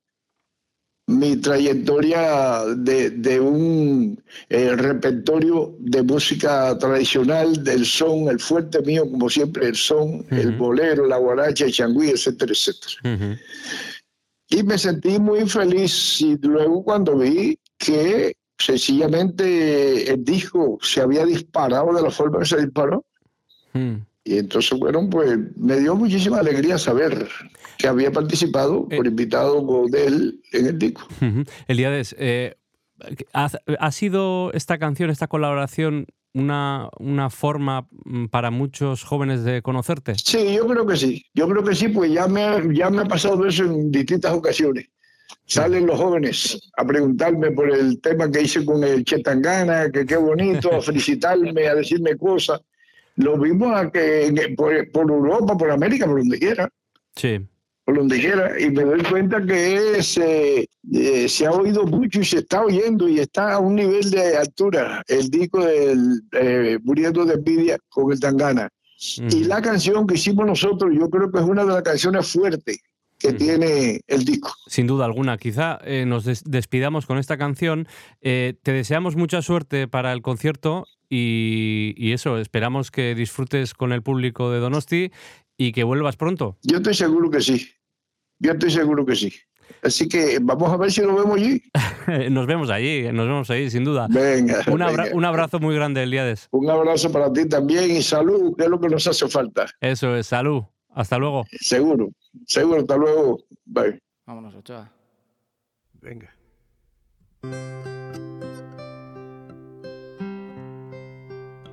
mi 1.09 1.37
trayectoria 1.37 2.65
de, 2.77 3.11
de 3.11 3.41
un 3.41 4.23
eh, 4.49 4.77
repertorio 4.77 5.75
de 5.81 6.03
música 6.03 6.79
tradicional, 6.79 7.65
del 7.65 7.85
son, 7.85 8.29
el 8.29 8.39
fuerte 8.39 8.81
mío, 8.83 9.11
como 9.11 9.29
siempre, 9.29 9.67
el 9.67 9.75
son, 9.75 10.25
el 10.31 10.53
bolero, 10.53 11.07
la 11.07 11.17
guaracha, 11.17 11.65
el 11.65 11.73
changüí, 11.73 12.11
etcétera, 12.11 12.53
etcétera. 12.53 13.39
Y 14.51 14.63
me 14.63 14.79
sentí 14.79 15.19
muy 15.19 15.49
feliz 15.49 16.21
y 16.21 16.37
luego 16.43 16.85
cuando 16.85 17.19
vi 17.19 17.59
que 17.77 18.37
sencillamente 18.59 20.11
el 20.13 20.25
disco 20.25 20.79
se 20.83 21.01
había 21.01 21.25
disparado 21.25 21.95
de 21.95 22.03
la 22.03 22.11
forma 22.11 22.39
que 22.41 22.47
se 22.47 22.61
disparó, 22.61 23.05
Mm. 23.73 23.97
y 24.25 24.39
entonces, 24.39 24.79
bueno, 24.79 25.09
pues 25.11 25.39
me 25.57 25.79
dio 25.79 25.95
muchísima 25.95 26.39
alegría 26.39 26.79
saber 26.79 27.29
que 27.79 27.89
había 27.89 28.11
participado 28.13 28.89
por 28.89 29.07
invitado 29.07 29.87
de 29.89 30.07
él 30.07 30.41
en 30.53 30.67
el 30.67 30.79
disco. 30.79 31.07
Ujú. 31.23 31.45
Elíades, 31.69 32.15
eh, 32.19 32.57
¿ha, 33.33 33.49
ha 33.79 33.93
sido 33.93 34.53
esta 34.53 34.79
canción, 34.79 35.11
esta 35.11 35.29
colaboración, 35.29 36.07
una, 36.35 36.89
una 36.99 37.31
forma 37.31 37.89
mm, 38.05 38.27
para 38.27 38.51
muchos 38.51 39.05
jóvenes 39.05 39.45
de 39.45 39.63
conocerte? 39.63 40.15
Sí, 40.17 40.55
yo 40.57 40.67
creo 40.67 40.87
que 40.87 40.97
sí. 40.97 41.25
Yo 41.35 41.49
creo 41.49 41.65
que 41.65 41.75
sí, 41.75 41.89
pues 41.89 42.13
ya 42.13 42.27
me, 42.29 42.43
ha- 42.43 42.63
ya 42.73 42.91
me 42.91 43.03
ha 43.03 43.05
pasado 43.07 43.47
eso 43.47 43.65
en 43.65 43.91
distintas 43.91 44.33
ocasiones. 44.35 44.87
Salen 45.47 45.87
los 45.87 45.99
jóvenes 45.99 46.59
a 46.77 46.85
preguntarme 46.85 47.51
por 47.53 47.71
el 47.71 48.01
tema 48.01 48.31
que 48.31 48.43
hice 48.43 48.65
con 48.65 48.83
el 48.85 49.05
Chetangana, 49.05 49.91
que 49.91 50.05
qué 50.05 50.17
bonito, 50.17 50.75
a 50.75 50.83
felicitarme, 50.83 51.69
a 51.69 51.75
decirme 51.77 52.17
cosas. 52.17 52.61
Lo 53.17 53.37
mismo 53.37 53.75
a 53.75 53.91
que 53.91 54.55
por, 54.57 54.91
por 54.91 55.11
Europa, 55.11 55.57
por 55.57 55.71
América, 55.71 56.07
por 56.07 56.19
donde 56.19 56.39
quiera. 56.39 56.69
Sí. 57.17 57.41
Por 57.89 57.97
donde 57.97 58.21
quiera, 58.21 58.61
y 58.61 58.69
me 58.71 58.83
doy 58.85 59.03
cuenta 59.03 59.41
que 59.47 60.03
se, 60.03 60.69
eh, 60.93 61.27
se 61.27 61.47
ha 61.47 61.53
oído 61.53 61.87
mucho 61.87 62.21
y 62.21 62.25
se 62.27 62.41
está 62.41 62.63
oyendo 62.63 63.09
y 63.09 63.19
está 63.19 63.55
a 63.55 63.61
un 63.61 63.77
nivel 63.77 64.11
de 64.11 64.37
altura 64.37 65.03
el 65.09 65.31
disco 65.31 65.65
del 65.65 66.21
eh, 66.33 66.79
Muriendo 66.83 67.25
de 67.25 67.33
Envidia 67.33 67.79
con 67.89 68.13
el 68.13 68.21
Tangana. 68.21 68.69
Y 69.17 69.45
la 69.45 69.63
canción 69.63 70.07
que 70.07 70.17
hicimos 70.17 70.45
nosotros, 70.45 70.93
yo 70.95 71.09
creo 71.09 71.33
que 71.33 71.39
es 71.39 71.47
una 71.47 71.65
de 71.65 71.73
las 71.73 71.83
canciones 71.83 72.31
fuertes 72.31 72.79
que 73.19 73.33
tiene 73.33 74.03
el 74.07 74.23
disco. 74.27 74.53
Sin 74.67 74.87
duda 74.87 75.07
alguna. 75.07 75.39
Quizá 75.39 75.79
eh, 75.83 76.05
nos 76.05 76.27
des- 76.27 76.45
despidamos 76.45 77.07
con 77.07 77.17
esta 77.17 77.39
canción. 77.39 77.89
Eh, 78.21 78.53
te 78.63 78.73
deseamos 78.73 79.17
mucha 79.17 79.41
suerte 79.41 79.89
para 79.89 80.13
el 80.13 80.21
concierto 80.21 80.85
y, 81.09 81.95
y 81.97 82.13
eso, 82.13 82.37
esperamos 82.37 82.91
que 82.91 83.15
disfrutes 83.15 83.73
con 83.73 83.93
el 83.95 84.03
público 84.03 84.51
de 84.51 84.59
Donosti 84.59 85.11
y 85.57 85.73
que 85.73 85.85
vuelvas 85.85 86.17
pronto. 86.17 86.59
Yo 86.65 86.77
estoy 86.77 86.93
seguro 86.93 87.31
que 87.31 87.41
sí. 87.41 87.67
Yo 88.39 88.53
estoy 88.53 88.71
seguro 88.71 89.05
que 89.05 89.17
sí. 89.17 89.33
Así 89.83 90.09
que 90.09 90.39
vamos 90.41 90.73
a 90.73 90.77
ver 90.77 90.91
si 90.91 91.01
nos 91.03 91.15
vemos 91.17 91.37
allí. 91.37 91.63
nos 92.31 92.47
vemos 92.47 92.71
allí, 92.71 93.05
nos 93.13 93.27
vemos 93.27 93.51
allí, 93.51 93.71
sin 93.71 93.85
duda. 93.85 94.07
Venga, 94.11 94.63
Un, 94.71 94.83
abra- 94.83 95.05
venga. 95.05 95.17
un 95.17 95.25
abrazo 95.25 95.61
muy 95.61 95.75
grande, 95.75 96.03
Eliades. 96.03 96.49
Un 96.51 96.69
abrazo 96.71 97.13
para 97.13 97.33
ti 97.33 97.47
también 97.49 97.91
y 97.91 98.03
salud, 98.03 98.57
que 98.57 98.65
es 98.65 98.71
lo 98.71 98.81
que 98.81 98.89
nos 98.89 99.07
hace 99.07 99.29
falta. 99.29 99.67
Eso 99.81 100.17
es, 100.17 100.27
salud. 100.27 100.63
Hasta 100.95 101.17
luego. 101.19 101.45
Seguro, 101.61 102.09
seguro. 102.47 102.81
Hasta 102.81 102.97
luego. 102.97 103.39
Bye. 103.65 104.01
Vámonos, 104.27 104.55
Ochoa. 104.57 104.91
Venga. 106.01 106.35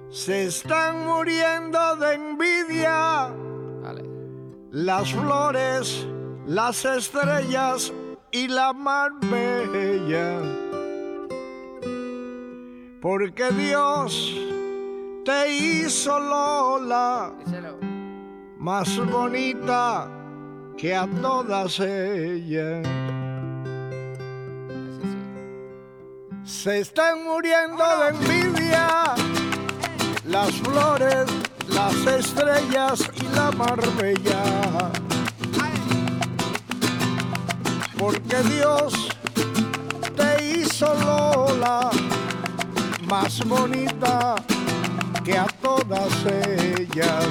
Se 0.09 0.45
están 0.45 1.05
muriendo 1.05 1.95
de 1.97 2.13
envidia 2.13 3.30
las 4.72 5.11
flores, 5.13 6.07
las 6.48 6.86
estrellas 6.86 7.91
y 8.32 8.48
la 8.48 8.74
mar 8.74 9.12
bella. 9.22 10.41
Porque 13.02 13.50
Dios 13.52 14.36
te 15.24 15.52
hizo 15.52 16.20
Lola 16.20 17.34
más 18.58 18.98
bonita 19.06 20.10
que 20.78 20.96
a 20.96 21.08
todas 21.22 21.80
ellas. 21.80 22.88
Se 26.43 26.80
están 26.80 27.24
muriendo 27.24 27.84
de 28.00 28.10
envidia 28.10 29.16
las 30.26 30.52
flores, 30.52 31.26
las 31.70 31.96
estrellas 32.08 33.10
y 33.16 33.36
la 33.36 33.52
marbella. 33.52 35.05
Porque 38.06 38.38
Dios 38.43 38.93
te 40.16 40.60
hizo 40.60 40.93
Lola 40.93 41.89
más 43.10 43.43
bonita 43.47 44.36
que 45.24 45.36
a 45.36 45.47
todas 45.60 46.14
ellas. 46.28 47.28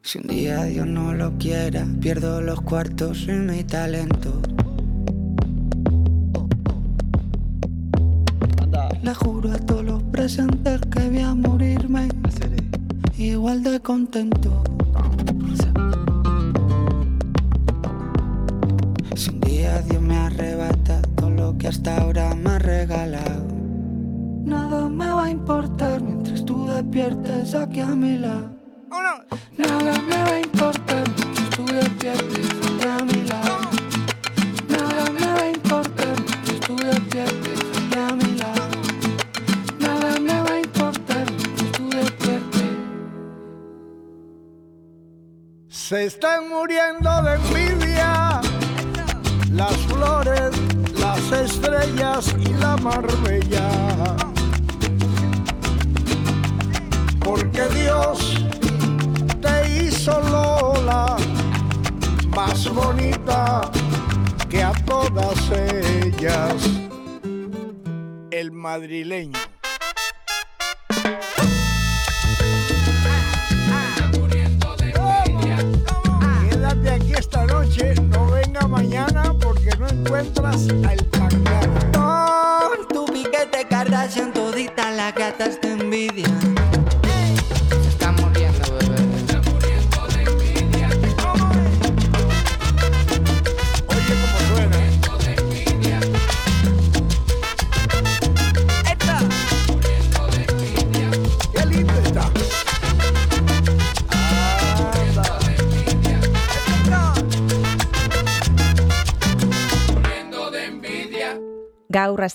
Si 0.00 0.16
un 0.16 0.26
día 0.26 0.64
Dios 0.64 0.86
no 0.86 1.12
lo 1.12 1.36
quiera, 1.36 1.86
pierdo 2.00 2.40
los 2.40 2.62
cuartos 2.62 3.24
y 3.28 3.32
mi 3.32 3.62
talento. 3.62 4.40
Igual 13.48 13.62
de 13.62 13.80
contento. 13.80 14.62
Si 19.16 19.30
un 19.30 19.40
día 19.40 19.80
Dios 19.80 20.02
me 20.02 20.16
arrebata 20.16 21.00
todo 21.16 21.30
lo 21.30 21.56
que 21.56 21.68
hasta 21.68 21.96
ahora 21.96 22.34
me 22.34 22.50
ha 22.50 22.58
regalado, 22.58 23.46
nada 24.44 24.88
me 24.90 25.08
va 25.08 25.24
a 25.24 25.30
importar 25.30 26.02
mientras 26.02 26.44
tú 26.44 26.66
de 26.66 26.82
despiertes 26.82 27.54
aquí 27.54 27.80
a 27.80 27.94
mi 27.94 28.18
lado. 28.18 28.57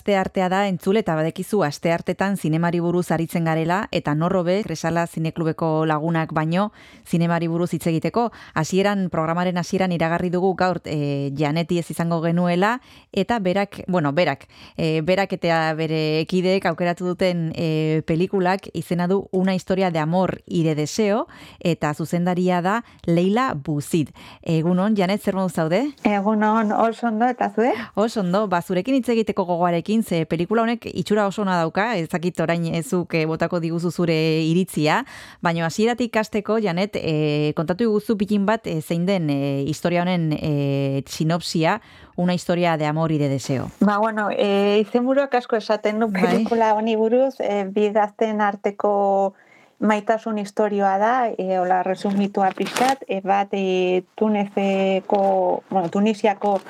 Aste 0.04 0.18
artea 0.18 0.50
da 0.50 0.66
entzule 0.68 1.00
eta 1.00 1.14
badekizu 1.16 1.62
aste 1.64 1.88
artetan 1.88 2.36
zinemari 2.36 2.80
buruz 2.84 3.06
aritzen 3.10 3.46
garela 3.48 3.88
eta 3.90 4.12
norrobe 4.14 4.58
Kresala 4.62 5.06
Zineklubeko 5.06 5.86
lagunak 5.86 6.34
baino 6.36 6.72
zinemari 7.08 7.48
buruz 7.48 7.70
hitz 7.72 7.86
egiteko 7.86 8.26
hasieran 8.52 9.08
programaren 9.08 9.56
hasieran 9.56 9.92
iragarri 9.96 10.28
dugu 10.28 10.52
gaur 10.60 10.82
e, 10.84 11.32
Janeti 11.34 11.78
ez 11.78 11.90
izango 11.90 12.20
genuela 12.20 12.82
eta 13.12 13.38
berak, 13.38 13.80
bueno, 13.88 14.12
berak, 14.12 14.44
e, 14.76 15.00
berak 15.00 15.32
eta 15.38 15.72
bere 15.72 16.20
ekideek 16.20 16.66
aukeratu 16.66 17.06
duten 17.06 17.54
e, 17.56 18.02
pelikulak 18.04 18.68
izena 18.74 19.08
du 19.08 19.28
Una 19.32 19.54
historia 19.54 19.90
de 19.90 20.00
amor 20.00 20.42
y 20.44 20.64
de 20.64 20.74
deseo 20.74 21.28
eta 21.60 21.94
zuzendaria 21.94 22.60
da 22.60 22.84
Leila 23.06 23.54
Buzid. 23.54 24.10
Egunon, 24.42 24.96
Janet, 24.96 25.22
zer 25.22 25.34
modu 25.34 25.48
zaude? 25.48 25.94
Egunon, 26.04 26.72
oso 26.72 27.06
ondo 27.06 27.24
eta 27.24 27.50
zue? 27.54 27.72
Oso 27.94 28.20
ondo, 28.20 28.46
ba, 28.48 28.60
zurekin 28.60 29.00
hitz 29.00 29.08
egiteko 29.08 29.46
gogoarekin, 29.48 29.93
ze 30.02 30.24
pelikula 30.26 30.62
honek 30.62 30.86
itxura 30.86 31.26
oso 31.26 31.42
ona 31.42 31.58
dauka, 31.60 31.96
ez 31.96 32.08
dakit 32.08 32.40
orain 32.40 32.64
ezuk 32.74 33.14
eh, 33.14 33.26
botako 33.26 33.60
diguzu 33.60 33.90
zure 33.90 34.16
iritzia, 34.42 35.04
baina 35.42 35.66
hasieratik 35.66 36.14
ikasteko, 36.14 36.58
Janet, 36.62 36.96
e, 36.96 37.52
kontatu 37.56 37.84
iguzu 37.84 38.16
pikin 38.16 38.46
bat 38.46 38.66
e, 38.66 38.80
zein 38.80 39.06
den 39.06 39.30
e, 39.30 39.64
historia 39.66 40.02
honen 40.02 40.32
e, 40.32 41.02
sinopsia, 41.06 41.80
una 42.16 42.34
historia 42.34 42.76
de 42.76 42.86
amor 42.86 43.12
y 43.12 43.18
de 43.18 43.28
deseo. 43.28 43.70
Ba, 43.80 43.98
bueno, 43.98 44.28
e, 44.30 44.78
izenburuak 44.80 45.34
asko 45.34 45.56
esaten 45.56 45.98
du 45.98 46.10
pelikula 46.12 46.74
honi 46.74 46.94
buruz, 46.96 47.34
e, 47.40 47.64
bi 47.64 47.90
gazten 47.90 48.40
arteko 48.40 49.34
maitasun 49.80 50.38
historioa 50.38 50.96
da, 50.98 51.14
e, 51.34 51.58
hola 51.58 51.82
resumitua 51.82 52.52
pixkat, 52.54 53.02
e, 53.08 53.20
bat 53.20 53.50
e, 53.52 54.04
Tunezeko, 54.14 55.64
bueno, 55.70 55.90
Tunisiako 55.90 56.60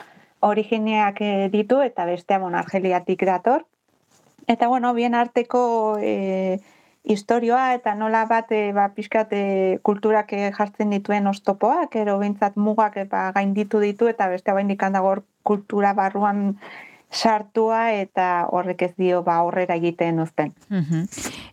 origineak 0.45 1.20
eh, 1.20 1.49
ditu 1.53 1.80
eta 1.82 2.05
bestea 2.09 2.38
bon, 2.38 2.55
Argeliatik 2.55 3.24
dator. 3.26 3.64
Eta 4.47 4.68
bueno, 4.68 4.92
bien 4.95 5.14
arteko 5.14 5.97
e, 6.03 6.61
historioa 7.05 7.74
eta 7.74 7.95
nola 7.95 8.24
bat 8.28 8.51
e, 8.53 8.72
ba, 8.76 8.90
pixkat 8.97 9.32
e, 9.32 9.45
kulturak 9.82 10.34
jartzen 10.57 10.92
dituen 10.92 11.26
oztopoak, 11.26 11.97
ero 11.97 12.18
bintzat 12.20 12.59
mugak 12.61 12.99
e, 13.01 13.05
ba, 13.09 13.30
gainditu 13.36 13.80
ditu 13.80 14.09
eta 14.09 14.28
bestea 14.28 14.57
bain 14.57 14.68
dikandagor 14.68 15.24
kultura 15.45 15.95
barruan 15.97 16.59
sartua 17.14 17.92
eta 17.95 18.49
horrek 18.51 18.82
ez 18.88 18.92
dio 18.99 19.22
ba 19.22 19.38
aurrera 19.45 19.76
egiten 19.80 20.20
uzten. 20.20 20.53
Mhm. 20.68 21.07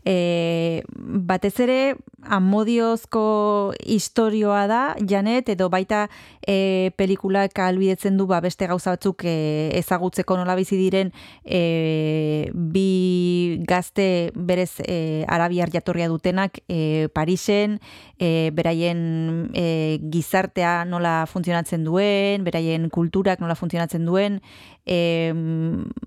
E, 0.06 0.84
batez 1.32 1.60
ere 1.60 1.96
amodiozko 2.24 3.74
historioa 3.86 4.66
da, 4.68 4.82
Janet, 5.08 5.50
edo 5.50 5.70
baita 5.70 6.08
e, 6.46 6.92
pelikulak 6.98 7.58
albidetzen 7.60 8.18
du 8.18 8.28
ba, 8.30 8.42
beste 8.42 8.68
gauza 8.70 8.94
batzuk 8.96 9.26
e, 9.26 9.72
ezagutzeko 9.80 10.38
nola 10.38 10.56
bizi 10.60 10.78
diren 10.80 11.12
e, 11.44 12.52
bi 12.54 13.62
gazte 13.68 14.32
berez 14.36 14.80
e, 14.86 15.26
arabiar 15.28 15.72
jatorria 15.74 16.10
dutenak 16.12 16.62
e, 16.68 17.10
Parisen, 17.14 17.80
e, 18.20 18.52
beraien 18.54 19.52
e, 19.54 20.00
gizartea 20.14 20.86
nola 20.86 21.26
funtzionatzen 21.28 21.86
duen, 21.88 22.46
beraien 22.46 22.90
kulturak 22.94 23.42
nola 23.42 23.58
funtzionatzen 23.58 24.06
duen, 24.06 24.42
e, 24.86 25.34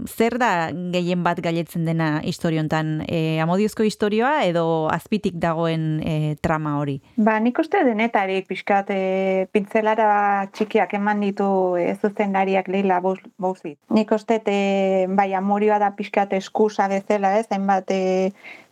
zer 0.09 0.37
da 0.39 0.71
gehien 0.95 1.23
bat 1.25 1.41
gailetzen 1.43 1.85
dena 1.87 2.21
historiontan? 2.25 3.03
E, 3.09 3.39
amodiozko 3.43 3.87
historioa 3.87 4.45
edo 4.49 4.65
azpitik 4.93 5.39
dagoen 5.43 6.01
e, 6.03 6.35
trama 6.43 6.77
hori? 6.81 6.99
Ba, 7.17 7.39
nik 7.43 7.59
uste 7.63 7.85
denetarik 7.87 8.49
pixkat 8.51 8.91
e, 8.95 9.47
pintzelara 9.55 10.49
txikiak 10.55 10.97
eman 10.99 11.23
ditu 11.25 11.49
ez 11.81 11.99
zuzendariak 12.01 12.69
leila 12.69 13.01
bauzi. 13.05 13.77
Nik 13.95 14.13
uste 14.17 14.41
e, 14.47 15.07
bai 15.09 15.33
amorioa 15.35 15.79
da 15.83 15.95
pixkat 15.97 16.35
eskusa 16.39 16.89
bezala 16.91 17.37
ez, 17.39 17.47
hainbat 17.51 17.91
e, 17.95 18.05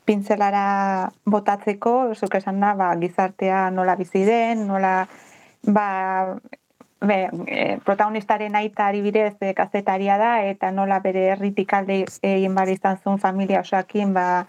pintzelara 0.05 1.11
botatzeko, 1.31 2.15
zuk 2.19 2.35
esan 2.35 2.59
da, 2.63 2.75
ba, 2.79 2.91
gizartea 2.99 3.69
nola 3.71 3.95
bizi 3.97 4.25
den, 4.27 4.67
nola 4.67 5.07
ba, 5.63 5.87
be, 7.07 7.29
e, 7.47 7.79
protagonistaren 7.85 8.55
aita 8.57 8.91
bidez 8.93 9.35
e, 9.41 9.53
kazetaria 9.55 10.19
da, 10.19 10.33
eta 10.47 10.71
nola 10.71 11.01
bere 11.01 11.29
herritik 11.33 11.73
alde 11.75 12.05
egin 12.23 12.55
bar 12.55 12.69
izan 12.69 12.99
zuen 13.03 13.19
familia 13.19 13.61
osakin, 13.61 14.13
ba, 14.15 14.47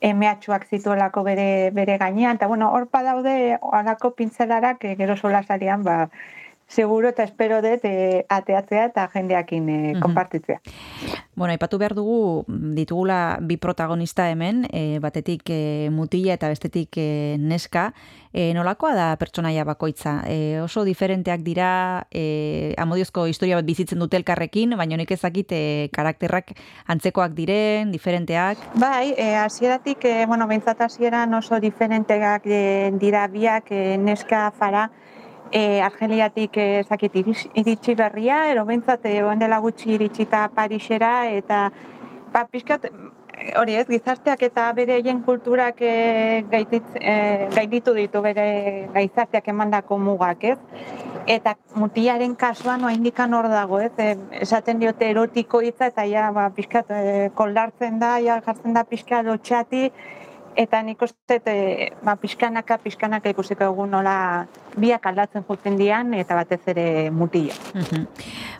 emeatxuak 0.00 0.66
zituelako 0.68 1.22
bere, 1.24 1.70
bere 1.72 1.98
gainean, 1.98 2.36
eta 2.36 2.46
bueno, 2.46 2.70
hor 2.70 2.88
daude 2.92 3.58
halako 3.72 4.12
pintzelarak 4.14 4.84
e, 4.84 4.96
gero 4.96 5.16
solasarian, 5.16 5.82
ba, 5.82 6.08
seguro 6.68 7.08
eta 7.08 7.22
espero 7.22 7.60
dut 7.62 7.84
e, 7.84 8.24
ateatzea 8.28 8.86
eta 8.90 9.08
jendeakin 9.14 9.68
e, 9.68 9.92
Mhm. 9.94 10.00
konpartitzea. 10.02 10.60
Bueno, 11.36 11.52
aipatu 11.52 11.78
behar 11.78 11.94
dugu 11.94 12.44
ditugula 12.48 13.38
bi 13.42 13.56
protagonista 13.58 14.30
hemen, 14.30 14.66
e, 14.72 14.98
batetik 14.98 15.42
e, 15.50 15.88
mutila 15.92 16.32
eta 16.34 16.48
bestetik 16.48 16.96
e, 16.96 17.36
neska. 17.38 17.92
E, 18.32 18.52
nolakoa 18.54 18.94
da 18.94 19.16
pertsonaia 19.16 19.64
bakoitza? 19.64 20.22
E, 20.26 20.60
oso 20.60 20.84
diferenteak 20.84 21.40
dira, 21.44 22.06
e, 22.10 22.74
amodiozko 22.78 23.26
historia 23.26 23.56
bat 23.56 23.64
bizitzen 23.64 23.98
dute 23.98 24.16
elkarrekin, 24.16 24.76
baina 24.76 24.96
nik 24.96 25.10
ezakit 25.10 25.52
e, 25.52 25.88
karakterrak 25.92 26.52
antzekoak 26.88 27.32
diren, 27.36 27.92
diferenteak. 27.92 28.58
Bai, 28.74 29.14
hasieratik, 29.36 30.04
e, 30.04 30.26
bueno, 30.26 30.46
behintzat 30.48 30.80
hasieran 30.80 31.32
oso 31.34 31.60
diferenteak 31.60 32.44
dira 32.98 33.26
biak 33.28 33.70
e, 33.70 33.98
neska 33.98 34.50
fara, 34.56 34.90
e, 35.52 35.80
Argeliatik 35.80 36.56
e, 36.56 36.84
zakit 36.88 37.14
iris- 37.22 37.48
iritsi 37.54 37.94
berria, 37.94 38.46
ero 38.52 38.64
behintzat 38.64 39.06
e, 39.06 39.22
oen 39.24 39.38
dela 39.38 39.58
gutxi 39.64 39.94
iritsita 39.94 40.48
Parisera, 40.54 41.28
eta 41.30 41.70
ba, 42.32 42.44
pixkat, 42.50 42.88
hori 43.60 43.76
ez, 43.76 43.86
gizarteak 43.88 44.42
eta 44.48 44.66
bereien 44.76 45.22
kulturak 45.24 45.80
e, 45.80 46.44
gaititz, 46.50 46.86
e, 46.96 47.48
gainditu 47.54 47.94
ditu 47.96 48.22
bere 48.24 48.46
gizarteak 48.94 49.48
emandako 49.52 49.98
mugak, 49.98 50.44
ez? 50.44 50.58
Eta 51.26 51.56
mutilaren 51.74 52.36
kasuan 52.38 52.84
oaindikan 52.86 53.34
hor 53.34 53.48
dago, 53.50 53.80
ez? 53.82 53.92
E, 53.98 54.14
esaten 54.42 54.80
diote 54.82 55.10
erotiko 55.10 55.60
hitza 55.64 55.90
eta 55.92 56.06
ja 56.08 56.30
ba, 56.32 56.48
pixkat 56.56 56.90
e, 56.90 57.02
koldartzen 57.34 57.98
da, 58.02 58.16
ja 58.24 58.40
jartzen 58.46 58.76
da 58.76 58.84
pixka 58.88 59.22
lotxati, 59.26 59.90
Eta 60.56 60.80
nik 60.82 61.02
uste, 61.04 61.36
e, 61.44 61.90
ba, 62.02 62.14
pixkanaka, 62.16 62.78
pixkanaka 62.80 63.28
ikusiko 63.28 63.66
dugu 63.68 63.84
nola 63.86 64.46
biak 64.80 65.04
aldatzen 65.06 65.44
juten 65.44 65.76
dian, 65.76 66.14
eta 66.16 66.34
batez 66.38 66.62
ere 66.72 67.10
mutila. 67.12 67.52
Mhm. 67.74 68.06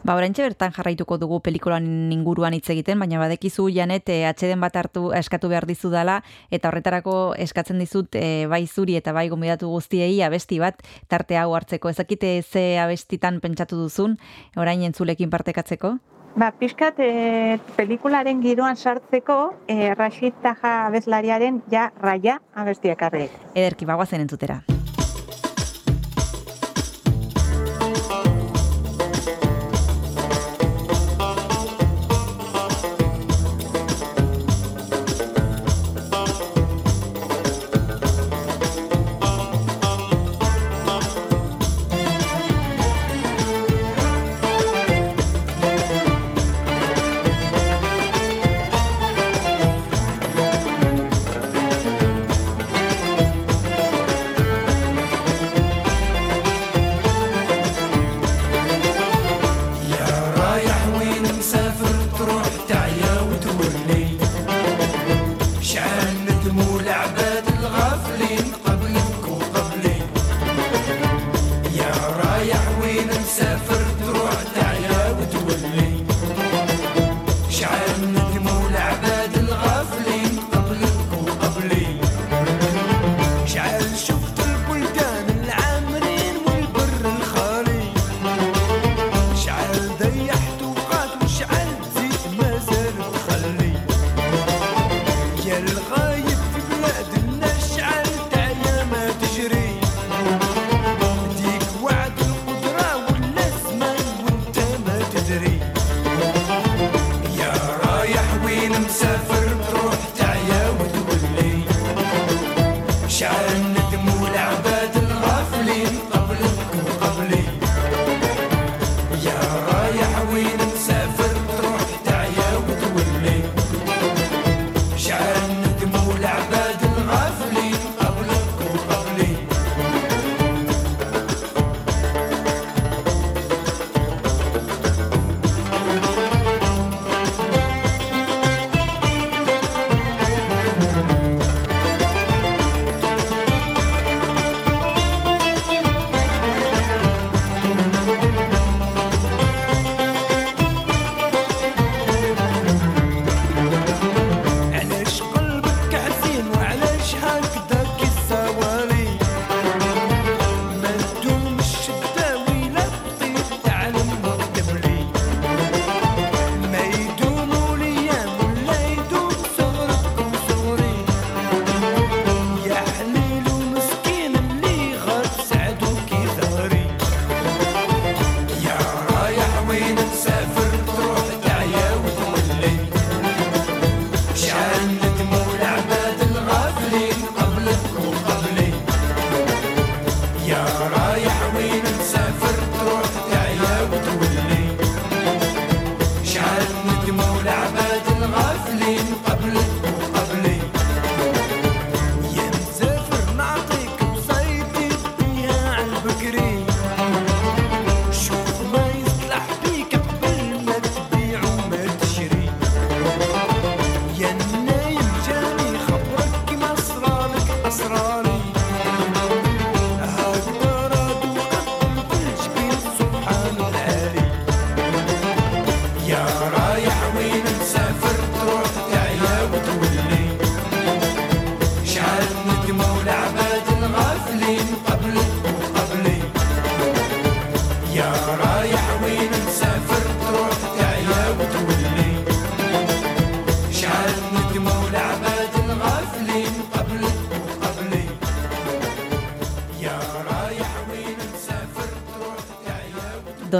Ba, 0.05 0.15
oraintxe 0.15 0.45
bertan 0.45 0.75
jarraituko 0.77 1.17
dugu 1.19 1.41
pelikulan 1.41 1.87
inguruan 2.13 2.55
hitz 2.55 2.69
egiten, 2.71 2.99
baina 3.01 3.19
badekizu 3.19 3.69
Janet 3.73 4.09
eh, 4.13 4.27
atxeden 4.29 4.61
bat 4.61 4.77
hartu 4.77 5.11
eskatu 5.17 5.49
behar 5.49 5.67
dizu 5.67 5.91
dala 5.91 6.21
eta 6.51 6.69
horretarako 6.69 7.35
eskatzen 7.47 7.81
dizut 7.81 8.15
eh, 8.15 8.47
bai 8.47 8.67
zuri 8.67 8.97
eta 9.01 9.17
bai 9.17 9.29
gonbidatu 9.33 9.71
guztiei 9.73 10.21
abesti 10.23 10.61
bat 10.61 10.85
tarte 11.09 11.39
hau 11.41 11.55
hartzeko. 11.57 11.89
Ezakite 11.89 12.43
ze 12.43 12.79
abestitan 12.79 13.41
pentsatu 13.41 13.81
duzun 13.81 14.19
orain 14.57 14.85
entzulekin 14.85 15.31
partekatzeko? 15.31 15.97
Ba, 16.37 16.51
pixkat, 16.53 16.99
e, 17.01 17.57
pelikularen 17.79 18.43
giroan 18.45 18.77
sartzeko, 18.77 19.55
e, 19.73 19.95
Rashid 19.95 20.37
Taha 20.45 20.77
abeslariaren 20.91 21.63
ja 21.73 21.89
raia 22.03 22.43
abestiak 22.53 23.09
arreik. 23.09 23.45
Ederki 23.55 23.89
bagoazen 23.89 24.21
entzutera. 24.21 24.61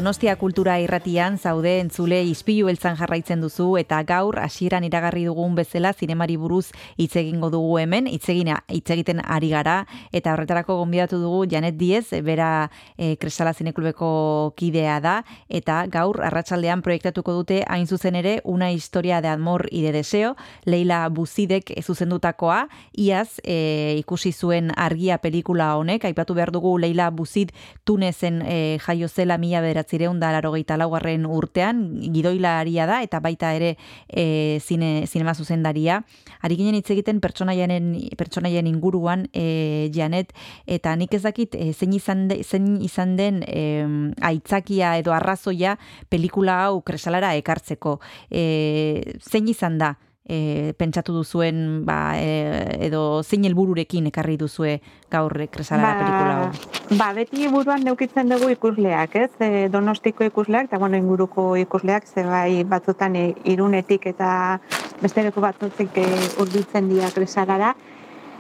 Donostia 0.07 0.37
kultura 0.39 0.77
irratian 0.79 1.35
zaude 1.35 1.81
entzule 1.81 2.21
ispilu 2.31 2.69
beltzan 2.69 2.95
jarraitzen 2.95 3.41
duzu 3.43 3.73
eta 3.81 3.97
gaur 4.07 4.37
hasieran 4.39 4.85
iragarri 4.87 5.25
dugun 5.27 5.57
bezala 5.59 5.91
zinemari 5.91 6.37
buruz 6.39 6.69
hitz 6.95 7.17
egingo 7.19 7.49
dugu 7.51 7.81
hemen, 7.81 8.07
hitz 8.07 8.29
egina 8.31 8.61
hitz 8.71 8.87
egiten 8.95 9.19
ari 9.19 9.49
gara 9.51 9.81
eta 10.15 10.37
horretarako 10.37 10.77
gonbidatu 10.79 11.19
dugu 11.19 11.41
Janet 11.51 11.75
Diez, 11.81 12.05
bera 12.23 12.71
e, 12.97 13.17
Kresala 13.17 13.51
Zineklubeko 13.53 14.53
kidea 14.55 15.01
da 15.01 15.17
eta 15.49 15.81
gaur 15.91 16.23
arratsaldean 16.23 16.87
proiektatuko 16.87 17.35
dute 17.41 17.65
hain 17.67 17.91
zuzen 17.91 18.15
ere 18.15 18.37
una 18.45 18.71
historia 18.71 19.21
de 19.21 19.35
amor 19.35 19.67
y 19.73 19.83
de 19.83 19.91
deseo, 19.91 20.37
Leila 20.67 21.09
Buzidek 21.09 21.75
zuzendutakoa, 21.83 22.69
iaz 22.93 23.41
e, 23.43 23.97
ikusi 23.99 24.31
zuen 24.31 24.71
argia 24.77 25.19
pelikula 25.19 25.75
honek, 25.75 26.05
aipatu 26.05 26.39
behar 26.39 26.55
dugu 26.55 26.79
Leila 26.79 27.11
Buzid 27.11 27.51
Tunezen 27.83 28.45
e, 28.47 28.79
jaio 28.87 29.09
zela 29.09 29.37
mila 29.37 29.67
bederatzireun 29.67 29.96
da 29.97 30.31
larogeita 30.33 30.77
laugarren 30.77 31.27
urtean, 31.27 31.83
gidoilaria 32.13 32.87
da, 32.87 33.01
eta 33.03 33.21
baita 33.21 33.53
ere 33.57 33.77
e, 34.09 34.61
zine, 34.61 35.07
zinema 35.07 35.35
zuzendaria. 35.35 36.03
Ari 36.43 36.57
ginen 36.57 36.75
hitz 36.75 36.91
egiten 36.91 37.21
pertsonaien, 37.21 37.97
pertsonaien 38.17 38.67
inguruan, 38.67 39.27
e, 39.33 39.91
Janet, 39.95 40.33
eta 40.67 40.95
nik 40.97 41.15
ez 41.15 41.23
dakit 41.23 41.55
e, 41.55 41.73
zein, 41.73 41.93
izan 41.97 42.29
de, 42.29 42.43
zein 42.45 42.81
izan 42.83 43.17
den 43.17 43.43
e, 43.47 43.85
aitzakia 44.21 44.97
edo 45.01 45.13
arrazoia 45.13 45.77
pelikula 46.09 46.63
hau 46.67 46.83
kresalara 46.83 47.35
ekartzeko. 47.41 47.99
E, 48.31 49.17
zein 49.21 49.49
izan 49.49 49.79
da? 49.79 49.97
E, 50.29 50.75
pentsatu 50.77 51.15
duzuen 51.15 51.85
ba, 51.87 52.19
e, 52.19 52.85
edo 52.87 53.23
zein 53.23 53.47
helbururekin 53.47 54.11
ekarri 54.11 54.37
duzue 54.37 54.81
gaur 55.11 55.33
kresalara 55.51 55.95
pelikula 56.01 56.37
hau? 56.37 56.99
Ba, 56.99 57.13
beti 57.17 57.49
buruan 57.51 57.85
neukitzen 57.87 58.31
dugu 58.31 58.51
ikusleak, 58.55 59.17
ez? 59.17 59.31
E, 59.41 59.69
donostiko 59.73 60.27
ikusleak, 60.27 60.71
eta 60.71 60.79
bueno, 60.83 60.99
inguruko 60.99 61.55
ikusleak, 61.63 62.07
ze 62.07 62.27
bai 62.27 62.65
batzutan 62.65 63.17
e, 63.17 63.27
irunetik 63.45 64.07
eta 64.13 64.61
beste 65.03 65.23
leku 65.23 65.41
batzutik 65.45 65.97
e, 66.03 66.07
urbiltzen 66.43 66.91
dira 66.91 67.11
kresarara. 67.15 67.75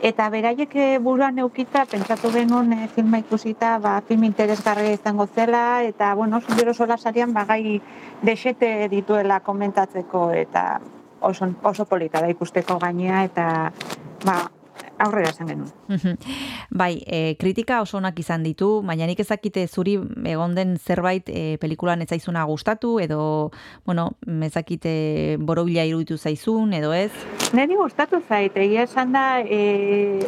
Eta 0.05 0.27
beraiek 0.29 0.75
e, 0.77 0.89
buruan 1.01 1.39
neukita, 1.39 1.87
pentsatu 1.89 2.29
genuen 2.35 2.75
e, 2.75 2.89
filma 2.93 3.23
ikusita, 3.23 3.79
ba, 3.81 3.95
film 4.07 4.27
interesgarria 4.29 4.93
izango 4.99 5.27
zela, 5.27 5.83
eta, 5.87 6.13
bueno, 6.15 6.43
gero 6.59 6.75
sola 6.75 6.99
sarian, 6.99 7.33
ba, 7.33 7.47
gai 7.49 7.81
desete 8.23 8.91
dituela 8.93 9.41
komentatzeko, 9.41 10.29
eta 10.37 10.67
oso, 11.21 11.49
oso 11.63 11.85
polita 11.85 12.21
da 12.21 12.31
ikusteko 12.33 12.79
gainea, 12.83 13.25
eta, 13.25 13.47
ba, 14.25 14.37
aurrera 14.99 15.31
esan 15.31 15.49
genuen. 15.51 16.19
Bai, 16.71 17.03
e, 17.07 17.37
kritika 17.41 17.81
oso 17.85 17.99
onak 17.99 18.19
izan 18.21 18.45
ditu, 18.47 18.83
baina 18.87 19.07
nik 19.09 19.21
ezakite 19.21 19.67
zuri 19.67 19.97
egon 20.29 20.55
den 20.57 20.77
zerbait 20.79 21.29
e, 21.29 21.57
pelikulan 21.61 22.03
ez 22.03 22.09
zaizuna 22.11 22.45
gustatu, 22.49 22.97
edo, 23.01 23.51
bueno, 23.85 24.11
ezakite 24.47 25.37
borobila 25.41 25.85
iruditu 25.85 26.17
zaizun, 26.17 26.73
edo 26.77 26.93
ez? 26.97 27.13
Neri 27.57 27.77
gustatu 27.77 28.23
zait, 28.29 28.57
egia 28.57 28.87
esan 28.89 29.13
da, 29.17 29.27
e, 29.41 30.21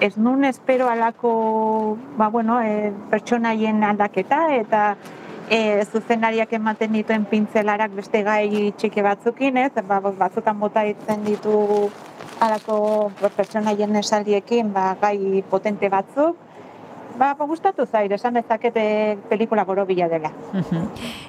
ez 0.00 0.14
nun 0.16 0.44
espero 0.46 0.88
alako, 0.88 1.98
ba, 2.16 2.28
bueno, 2.30 2.60
e, 2.62 2.92
pertsonaien 3.10 3.82
aldaketa, 3.84 4.44
eta 4.56 4.84
e, 5.50 5.84
zuzenariak 5.92 6.52
ematen 6.52 6.92
dituen 6.92 7.24
pintzelarak 7.28 7.94
beste 7.96 8.22
gai 8.26 8.72
txiki 8.78 9.04
batzukin, 9.04 9.56
ez? 9.64 9.72
Ba, 9.88 10.00
batzutan 10.00 10.58
bota 10.60 10.84
ditzen 10.88 11.24
ditu 11.24 11.88
alako 12.40 13.10
pertsonaien 13.36 13.96
esaldiekin 14.02 14.72
ba, 14.72 14.92
gai 15.00 15.42
potente 15.50 15.88
batzuk, 15.92 16.36
ba, 17.18 17.34
ba 17.34 17.44
gustatu 17.44 17.84
zaire, 17.86 18.14
esan 18.14 18.34
dezakete 18.38 19.18
pelikula 19.28 19.64
borobila 19.64 20.08
dela. 20.08 20.30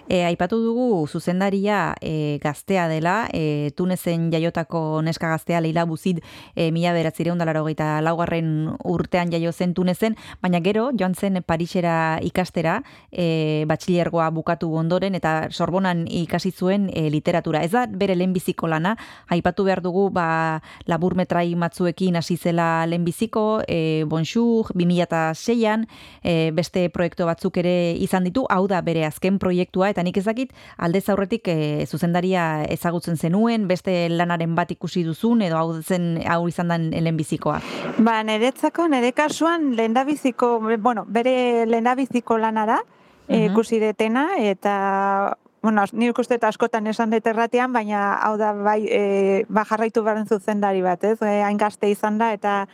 e, 0.07 0.24
aipatu 0.24 0.60
dugu 0.61 1.07
zuzendaria 1.07 1.95
e, 2.02 2.40
gaztea 2.41 2.88
dela, 2.88 3.28
e, 3.34 3.72
Tunezen 3.76 4.30
jaiotako 4.32 5.02
neska 5.02 5.30
gaztea 5.30 5.61
Leila 5.61 5.86
Buzid 5.86 6.22
e, 6.56 6.72
mila 6.72 6.94
beratzireun 6.94 7.41
hogeita 7.41 8.02
laugarren 8.02 8.70
urtean 8.84 9.32
jaio 9.32 9.52
zen 9.52 9.74
Tunezen, 9.74 10.16
baina 10.41 10.61
gero 10.61 10.91
joan 10.94 11.16
zen 11.16 11.41
Parisera 11.44 12.20
ikastera, 12.22 12.84
e, 13.11 13.66
batxilergoa 13.68 14.30
bukatu 14.30 14.72
ondoren 14.76 15.16
eta 15.16 15.49
Sorbonan 15.49 16.06
ikasi 16.07 16.52
zuen 16.52 16.90
e, 16.94 17.10
literatura. 17.10 17.64
Ez 17.64 17.72
da 17.72 17.88
bere 17.88 18.16
lehenbiziko 18.16 18.68
lana, 18.68 18.95
aipatu 19.28 19.66
behar 19.66 19.82
dugu 19.82 20.10
ba, 20.14 20.61
laburmetrai 20.86 21.56
matzuekin 21.56 22.16
hasi 22.16 22.38
zela 22.38 22.86
lehenbiziko, 22.86 23.64
e, 23.68 24.06
Bonjour, 24.10 24.70
2006an, 24.76 25.79
e, 26.24 26.52
beste 26.56 26.88
proiektu 26.94 27.28
batzuk 27.30 27.58
ere 27.62 27.94
izan 28.00 28.28
ditu, 28.28 28.46
hau 28.50 28.66
da 28.68 28.82
bere 28.86 29.06
azken 29.08 29.40
proiektua, 29.40 29.90
eta 29.94 30.04
nik 30.04 30.18
ezakit 30.22 30.54
aldez 30.78 31.06
aurretik 31.10 31.48
e, 31.52 31.86
zuzendaria 31.88 32.64
ezagutzen 32.70 33.18
zenuen, 33.18 33.68
beste 33.68 34.08
lanaren 34.10 34.56
bat 34.56 34.72
ikusi 34.72 35.04
duzun, 35.08 35.44
edo 35.46 35.58
hau 35.60 35.82
zen 35.82 36.22
hau 36.28 36.48
izan 36.48 36.74
den 36.74 36.90
lehenbizikoa. 36.92 37.60
Ba, 37.98 38.22
niretzako, 38.24 38.88
nire 38.92 39.12
kasuan, 39.18 39.74
lehendabiziko, 39.78 40.58
bueno, 40.80 41.06
bere 41.08 41.66
lehendabiziko 41.70 42.38
lanara, 42.38 42.82
e, 43.28 43.46
ikusi 43.46 43.80
detena, 43.80 44.32
eta 44.40 45.38
bueno, 45.62 45.84
ni 45.92 46.10
uste 46.10 46.36
eta 46.36 46.48
askotan 46.48 46.88
esan 46.88 47.12
dut 47.12 47.26
erratean, 47.28 47.74
baina 47.74 48.14
hau 48.24 48.38
da 48.40 48.54
bai, 48.54 48.86
e, 48.88 49.46
ba 49.50 49.66
jarraitu 49.68 50.04
behar 50.04 50.24
zuzendari 50.28 50.82
bat, 50.82 51.04
ez? 51.04 51.18
E, 51.22 51.42
hain 51.44 51.58
gazte 51.60 51.90
izan 51.92 52.18
da, 52.18 52.32
eta 52.34 52.68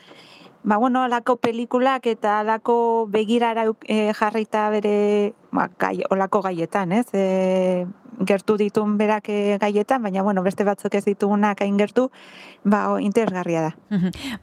ba, 0.65 0.77
bueno, 0.77 1.03
alako 1.03 1.37
pelikulak 1.37 2.07
eta 2.09 2.39
alako 2.41 3.05
begirara 3.07 3.67
e, 3.85 4.13
jarrita 4.17 4.69
bere 4.73 5.33
ba, 5.53 5.69
gai, 5.79 6.01
olako 6.09 6.41
gaietan, 6.41 6.91
ez? 6.91 7.05
E, 7.13 7.85
gertu 8.19 8.57
ditun 8.57 8.97
berak 8.97 9.29
e, 9.29 9.57
gaietan, 9.59 10.03
baina 10.03 10.23
bueno, 10.23 10.43
beste 10.43 10.63
batzuk 10.63 10.93
ez 10.95 11.03
ditugunak 11.05 11.61
hain 11.61 11.77
gertu, 11.77 12.09
ba, 12.63 12.97
interesgarria 13.01 13.61
da. 13.61 13.71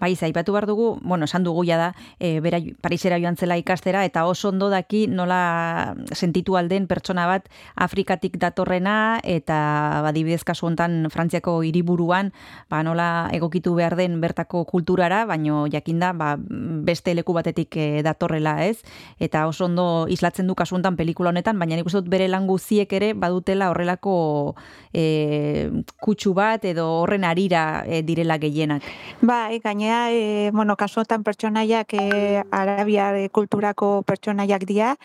bai, 0.00 0.14
zaipatu 0.16 0.52
behar 0.52 0.66
dugu, 0.66 0.98
bueno, 1.02 1.24
esan 1.24 1.44
dugu 1.44 1.64
ja 1.66 1.78
da, 1.78 1.90
e, 2.18 2.40
bera 2.40 2.60
Parisera 2.82 3.18
joan 3.20 3.36
zela 3.36 3.56
ikastera, 3.58 4.04
eta 4.04 4.24
oso 4.26 4.50
ondo 4.50 4.68
daki 4.70 5.06
nola 5.08 5.94
sentitu 6.12 6.56
alden 6.56 6.86
pertsona 6.86 7.26
bat 7.26 7.48
Afrikatik 7.76 8.38
datorrena, 8.38 9.20
eta 9.22 10.00
badibidez 10.04 10.42
kasu 10.44 10.66
hontan 10.66 11.08
Frantziako 11.10 11.62
hiriburuan, 11.62 12.32
ba, 12.70 12.82
nola 12.82 13.28
egokitu 13.32 13.74
behar 13.74 13.96
den 13.96 14.20
bertako 14.20 14.64
kulturara, 14.66 15.24
baino 15.26 15.66
jakinda, 15.70 16.12
ba, 16.12 16.34
beste 16.38 17.14
leku 17.14 17.34
batetik 17.36 17.76
e, 17.76 17.88
datorrela, 18.02 18.58
ez? 18.66 18.82
Eta 19.22 19.46
oso 19.46 19.66
ondo 19.66 20.06
islatzen 20.10 20.46
du 20.46 20.56
kasu 20.58 20.76
hontan 20.76 20.96
pelikula 20.96 21.30
honetan, 21.30 21.58
baina 21.58 21.78
nik 21.78 21.90
dut 21.92 22.08
bere 22.08 22.26
lan 22.28 22.46
guziek 22.48 22.90
ere 22.92 23.12
badutela 23.14 23.61
horrelako 23.70 24.54
e, 24.92 25.70
kutsu 26.00 26.34
bat 26.34 26.64
edo 26.64 26.86
horren 27.02 27.24
arira 27.24 27.84
e, 27.86 28.02
direla 28.02 28.38
gehienak. 28.42 28.82
Bai, 29.20 29.60
gainea, 29.60 30.10
e, 30.10 30.50
bueno, 30.52 30.76
kasuotan 30.76 31.22
pertsonaiak 31.22 31.94
e, 31.94 32.42
arabiar 32.50 33.20
kulturako 33.30 34.02
pertsonaiak 34.06 34.66
dira, 34.66 34.96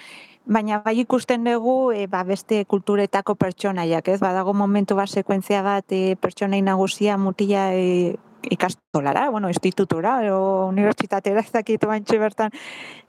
baina 0.48 0.80
bai 0.84 0.96
ikusten 1.02 1.44
dugu 1.44 1.92
e, 1.92 2.08
ba, 2.08 2.24
beste 2.24 2.64
kulturetako 2.66 3.36
pertsonaiak, 3.36 4.08
ez? 4.08 4.20
Badago 4.24 4.54
momentu 4.54 4.96
bat 4.96 5.12
sekuentzia 5.12 5.62
bat 5.64 5.92
e, 5.92 6.16
pertsonai 6.16 6.62
nagusia 6.64 7.18
mutila 7.18 7.70
e, 7.76 8.16
ikastolara, 8.50 9.30
bueno, 9.30 9.50
institutura, 9.50 10.20
o 10.36 10.68
unibertsitatera 10.68 11.42
ez 11.42 11.52
dakitu 11.52 11.88
bantxe 11.88 12.18
bertan, 12.18 12.52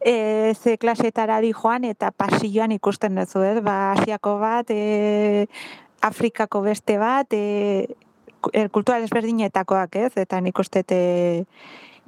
e, 0.00 0.54
ze 0.54 0.78
klasetara 0.78 1.40
di 1.40 1.52
joan 1.52 1.84
eta 1.84 2.10
pasilloan 2.10 2.72
ikusten 2.72 3.14
duzu, 3.14 3.42
ez? 3.42 3.62
Ba, 3.62 3.92
asiako 3.92 4.38
bat, 4.38 4.70
e, 4.70 5.46
Afrikako 6.00 6.62
beste 6.62 6.98
bat, 6.98 7.26
e, 7.32 7.88
kultura 8.70 9.00
desberdinetakoak, 9.00 9.96
ez? 9.96 10.12
Eta 10.16 10.40
nik 10.40 10.58
uste 10.58 10.82
te, 10.82 11.00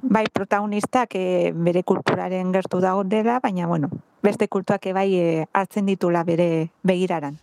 bai 0.01 0.25
protagonistak 0.33 1.15
e, 1.15 1.51
bere 1.55 1.83
kulturaren 1.83 2.51
gertu 2.53 2.79
dago 2.81 3.03
dela, 3.03 3.39
baina, 3.43 3.67
bueno, 3.67 3.89
beste 4.23 4.47
kultuak 4.47 4.85
bai 4.93 5.09
e, 5.15 5.45
hartzen 5.53 5.85
ditula 5.85 6.23
bere 6.23 6.69
begiraran. 6.83 7.37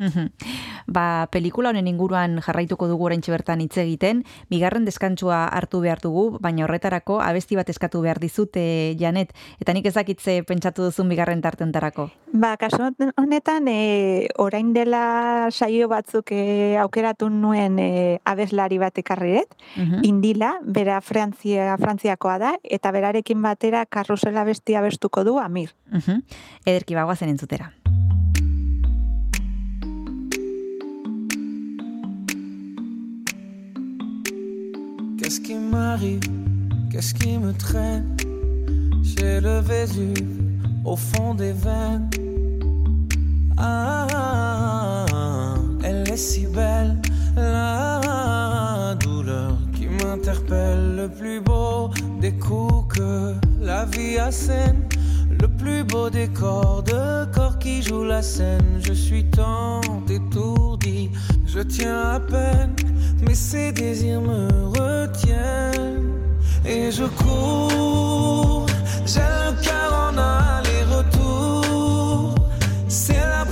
ba, 0.87 1.29
pelikula 1.31 1.71
honen 1.71 1.87
inguruan 1.91 2.41
jarraituko 2.45 2.89
dugu 2.89 3.09
oraintxe 3.09 3.33
bertan 3.33 3.61
hitz 3.61 3.77
egiten, 3.79 4.25
bigarren 4.51 4.87
deskantsua 4.89 5.45
hartu 5.47 5.81
behar 5.85 6.01
dugu, 6.03 6.39
baina 6.41 6.65
horretarako 6.65 7.21
abesti 7.23 7.59
bat 7.59 7.69
eskatu 7.69 8.01
behar 8.03 8.19
dizute 8.23 8.97
Janet, 8.99 9.35
eta 9.61 9.75
nik 9.77 9.87
ezakitze 9.91 10.41
pentsatu 10.49 10.89
duzun 10.89 11.09
bigarren 11.13 11.43
tartentarako. 11.45 12.09
Ba, 12.33 12.57
kasu 12.61 12.91
honetan, 13.17 13.69
e, 13.69 14.29
orain 14.39 14.73
dela 14.73 15.49
saio 15.51 15.89
batzuk 15.89 16.33
e, 16.33 16.77
aukeratu 16.81 17.29
nuen 17.33 17.79
e, 17.79 18.19
abeslari 18.25 18.79
bat 18.81 18.99
ekarriret, 18.99 19.55
indila, 20.03 20.59
bera 20.65 21.01
Frantzia, 21.01 21.77
Frantziakoa 21.81 22.39
da, 22.41 22.55
eta 22.65 22.93
berarekin 22.93 23.41
batera 23.43 23.85
karrusela 23.87 24.45
bestia 24.45 24.83
bestuko 24.85 25.25
du 25.25 25.39
Amir. 25.39 25.75
Uh 25.89 26.21
Ederki 26.69 26.95
bagoazen 26.95 27.31
entzutera. 27.33 27.71
Qu'est-ce 35.19 35.41
qui 35.41 35.55
m'arrive? 35.55 36.21
Qu'est-ce 36.91 37.15
qui 37.15 37.39
me 37.39 37.53
traîne? 37.53 38.17
J'ai 39.03 39.41
le 39.41 39.61
Vésuve 39.61 40.43
au 40.85 40.97
fond 40.97 41.35
des 41.35 41.53
veines. 41.53 42.11
Ah, 43.57 45.17
elle 45.83 46.07
est 46.07 46.17
si 46.19 46.47
belle, 46.47 47.01
la 47.35 48.95
douleur 49.01 49.57
Le 50.11 51.07
plus 51.07 51.41
beau 51.41 51.91
des 52.19 52.33
coups 52.33 52.97
que 52.97 53.35
la 53.61 53.85
vie 53.85 54.17
assène. 54.17 54.89
Le 55.39 55.47
plus 55.47 55.85
beau 55.85 56.09
décor 56.09 56.83
de 56.83 57.31
corps 57.31 57.59
qui 57.59 57.83
joue 57.83 58.05
la 58.05 58.23
scène. 58.23 58.81
Je 58.81 58.95
suis 58.95 59.25
tant 59.25 59.83
étourdi, 60.09 61.11
je 61.47 61.61
tiens 61.61 62.15
à 62.15 62.21
peine, 62.21 62.75
mais 63.21 63.35
ces 63.35 63.71
désirs 63.71 64.23
me 64.23 64.49
retiennent. 64.79 66.15
Et 66.65 66.91
je 66.91 67.05
cours, 67.05 68.65
j'ai 69.05 69.21
le 69.21 69.53
cœur 69.63 69.93
en 69.93 70.17
aller-retour. 70.17 72.35
C'est 72.89 73.13
la 73.13 73.45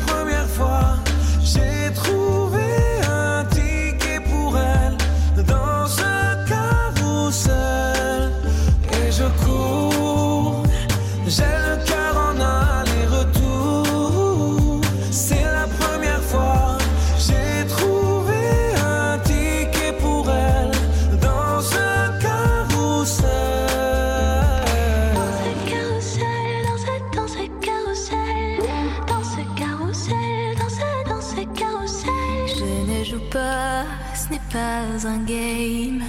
dans 34.56 35.06
un 35.06 35.18
game, 35.18 36.02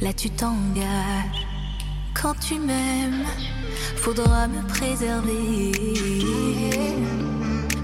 là 0.00 0.12
tu 0.14 0.30
t'engages. 0.30 1.46
Quand 2.14 2.34
tu 2.46 2.58
m'aimes, 2.58 3.26
faudra 3.96 4.48
me 4.48 4.62
préserver 4.74 5.72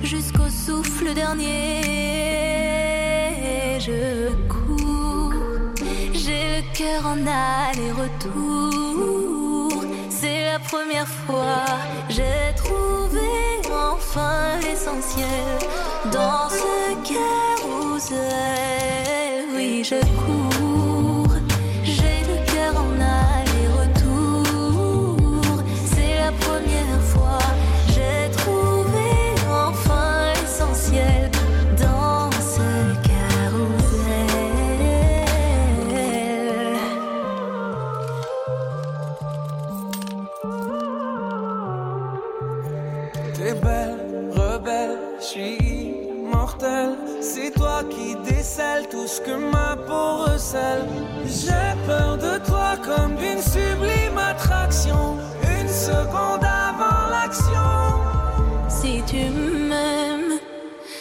jusqu'au 0.03 0.49
souffle 0.49 1.13
dernier. 1.15 1.83
Je 3.87 4.33
cours, 4.53 5.35
j'ai 6.15 6.43
le 6.57 6.63
cœur 6.79 7.03
en 7.13 7.19
aller-retour. 7.27 9.38
Première 10.65 11.07
fois, 11.07 11.65
j'ai 12.09 12.55
trouvé 12.57 13.29
enfin 13.73 14.59
l'essentiel 14.61 15.59
dans 16.13 16.49
ce 16.49 16.95
carrousel. 17.13 18.19
Oui, 19.55 19.83
je 19.85 20.01
cours, 20.25 20.58
tout 48.91 49.07
ce 49.07 49.21
que 49.21 49.37
ma 49.37 49.77
peau 49.77 50.25
recèle. 50.25 50.85
J'ai 51.27 51.75
peur 51.87 52.17
de 52.17 52.39
toi 52.45 52.77
comme 52.85 53.15
d'une 53.17 53.41
sublime 53.41 54.19
attraction. 54.19 55.17
Une 55.61 55.69
seconde 55.69 56.45
avant 56.45 57.09
l'action. 57.11 57.71
Si 58.69 59.03
tu 59.07 59.31
m'aimes, 59.69 60.39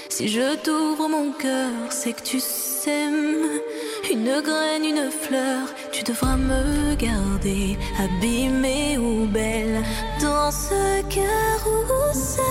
si 0.09 0.27
je 0.27 0.55
t'ouvre 0.63 1.07
mon 1.09 1.31
cœur, 1.31 1.71
c'est 1.89 2.13
que 2.13 2.21
tu 2.21 2.39
sèmes 2.39 3.47
une 4.11 4.41
graine, 4.41 4.85
une 4.85 5.09
fleur. 5.09 5.67
Tu 5.91 6.03
devras 6.03 6.37
me 6.37 6.95
garder, 6.95 7.77
abîmée 7.99 8.97
ou 8.97 9.25
belle, 9.25 9.81
dans 10.21 10.51
ce 10.51 11.01
carrousel. 11.09 12.43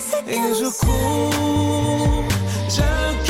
ce 0.00 0.16
Et 0.30 0.54
je 0.54 0.68
cours, 0.78 2.24
j'ai 2.68 3.29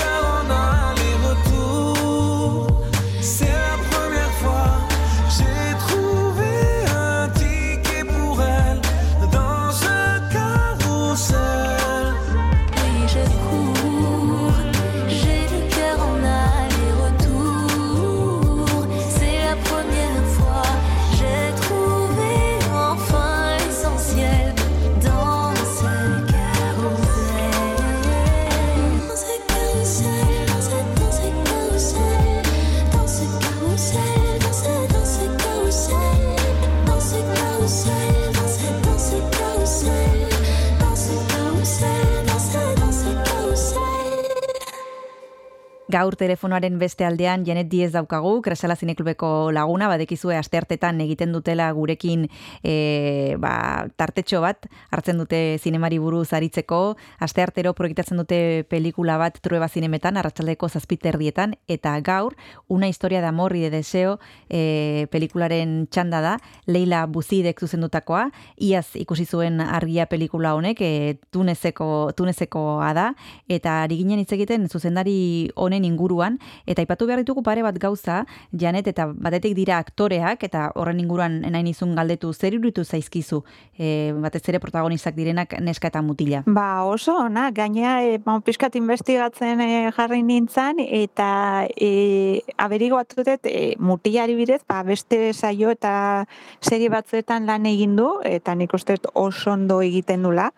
Gaur 45.91 46.15
telefonoaren 46.15 46.77
beste 46.79 47.05
aldean 47.05 47.43
Janet 47.47 47.67
Diez 47.71 47.91
daukagu, 47.91 48.37
Kresala 48.45 48.77
Zineklubeko 48.77 49.51
laguna, 49.51 49.89
badekizue 49.91 50.37
asteartetan 50.39 51.01
egiten 51.03 51.33
dutela 51.35 51.67
gurekin 51.75 52.29
e, 52.63 53.35
ba, 53.43 53.89
tartetxo 53.99 54.39
bat, 54.45 54.69
hartzen 54.95 55.19
dute 55.19 55.59
zinemari 55.59 55.99
buruz 55.99 56.29
aritzeko, 56.37 56.95
asteartero 57.19 57.73
proiektatzen 57.75 58.21
dute 58.23 58.39
pelikula 58.71 59.17
bat 59.19 59.41
trueba 59.43 59.67
zinemetan, 59.69 60.21
arratsaldeko 60.21 60.69
zazpiterdietan, 60.69 61.57
eta 61.67 61.97
gaur, 62.07 62.37
una 62.69 62.89
historia 62.89 63.21
de 63.21 63.27
amor 63.27 63.57
y 63.57 63.65
de 63.67 63.71
deseo 63.71 64.21
e, 64.49 65.09
pelikularen 65.11 65.89
txanda 65.91 66.21
da, 66.23 66.37
Leila 66.67 67.07
Buzidek 67.07 67.59
zuzendutakoa, 67.59 68.29
iaz 68.57 68.95
ikusi 68.95 69.27
zuen 69.27 69.59
argia 69.61 70.07
pelikula 70.07 70.55
honek, 70.55 70.85
e, 70.87 71.19
tunezeko, 71.35 72.13
tunezekoa 72.15 72.95
da, 72.95 73.11
eta 73.49 73.81
ari 73.83 73.99
ginen 74.05 74.23
hitz 74.23 74.31
egiten 74.39 74.69
zuzendari 74.71 75.51
honen 75.57 75.80
inguruan, 75.85 76.39
eta 76.67 76.83
aipatu 76.83 77.07
behar 77.07 77.23
ditugu 77.23 77.43
pare 77.43 77.63
bat 77.63 77.79
gauza, 77.79 78.25
Janet, 78.57 78.87
eta 78.91 79.07
batetik 79.13 79.55
dira 79.57 79.79
aktoreak, 79.79 80.45
eta 80.45 80.71
horren 80.75 81.01
inguruan 81.01 81.41
nahi 81.41 81.63
nizun 81.67 81.95
galdetu, 81.99 82.33
zer 82.33 82.55
iruditu 82.55 82.85
zaizkizu, 82.85 83.43
e, 83.79 84.13
batez 84.21 84.43
ere 84.49 84.61
protagonistak 84.63 85.15
direnak 85.15 85.57
neska 85.61 85.91
eta 85.91 86.03
mutila. 86.03 86.43
Ba, 86.47 86.85
oso, 86.85 87.17
ona, 87.27 87.51
gaina, 87.51 88.01
e, 88.03 88.19
ba, 88.25 88.39
pixkat 88.45 88.77
investigatzen 88.81 89.61
e, 89.61 89.71
jarri 89.97 90.23
nintzen, 90.27 90.81
eta 90.81 91.67
e, 91.77 92.43
averiguatu 92.59 93.23
dut, 93.23 93.47
e, 93.47 93.75
mutilari 93.79 94.37
bidez, 94.39 94.63
ba, 94.69 94.83
beste 94.87 95.33
saio 95.35 95.71
eta 95.75 96.27
serie 96.61 96.91
batzuetan 96.93 97.47
lan 97.47 97.67
egin 97.67 97.97
du, 97.97 98.11
eta 98.25 98.55
nik 98.55 98.75
uste 98.75 98.99
oso 99.15 99.53
ondo 99.53 99.81
egiten 99.85 100.23
dula. 100.27 100.51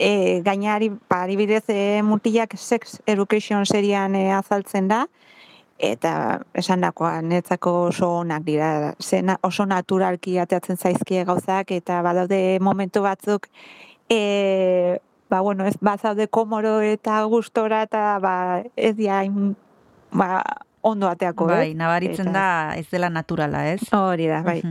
E, 0.00 0.40
gainari, 0.40 0.88
ba, 1.10 1.24
adibidez, 1.26 1.66
e, 1.68 2.00
mutilak 2.02 2.56
Sex 2.56 3.02
Education 3.04 3.66
serian 3.68 4.14
e, 4.16 4.30
azaltzen 4.32 4.88
da, 4.88 5.02
eta 5.76 6.12
esan 6.56 6.80
dakoa, 6.80 7.18
netzako 7.20 7.74
oso 7.90 8.08
onak 8.22 8.46
dira, 8.46 8.70
zena 8.96 9.36
oso 9.44 9.66
naturalki 9.68 10.38
ateatzen 10.40 10.80
zaizkie 10.80 11.26
gauzak, 11.28 11.74
eta 11.76 12.00
badaude 12.06 12.40
momentu 12.64 13.04
batzuk, 13.04 13.50
e, 14.08 14.98
ba, 15.28 15.42
bueno, 15.44 15.68
ez 15.68 15.76
bazaude 15.84 16.30
komoro 16.32 16.78
eta 16.80 17.20
gustora, 17.28 17.82
eta 17.84 18.16
ba, 18.24 18.34
ez 18.76 18.94
dia, 18.96 19.20
hain, 19.20 19.52
ba, 20.16 20.40
ondo 20.82 21.08
ateako, 21.08 21.46
Bai, 21.46 21.74
nabaritzen 21.74 22.28
Eta- 22.28 22.32
da 22.32 22.76
ez 22.78 22.86
dela 22.90 23.10
naturala, 23.10 23.66
ez? 23.72 23.80
Hori 23.92 24.26
da, 24.26 24.42
bai. 24.42 24.62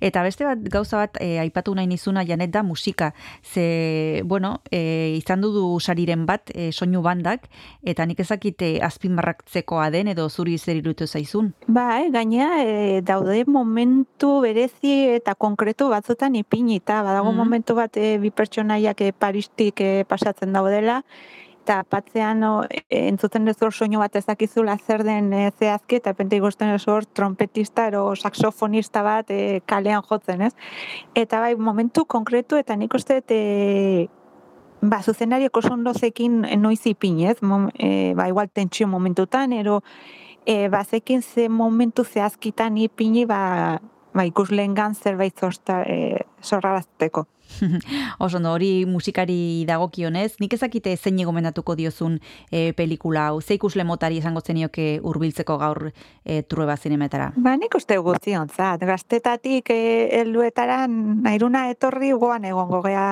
Eta 0.00 0.22
beste 0.22 0.44
bat 0.44 0.58
gauza 0.68 0.96
bat 0.96 1.16
e, 1.20 1.38
aipatu 1.38 1.74
nahi 1.74 1.86
nizuna 1.86 2.24
Janet 2.26 2.50
da 2.50 2.62
musika. 2.62 3.12
Ze, 3.42 4.22
bueno, 4.24 4.60
e, 4.70 5.14
izan 5.16 5.40
dudu 5.40 5.78
sariren 5.80 6.26
bat 6.26 6.50
e, 6.54 6.72
soinu 6.72 7.02
bandak 7.02 7.48
eta 7.82 8.06
nik 8.06 8.20
ezakit 8.20 8.62
e, 8.62 8.80
azpimarratzekoa 8.82 9.90
den 9.90 10.08
edo 10.08 10.28
zuri 10.28 10.58
zer 10.58 10.76
iruditu 10.76 11.06
zaizun. 11.06 11.52
Bai, 11.66 12.10
gainea 12.10 12.50
e, 12.64 13.00
daude 13.02 13.44
momentu 13.46 14.40
berezi 14.42 14.94
eta 15.18 15.34
konkretu 15.34 15.88
batzutan 15.88 16.34
ipinita. 16.34 17.02
Badago 17.02 17.30
Mhm. 17.32 17.36
momentu 17.38 17.74
bat 17.74 17.96
e, 17.96 18.18
bi 18.18 18.30
pertsonaiak 18.30 19.00
e, 19.00 19.12
Paristik 19.12 19.80
e, 19.80 20.04
pasatzen 20.08 20.52
daudela, 20.52 21.02
eta 21.62 21.84
patzean 21.86 22.40
no, 22.42 22.52
e, 22.66 22.80
entzuten 23.06 23.46
ez 23.48 23.56
hor 23.62 23.72
soinu 23.74 24.00
bat 24.02 24.16
ezakizula 24.18 24.74
zer 24.82 25.04
den 25.06 25.30
e, 25.32 25.44
zehazki, 25.58 26.00
eta 26.00 26.14
pente 26.18 26.36
ikusten 26.36 26.72
ez 26.74 26.82
hor 26.90 27.06
trompetista 27.06 27.86
ero 27.90 28.02
saxofonista 28.16 29.04
bat 29.06 29.30
e, 29.30 29.60
kalean 29.66 30.02
jotzen, 30.08 30.42
ez? 30.48 30.52
Eta 31.14 31.40
bai, 31.44 31.54
momentu 31.56 32.04
konkretu, 32.04 32.58
eta 32.58 32.76
nik 32.76 32.94
uste 32.98 33.20
e, 33.30 34.08
ba, 34.82 35.02
zuzenariak 35.02 35.56
oso 35.56 35.72
ondo 35.76 35.94
zekin 35.94 36.42
noiz 36.58 36.82
ipinez, 36.90 37.38
mom, 37.46 37.70
e, 37.78 38.12
ba, 38.18 38.26
igual 38.32 38.50
tentsio 38.50 38.88
momentutan, 38.90 39.54
ero 39.54 39.82
e, 40.44 40.68
bazekin 40.68 41.22
ze 41.22 41.48
momentu 41.48 42.04
zehazkitan 42.04 42.76
ipini, 42.78 43.24
ba, 43.24 43.78
ba 44.12 44.26
ikusleengan 44.26 44.98
zerbait 44.98 45.38
zorta, 45.38 45.82
e. 45.86 46.26
Oso 48.24 48.36
ondo, 48.38 48.52
hori 48.52 48.84
musikari 48.86 49.64
dagokionez, 49.68 50.36
nik 50.40 50.54
ezakite 50.56 50.94
zein 50.96 51.20
gomendatuko 51.24 51.76
diozun 51.78 52.18
e, 52.50 52.72
pelikula 52.76 53.28
hau, 53.28 53.40
ze 53.40 53.54
ikusle 53.58 53.84
motari 53.84 54.18
esango 54.18 54.40
zenioke 54.40 55.00
hurbiltzeko 55.02 55.58
gaur 55.58 55.90
e, 56.24 56.42
trueba 56.42 56.76
zinemetara. 56.76 57.32
Ba, 57.36 57.56
nik 57.56 57.74
uste 57.74 57.98
guztionzat, 57.98 58.82
gaztetatik 58.88 59.70
e, 59.70 59.80
helduetara 60.20 60.86
nairuna 60.88 61.68
etorri 61.70 62.12
goan 62.12 62.44
egongo 62.48 62.82
gea 62.86 63.06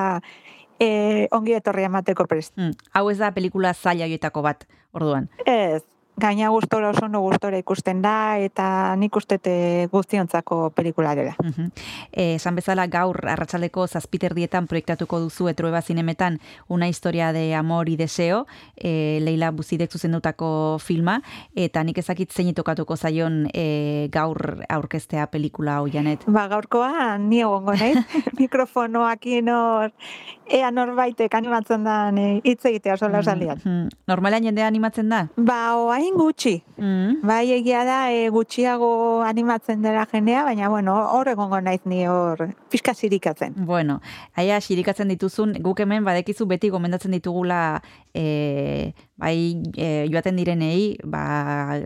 e, 0.81 1.27
ongi 1.31 1.55
etorri 1.57 1.85
emateko 1.87 2.27
prest. 2.27 2.53
Mm, 2.57 2.75
hau 2.97 3.09
ez 3.11 3.17
da 3.21 3.31
pelikula 3.35 3.73
zaila 3.73 4.07
horietako 4.09 4.43
bat, 4.45 4.67
orduan. 4.97 5.29
Ez, 5.45 5.83
gaina 6.21 6.49
gustora 6.53 6.91
oso 6.93 7.05
ondo 7.05 7.19
gustora 7.19 7.57
ikusten 7.57 8.01
da, 8.01 8.37
eta 8.37 8.93
nik 8.95 9.15
uste 9.17 9.39
te 9.41 9.55
guztiontzako 9.91 10.69
pelikula 10.77 11.15
dela. 11.17 11.35
Mhm. 11.41 11.71
Eh, 12.11 12.35
esan 12.35 12.55
bezala 12.55 12.85
gaur 12.87 13.17
arratsaldeko 13.27 13.87
zazpiterdietan 13.87 14.67
proiektatuko 14.67 15.19
duzu 15.19 15.49
etrueba 15.49 15.81
zinemetan 15.81 16.39
una 16.67 16.87
historia 16.87 17.33
de 17.33 17.55
amor 17.55 17.89
y 17.89 17.97
deseo, 17.97 18.45
eh, 18.77 19.19
Leila 19.21 19.51
Buzidek 19.51 19.91
zuzendutako 19.91 20.77
filma, 20.79 21.21
eta 21.55 21.83
nik 21.83 21.97
ezakit 21.97 22.31
zein 22.31 22.53
tokatuko 22.53 22.95
zaion 22.97 23.47
eh, 23.53 24.07
gaur 24.11 24.63
aurkeztea 24.69 25.27
pelikula 25.27 25.77
hau 25.79 25.87
janet. 25.87 26.23
Ba, 26.27 26.47
gaurkoa 26.47 27.17
ni 27.17 27.41
egongo 27.41 27.73
naiz, 27.73 27.97
mikrofonoakin 28.39 29.49
hor, 29.49 29.91
ea 30.51 30.71
norbaitek 30.71 31.33
animatzen 31.33 31.83
da 31.83 32.11
hitz 32.43 32.65
egitea 32.65 32.97
sola 32.97 33.23
saldian. 33.23 33.57
Mhm. 33.63 33.87
Normalean 34.07 34.43
jendea 34.43 34.67
animatzen 34.67 35.09
da? 35.09 35.27
Ba, 35.37 35.75
oain 35.79 36.10
gutxi. 36.17 36.63
Mm. 36.77 37.21
Bai, 37.27 37.45
egia 37.55 37.83
da, 37.87 37.99
e, 38.11 38.29
gutxiago 38.33 39.21
animatzen 39.25 39.81
dela 39.81 40.05
jendea, 40.11 40.43
baina, 40.47 40.69
bueno, 40.69 40.95
hor 41.15 41.29
egongo 41.31 41.61
naiz 41.61 41.81
ni 41.85 42.05
hor, 42.07 42.47
pixka 42.69 42.93
zirikatzen. 42.93 43.53
Bueno, 43.67 43.99
aia 44.35 44.59
xirikatzen 44.61 45.11
dituzun, 45.13 45.55
guk 45.63 45.79
hemen 45.83 46.05
badekizu 46.07 46.47
beti 46.49 46.71
gomendatzen 46.73 47.11
ditugula 47.17 47.81
e, 48.13 48.93
bai 49.21 49.61
e, 49.77 50.07
joaten 50.09 50.39
direnei 50.39 50.97
ba, 51.05 51.77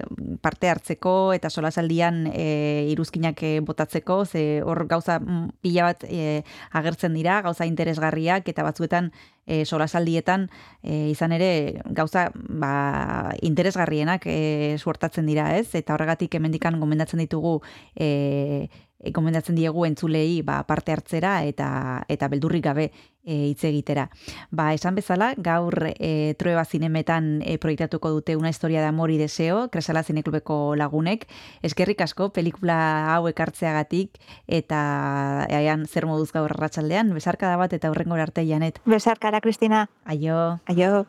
parte 0.42 0.70
hartzeko 0.72 1.34
eta 1.36 1.52
solasaldian 1.52 2.24
e, 2.32 2.88
iruzkinak 2.94 3.44
e, 3.44 3.54
botatzeko, 3.66 4.24
ze 4.26 4.62
hor 4.64 4.86
gauza 4.88 5.20
mm, 5.20 5.60
pila 5.62 5.90
bat 5.90 6.06
e, 6.08 6.44
agertzen 6.72 7.14
dira, 7.18 7.42
gauza 7.44 7.68
interesgarriak 7.68 8.48
eta 8.48 8.64
batzuetan 8.64 9.12
e, 9.46 9.66
solasaldietan 9.66 10.48
e, 10.82 11.12
izan 11.12 11.36
ere 11.36 11.82
gauza 11.98 12.30
ba, 12.34 13.36
interesgarrienak 13.44 14.26
e, 14.32 14.78
suertatzen 14.80 15.28
dira, 15.28 15.52
ez? 15.60 15.76
Eta 15.76 15.96
horregatik 15.98 16.40
hemendikan 16.40 16.80
gomendatzen 16.80 17.20
ditugu 17.26 17.60
e, 17.96 18.70
e, 19.06 19.12
gomendatzen 19.14 19.56
diegu 19.56 19.86
entzulei 19.86 20.42
ba, 20.42 20.64
parte 20.68 20.92
hartzera 20.92 21.44
eta 21.46 22.04
eta 22.10 22.30
beldurrik 22.32 22.66
gabe 22.66 22.90
e, 23.26 23.52
hitz 23.52 23.64
egitera. 23.68 24.10
Ba, 24.52 24.72
esan 24.74 24.96
bezala, 24.96 25.34
gaur 25.38 25.92
e, 25.94 26.36
Trueba 26.40 26.66
zinemetan 26.66 27.42
e, 27.46 27.58
proiektatuko 27.62 28.12
dute 28.14 28.36
una 28.36 28.50
historia 28.50 28.82
de 28.82 28.88
amor 28.88 29.12
y 29.12 29.18
deseo, 29.18 29.70
Kresala 29.70 30.04
Zineklubeko 30.04 30.76
lagunek. 30.76 31.28
Eskerrik 31.62 32.02
asko, 32.02 32.32
pelikula 32.34 33.16
hau 33.16 33.28
ekartzeagatik, 33.30 34.22
eta 34.48 35.48
eaan 35.50 35.86
zer 35.88 36.06
moduz 36.06 36.32
gaur 36.32 36.52
arratsaldean 36.54 37.14
besarkada 37.14 37.58
bat 37.58 37.74
eta 37.74 37.92
hurrengo 37.92 38.16
arte 38.16 38.46
janet. 38.48 38.82
Besarkara, 38.86 39.42
Kristina. 39.42 39.90
Aio. 40.06 40.60
Aio. 40.68 41.06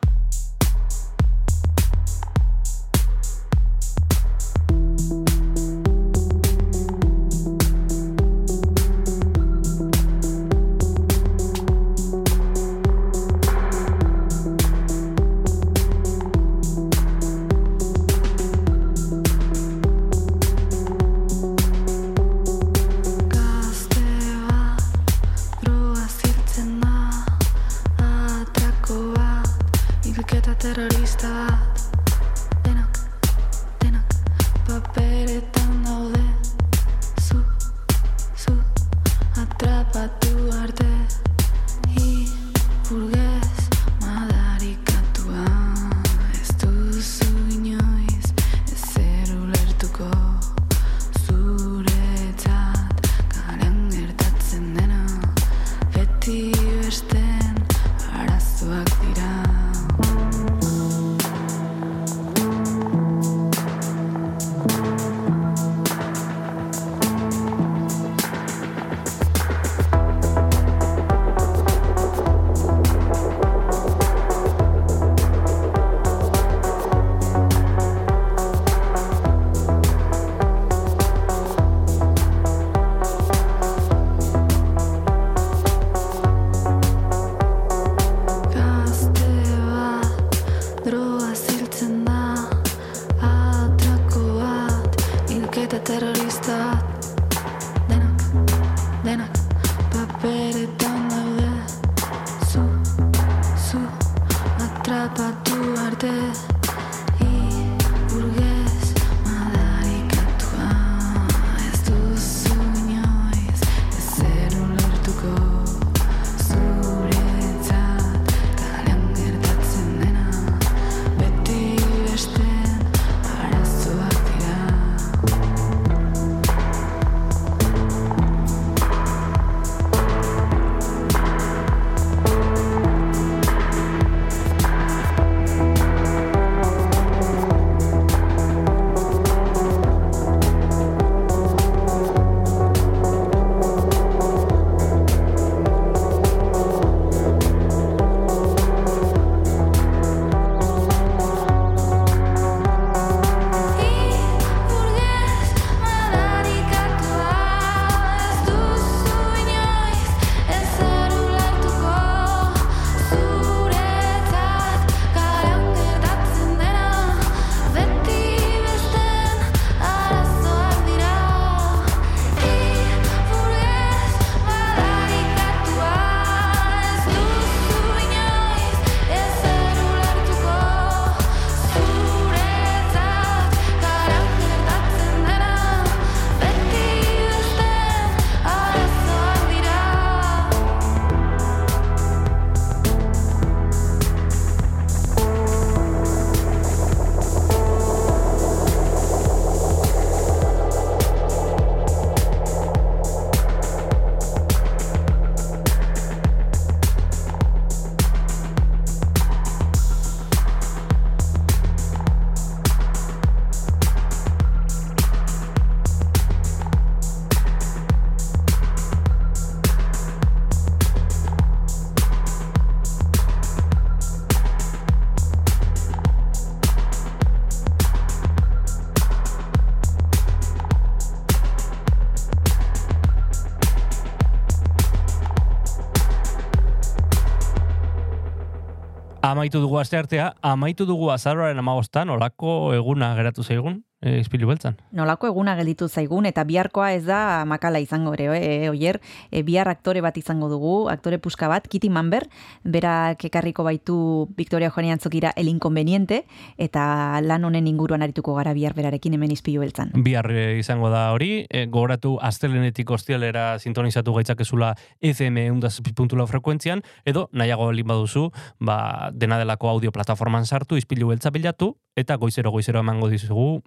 Amaitu 239.27 239.59
dugu 239.59 239.75
asteartea, 239.81 240.25
amaitu 240.41 240.85
dugu 240.87 241.09
azaroaren 241.11 241.59
amagostan, 241.59 242.09
olako 242.13 242.51
eguna 242.77 243.09
geratu 243.17 243.43
zaigun, 243.43 243.81
e, 244.01 244.19
izpilu 244.21 244.47
beltzan. 244.49 244.77
Nolako 244.95 245.29
eguna 245.31 245.55
gelditu 245.57 245.87
zaigun 245.87 246.27
eta 246.29 246.43
biharkoa 246.47 246.91
ez 246.93 247.03
da 247.07 247.45
makala 247.49 247.79
izango 247.81 248.13
ere, 248.13 248.27
e, 248.37 248.69
oier, 248.69 248.99
e, 249.31 249.41
bihar 249.43 249.69
aktore 249.71 250.01
bat 250.05 250.17
izango 250.17 250.49
dugu, 250.51 250.75
aktore 250.91 251.17
puska 251.17 251.49
bat, 251.49 251.67
Kitty 251.67 251.89
Manber, 251.89 252.27
berak 252.63 253.25
ekarriko 253.25 253.65
baitu 253.65 253.97
Victoria 254.37 254.69
Joani 254.69 254.91
antzokira 254.93 255.33
El 255.35 255.49
Inconveniente, 255.49 256.23
eta 256.57 257.19
lan 257.23 257.45
honen 257.45 257.67
inguruan 257.67 258.05
arituko 258.05 258.35
gara 258.37 258.53
bihar 258.53 258.75
berarekin 258.77 259.17
hemen 259.17 259.33
izpilu 259.33 259.61
beltzan. 259.65 259.91
Bihar 260.05 260.29
e, 260.31 260.57
izango 260.59 260.91
da 260.93 261.07
hori, 261.13 261.47
e, 261.49 261.65
gogoratu 261.65 262.17
astelenetik 262.21 262.91
ostialera 262.91 263.57
sintonizatu 263.59 264.13
gaitzakezula 264.13 264.75
FM 265.01 265.47
eundazazpi.lau 265.47 266.27
frekuentzian, 266.29 266.83
edo 267.05 267.27
nahiago 267.33 267.71
balin 267.71 267.87
baduzu, 267.87 268.29
ba, 268.59 269.09
dena 269.13 269.41
delako 269.41 269.69
audio 269.73 269.91
plataforman 269.91 270.45
sartu, 270.45 270.77
izpilu 270.77 271.09
beltza 271.09 271.31
bilatu, 271.33 271.73
eta 271.97 272.15
goizero 272.21 272.51
goizero 272.53 272.79
emango 272.79 273.09
dizugu 273.09 273.63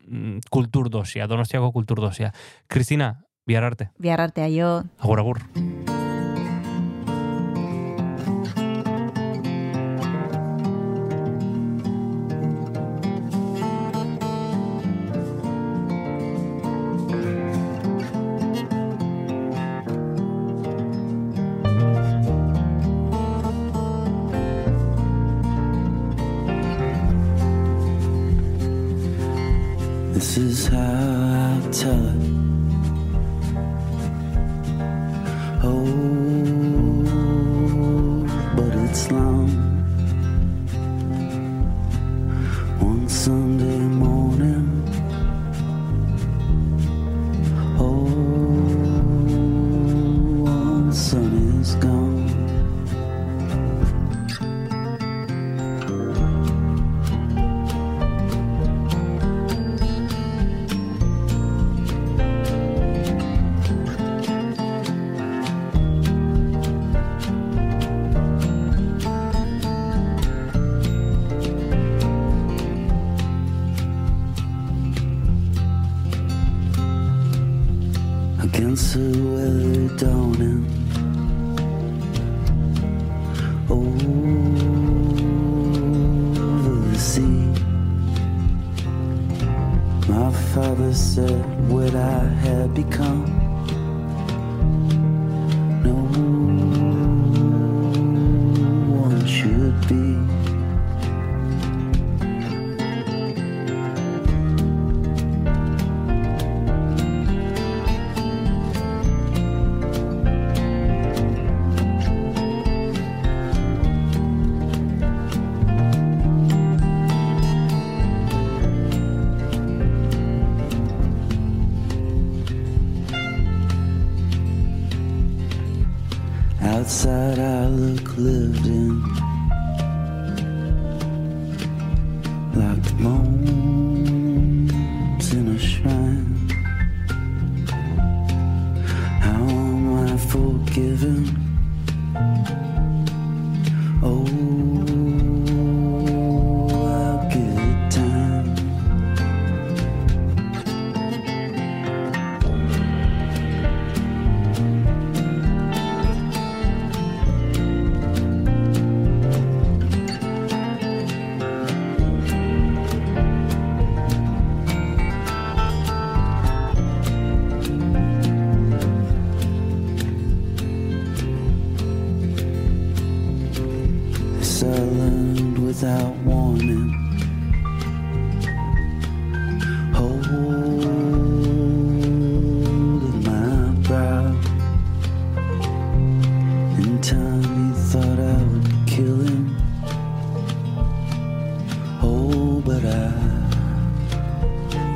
kulturdosia, 0.50 1.26
donostiako 1.26 1.72
kulturdosia. 1.72 2.32
Kristina, 2.68 3.14
bihar 3.46 3.64
arte. 3.64 3.90
Bihar 3.98 4.20
arte 4.20 4.42
aio. 4.42 4.82
Agur, 4.98 5.20
agur. 5.20 5.42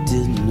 Didn't 0.06 0.43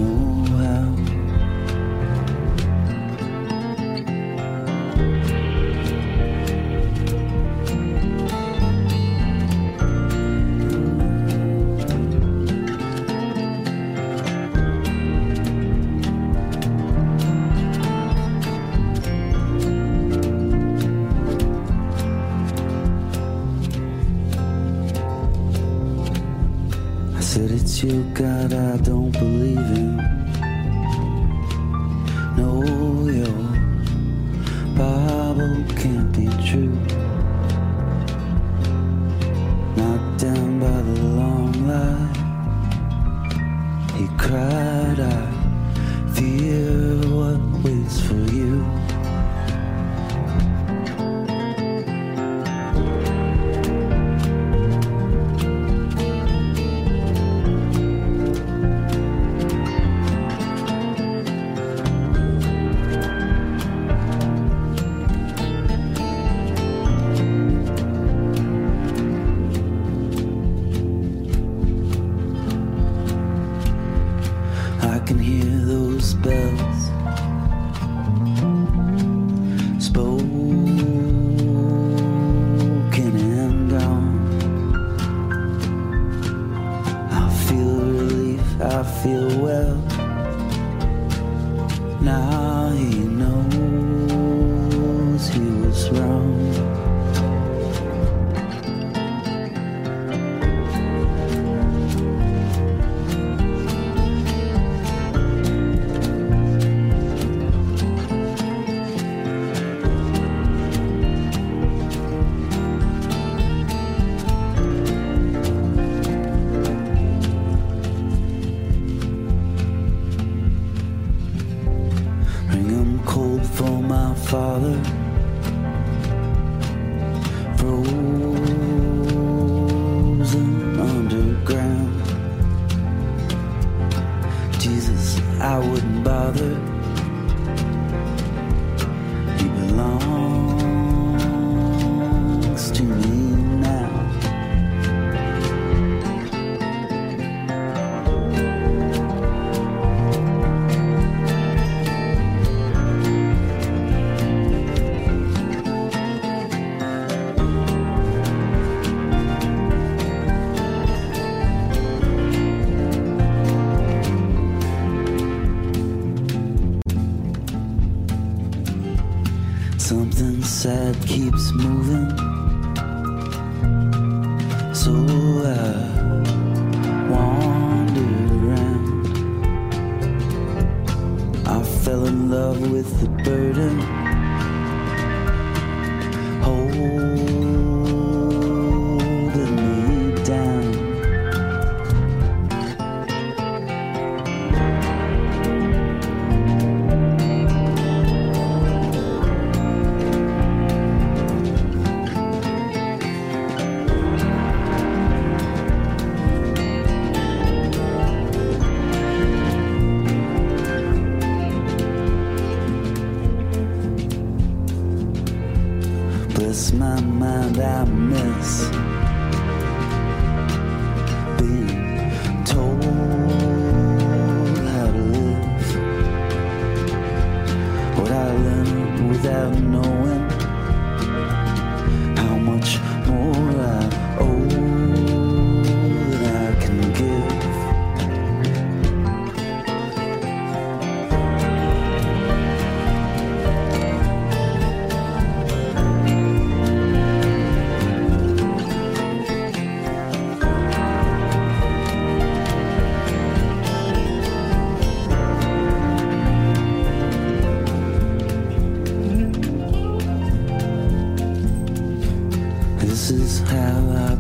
shallow. 263.64 264.13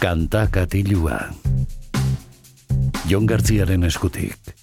Kanta 0.00 0.46
katilua. 0.48 1.18
Jon 3.04 3.26
Gartziaren 3.28 3.82
eskutik. 3.84 4.54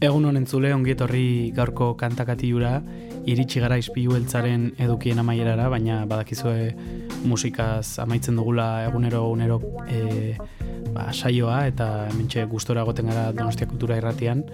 Egun 0.00 0.24
honen 0.24 0.46
zule 0.48 0.70
ongietorri 0.72 1.52
gaurko 1.52 1.90
kantakatiura 2.00 2.78
iritsi 3.28 3.60
gara 3.60 3.76
izpilu 3.76 4.14
beltzaren 4.16 4.70
edukien 4.80 5.20
amaierara, 5.20 5.68
baina 5.68 5.98
badakizue 6.08 6.72
musikaz 7.28 7.98
amaitzen 8.00 8.40
dugula 8.40 8.86
egunero 8.86 9.20
egunero 9.26 9.60
e, 9.84 10.32
ba, 10.96 11.10
saioa 11.12 11.66
eta 11.68 12.08
mentxe 12.16 12.48
gustora 12.48 12.88
egoten 12.88 13.12
gara 13.12 13.28
Donostia 13.36 13.68
Kultura 13.68 14.00
irratian 14.00 14.46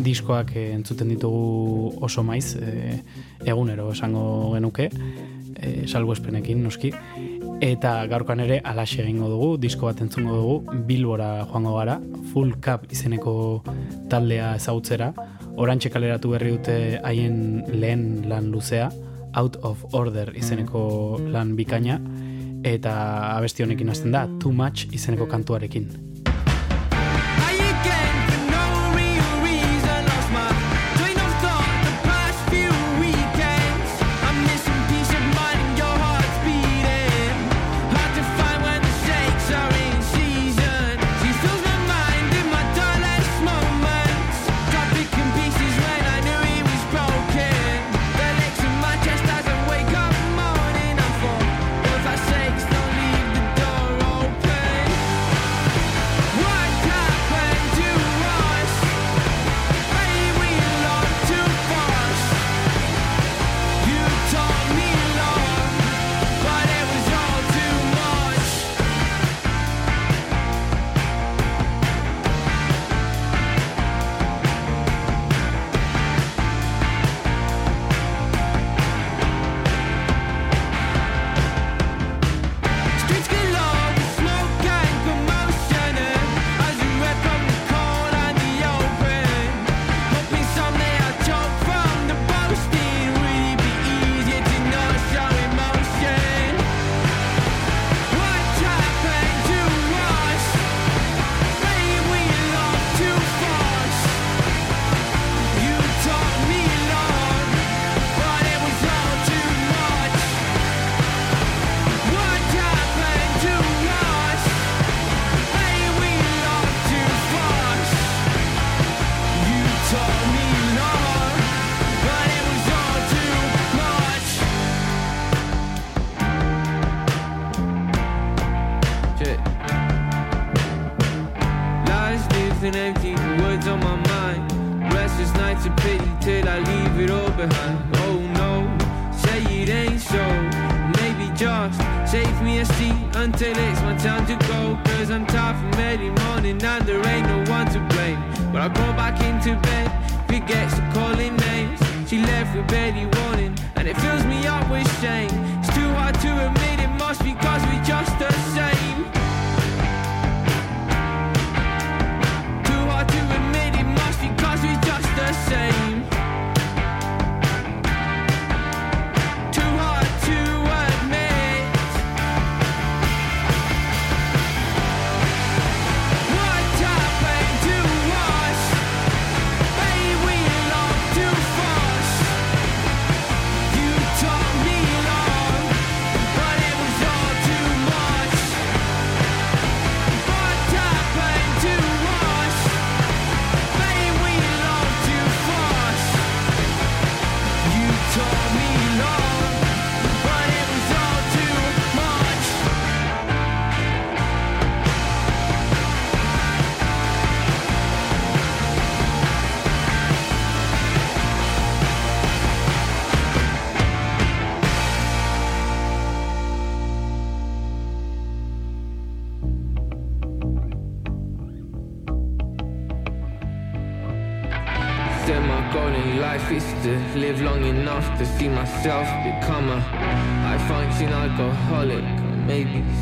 diskoak 0.00 0.56
e, 0.56 0.70
entzuten 0.72 1.12
ditugu 1.12 1.92
oso 2.00 2.24
maiz 2.24 2.54
e, 2.56 3.02
egunero 3.44 3.90
esango 3.92 4.54
genuke 4.56 4.88
e, 4.88 5.82
salbuespenekin 5.84 6.64
noski 6.64 6.94
Eta 7.56 8.04
gaurkoan 8.04 8.42
ere 8.44 8.58
alaxe 8.68 9.00
egingo 9.00 9.30
dugu, 9.32 9.46
disko 9.56 9.86
bat 9.88 10.00
entzungo 10.04 10.34
dugu, 10.36 10.76
Bilbora 10.88 11.46
joango 11.48 11.72
gara, 11.78 11.94
Full 12.32 12.52
Cup 12.60 12.84
izeneko 12.92 13.62
taldea 14.12 14.50
ezautzera, 14.58 15.08
orantxe 15.56 15.88
kaleratu 15.88 16.34
berri 16.34 16.52
dute 16.58 16.76
haien 17.02 17.64
lehen 17.72 18.26
lan 18.28 18.50
luzea, 18.52 18.90
Out 19.40 19.56
of 19.64 19.86
Order 19.96 20.34
izeneko 20.36 20.82
lan 21.32 21.54
bikaina, 21.56 21.96
eta 22.64 22.92
abesti 23.38 23.64
honekin 23.64 23.88
hasten 23.88 24.12
da, 24.12 24.26
Too 24.40 24.52
Much 24.52 24.92
izeneko 24.92 25.24
kantuarekin. 25.32 25.88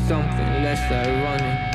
something 0.07 0.61
less 0.61 0.91
ironic 0.91 1.74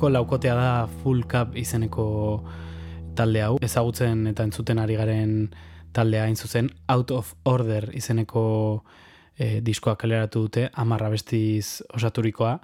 Bilboko 0.00 0.14
laukotea 0.16 0.54
da 0.56 0.86
Full 1.02 1.26
Cup 1.28 1.58
izeneko 1.60 2.04
talde 3.12 3.42
hau. 3.44 3.58
Ezagutzen 3.60 4.22
eta 4.30 4.46
entzuten 4.48 4.78
ari 4.80 4.96
garen 4.96 5.50
taldea 5.92 6.22
hain 6.24 6.38
zuzen 6.40 6.70
Out 6.88 7.10
of 7.12 7.34
Order 7.44 7.90
izeneko 7.92 8.44
eh, 9.36 9.58
e, 9.58 9.60
diskoa 9.60 9.98
kaleratu 10.00 10.46
dute 10.46 10.70
amarra 10.72 11.10
bestiz 11.12 11.82
osaturikoa. 11.92 12.54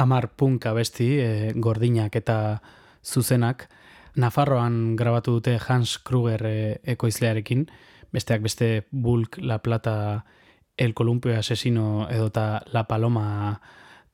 Amar 0.00 0.30
punka 0.40 0.72
besti 0.72 1.10
e, 1.20 1.28
eh, 1.28 1.52
gordinak 1.52 2.16
eta 2.16 2.62
zuzenak. 3.04 3.68
Nafarroan 4.16 4.96
grabatu 4.96 5.36
dute 5.36 5.58
Hans 5.60 5.98
Kruger 5.98 6.46
e, 6.48 6.80
ekoizlearekin, 6.96 7.66
besteak 8.10 8.40
beste 8.40 8.86
Bulk 8.90 9.36
La 9.42 9.58
Plata 9.58 10.24
El 10.78 10.94
Columpio 10.94 11.36
Asesino 11.36 12.08
edota 12.08 12.62
La 12.72 12.88
Paloma 12.88 13.60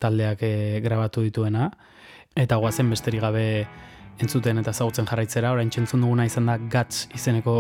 taldeak 0.01 0.43
e, 0.43 0.80
grabatu 0.82 1.22
dituena. 1.22 1.70
Eta 2.36 2.58
guazen 2.60 2.90
besterik 2.92 3.22
gabe 3.24 3.44
entzuten 4.20 4.60
eta 4.60 4.72
zautzen 4.72 5.08
jarraitzera, 5.08 5.54
orain 5.56 5.70
txentzun 5.72 6.04
duguna 6.04 6.26
izan 6.28 6.50
da 6.50 6.58
Gats 6.72 7.06
izeneko 7.16 7.56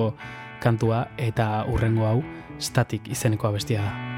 kantua 0.60 1.06
eta 1.16 1.64
urrengo 1.72 2.04
hau 2.08 2.20
Static 2.60 3.08
izenekoa 3.16 3.56
bestia 3.56 3.88
da. 3.88 4.16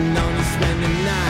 No. 0.00 0.29
and 0.82 1.08
I. 1.08 1.29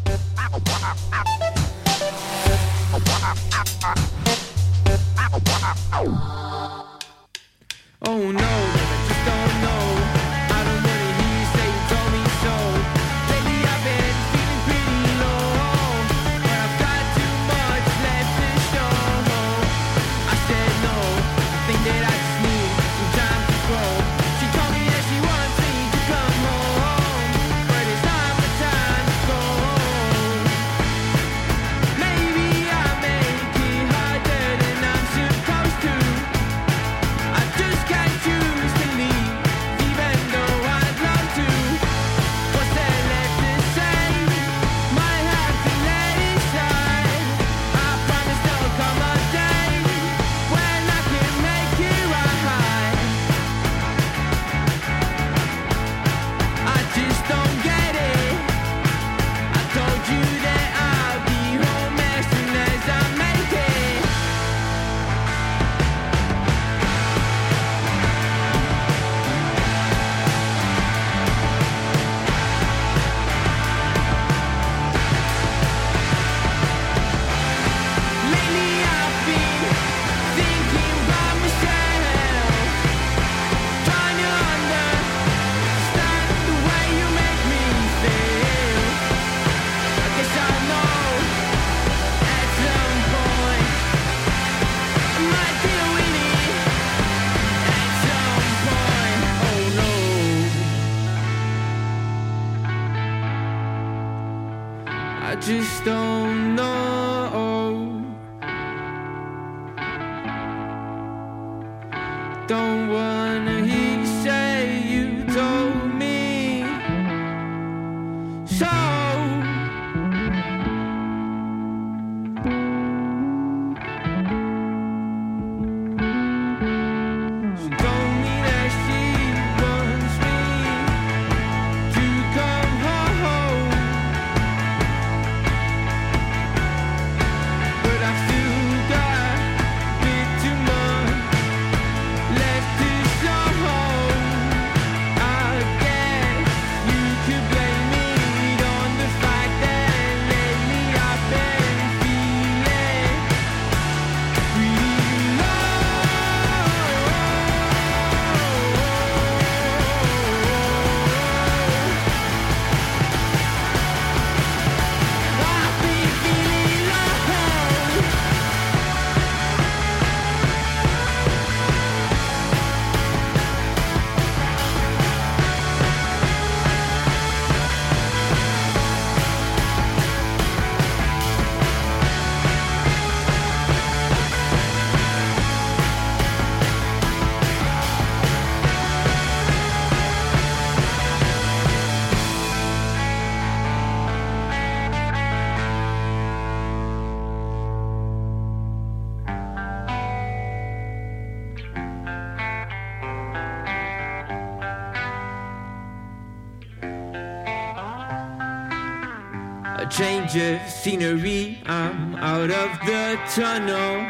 scenery. 210.83 211.61
I'm 211.67 212.15
out 212.15 212.49
of 212.49 212.71
the 212.87 213.19
tunnel. 213.35 214.01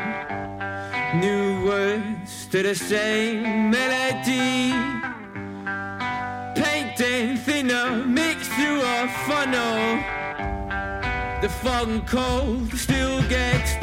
New 1.20 1.66
words 1.66 2.48
to 2.48 2.64
the 2.64 2.74
same 2.76 3.70
melody. 3.70 4.72
Painting 6.56 7.36
thinner, 7.36 8.06
mixed 8.06 8.52
through 8.52 8.82
a 8.82 9.08
funnel. 9.28 9.82
The 11.42 11.50
phone 11.50 12.02
call 12.06 12.40
cold 12.42 12.74
still 12.78 13.22
gets 13.28 13.81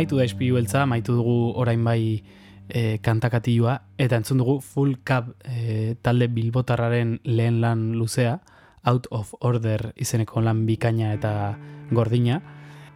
amaitu 0.00 0.16
da 0.16 0.24
ispilu 0.24 0.56
beltza, 0.56 0.82
amaitu 0.86 1.12
dugu 1.12 1.52
orain 1.60 1.82
bai 1.84 2.22
eh, 2.68 2.94
e, 2.96 2.98
kantakatioa, 3.04 3.74
eta 3.98 4.16
entzun 4.16 4.38
dugu 4.40 4.60
Full 4.64 5.02
cap 5.04 5.28
e, 5.44 5.52
eh, 5.52 5.96
talde 6.00 6.28
bilbotarraren 6.32 7.18
lehen 7.24 7.60
lan 7.60 7.92
luzea, 7.98 8.40
Out 8.88 9.10
of 9.10 9.34
Order 9.40 9.92
izeneko 10.00 10.40
lan 10.40 10.64
bikaina 10.64 11.12
eta 11.12 11.58
gordina, 11.92 12.40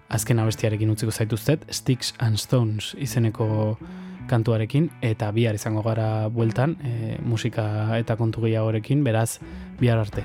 azken 0.09 0.41
abestiarekin 0.41 0.91
utziko 0.91 1.13
zaituztet, 1.13 1.67
Sticks 1.69 2.15
and 2.19 2.41
Stones 2.41 2.95
izeneko 2.97 3.77
kantuarekin, 4.31 4.89
eta 5.03 5.29
bihar 5.37 5.61
izango 5.61 5.85
gara 5.85 6.31
bueltan, 6.33 6.79
e, 6.81 7.19
musika 7.21 7.99
eta 7.99 8.17
kontu 8.17 8.49
gehiagorekin, 8.49 9.05
beraz, 9.05 9.43
bihar 9.77 10.01
arte. 10.01 10.25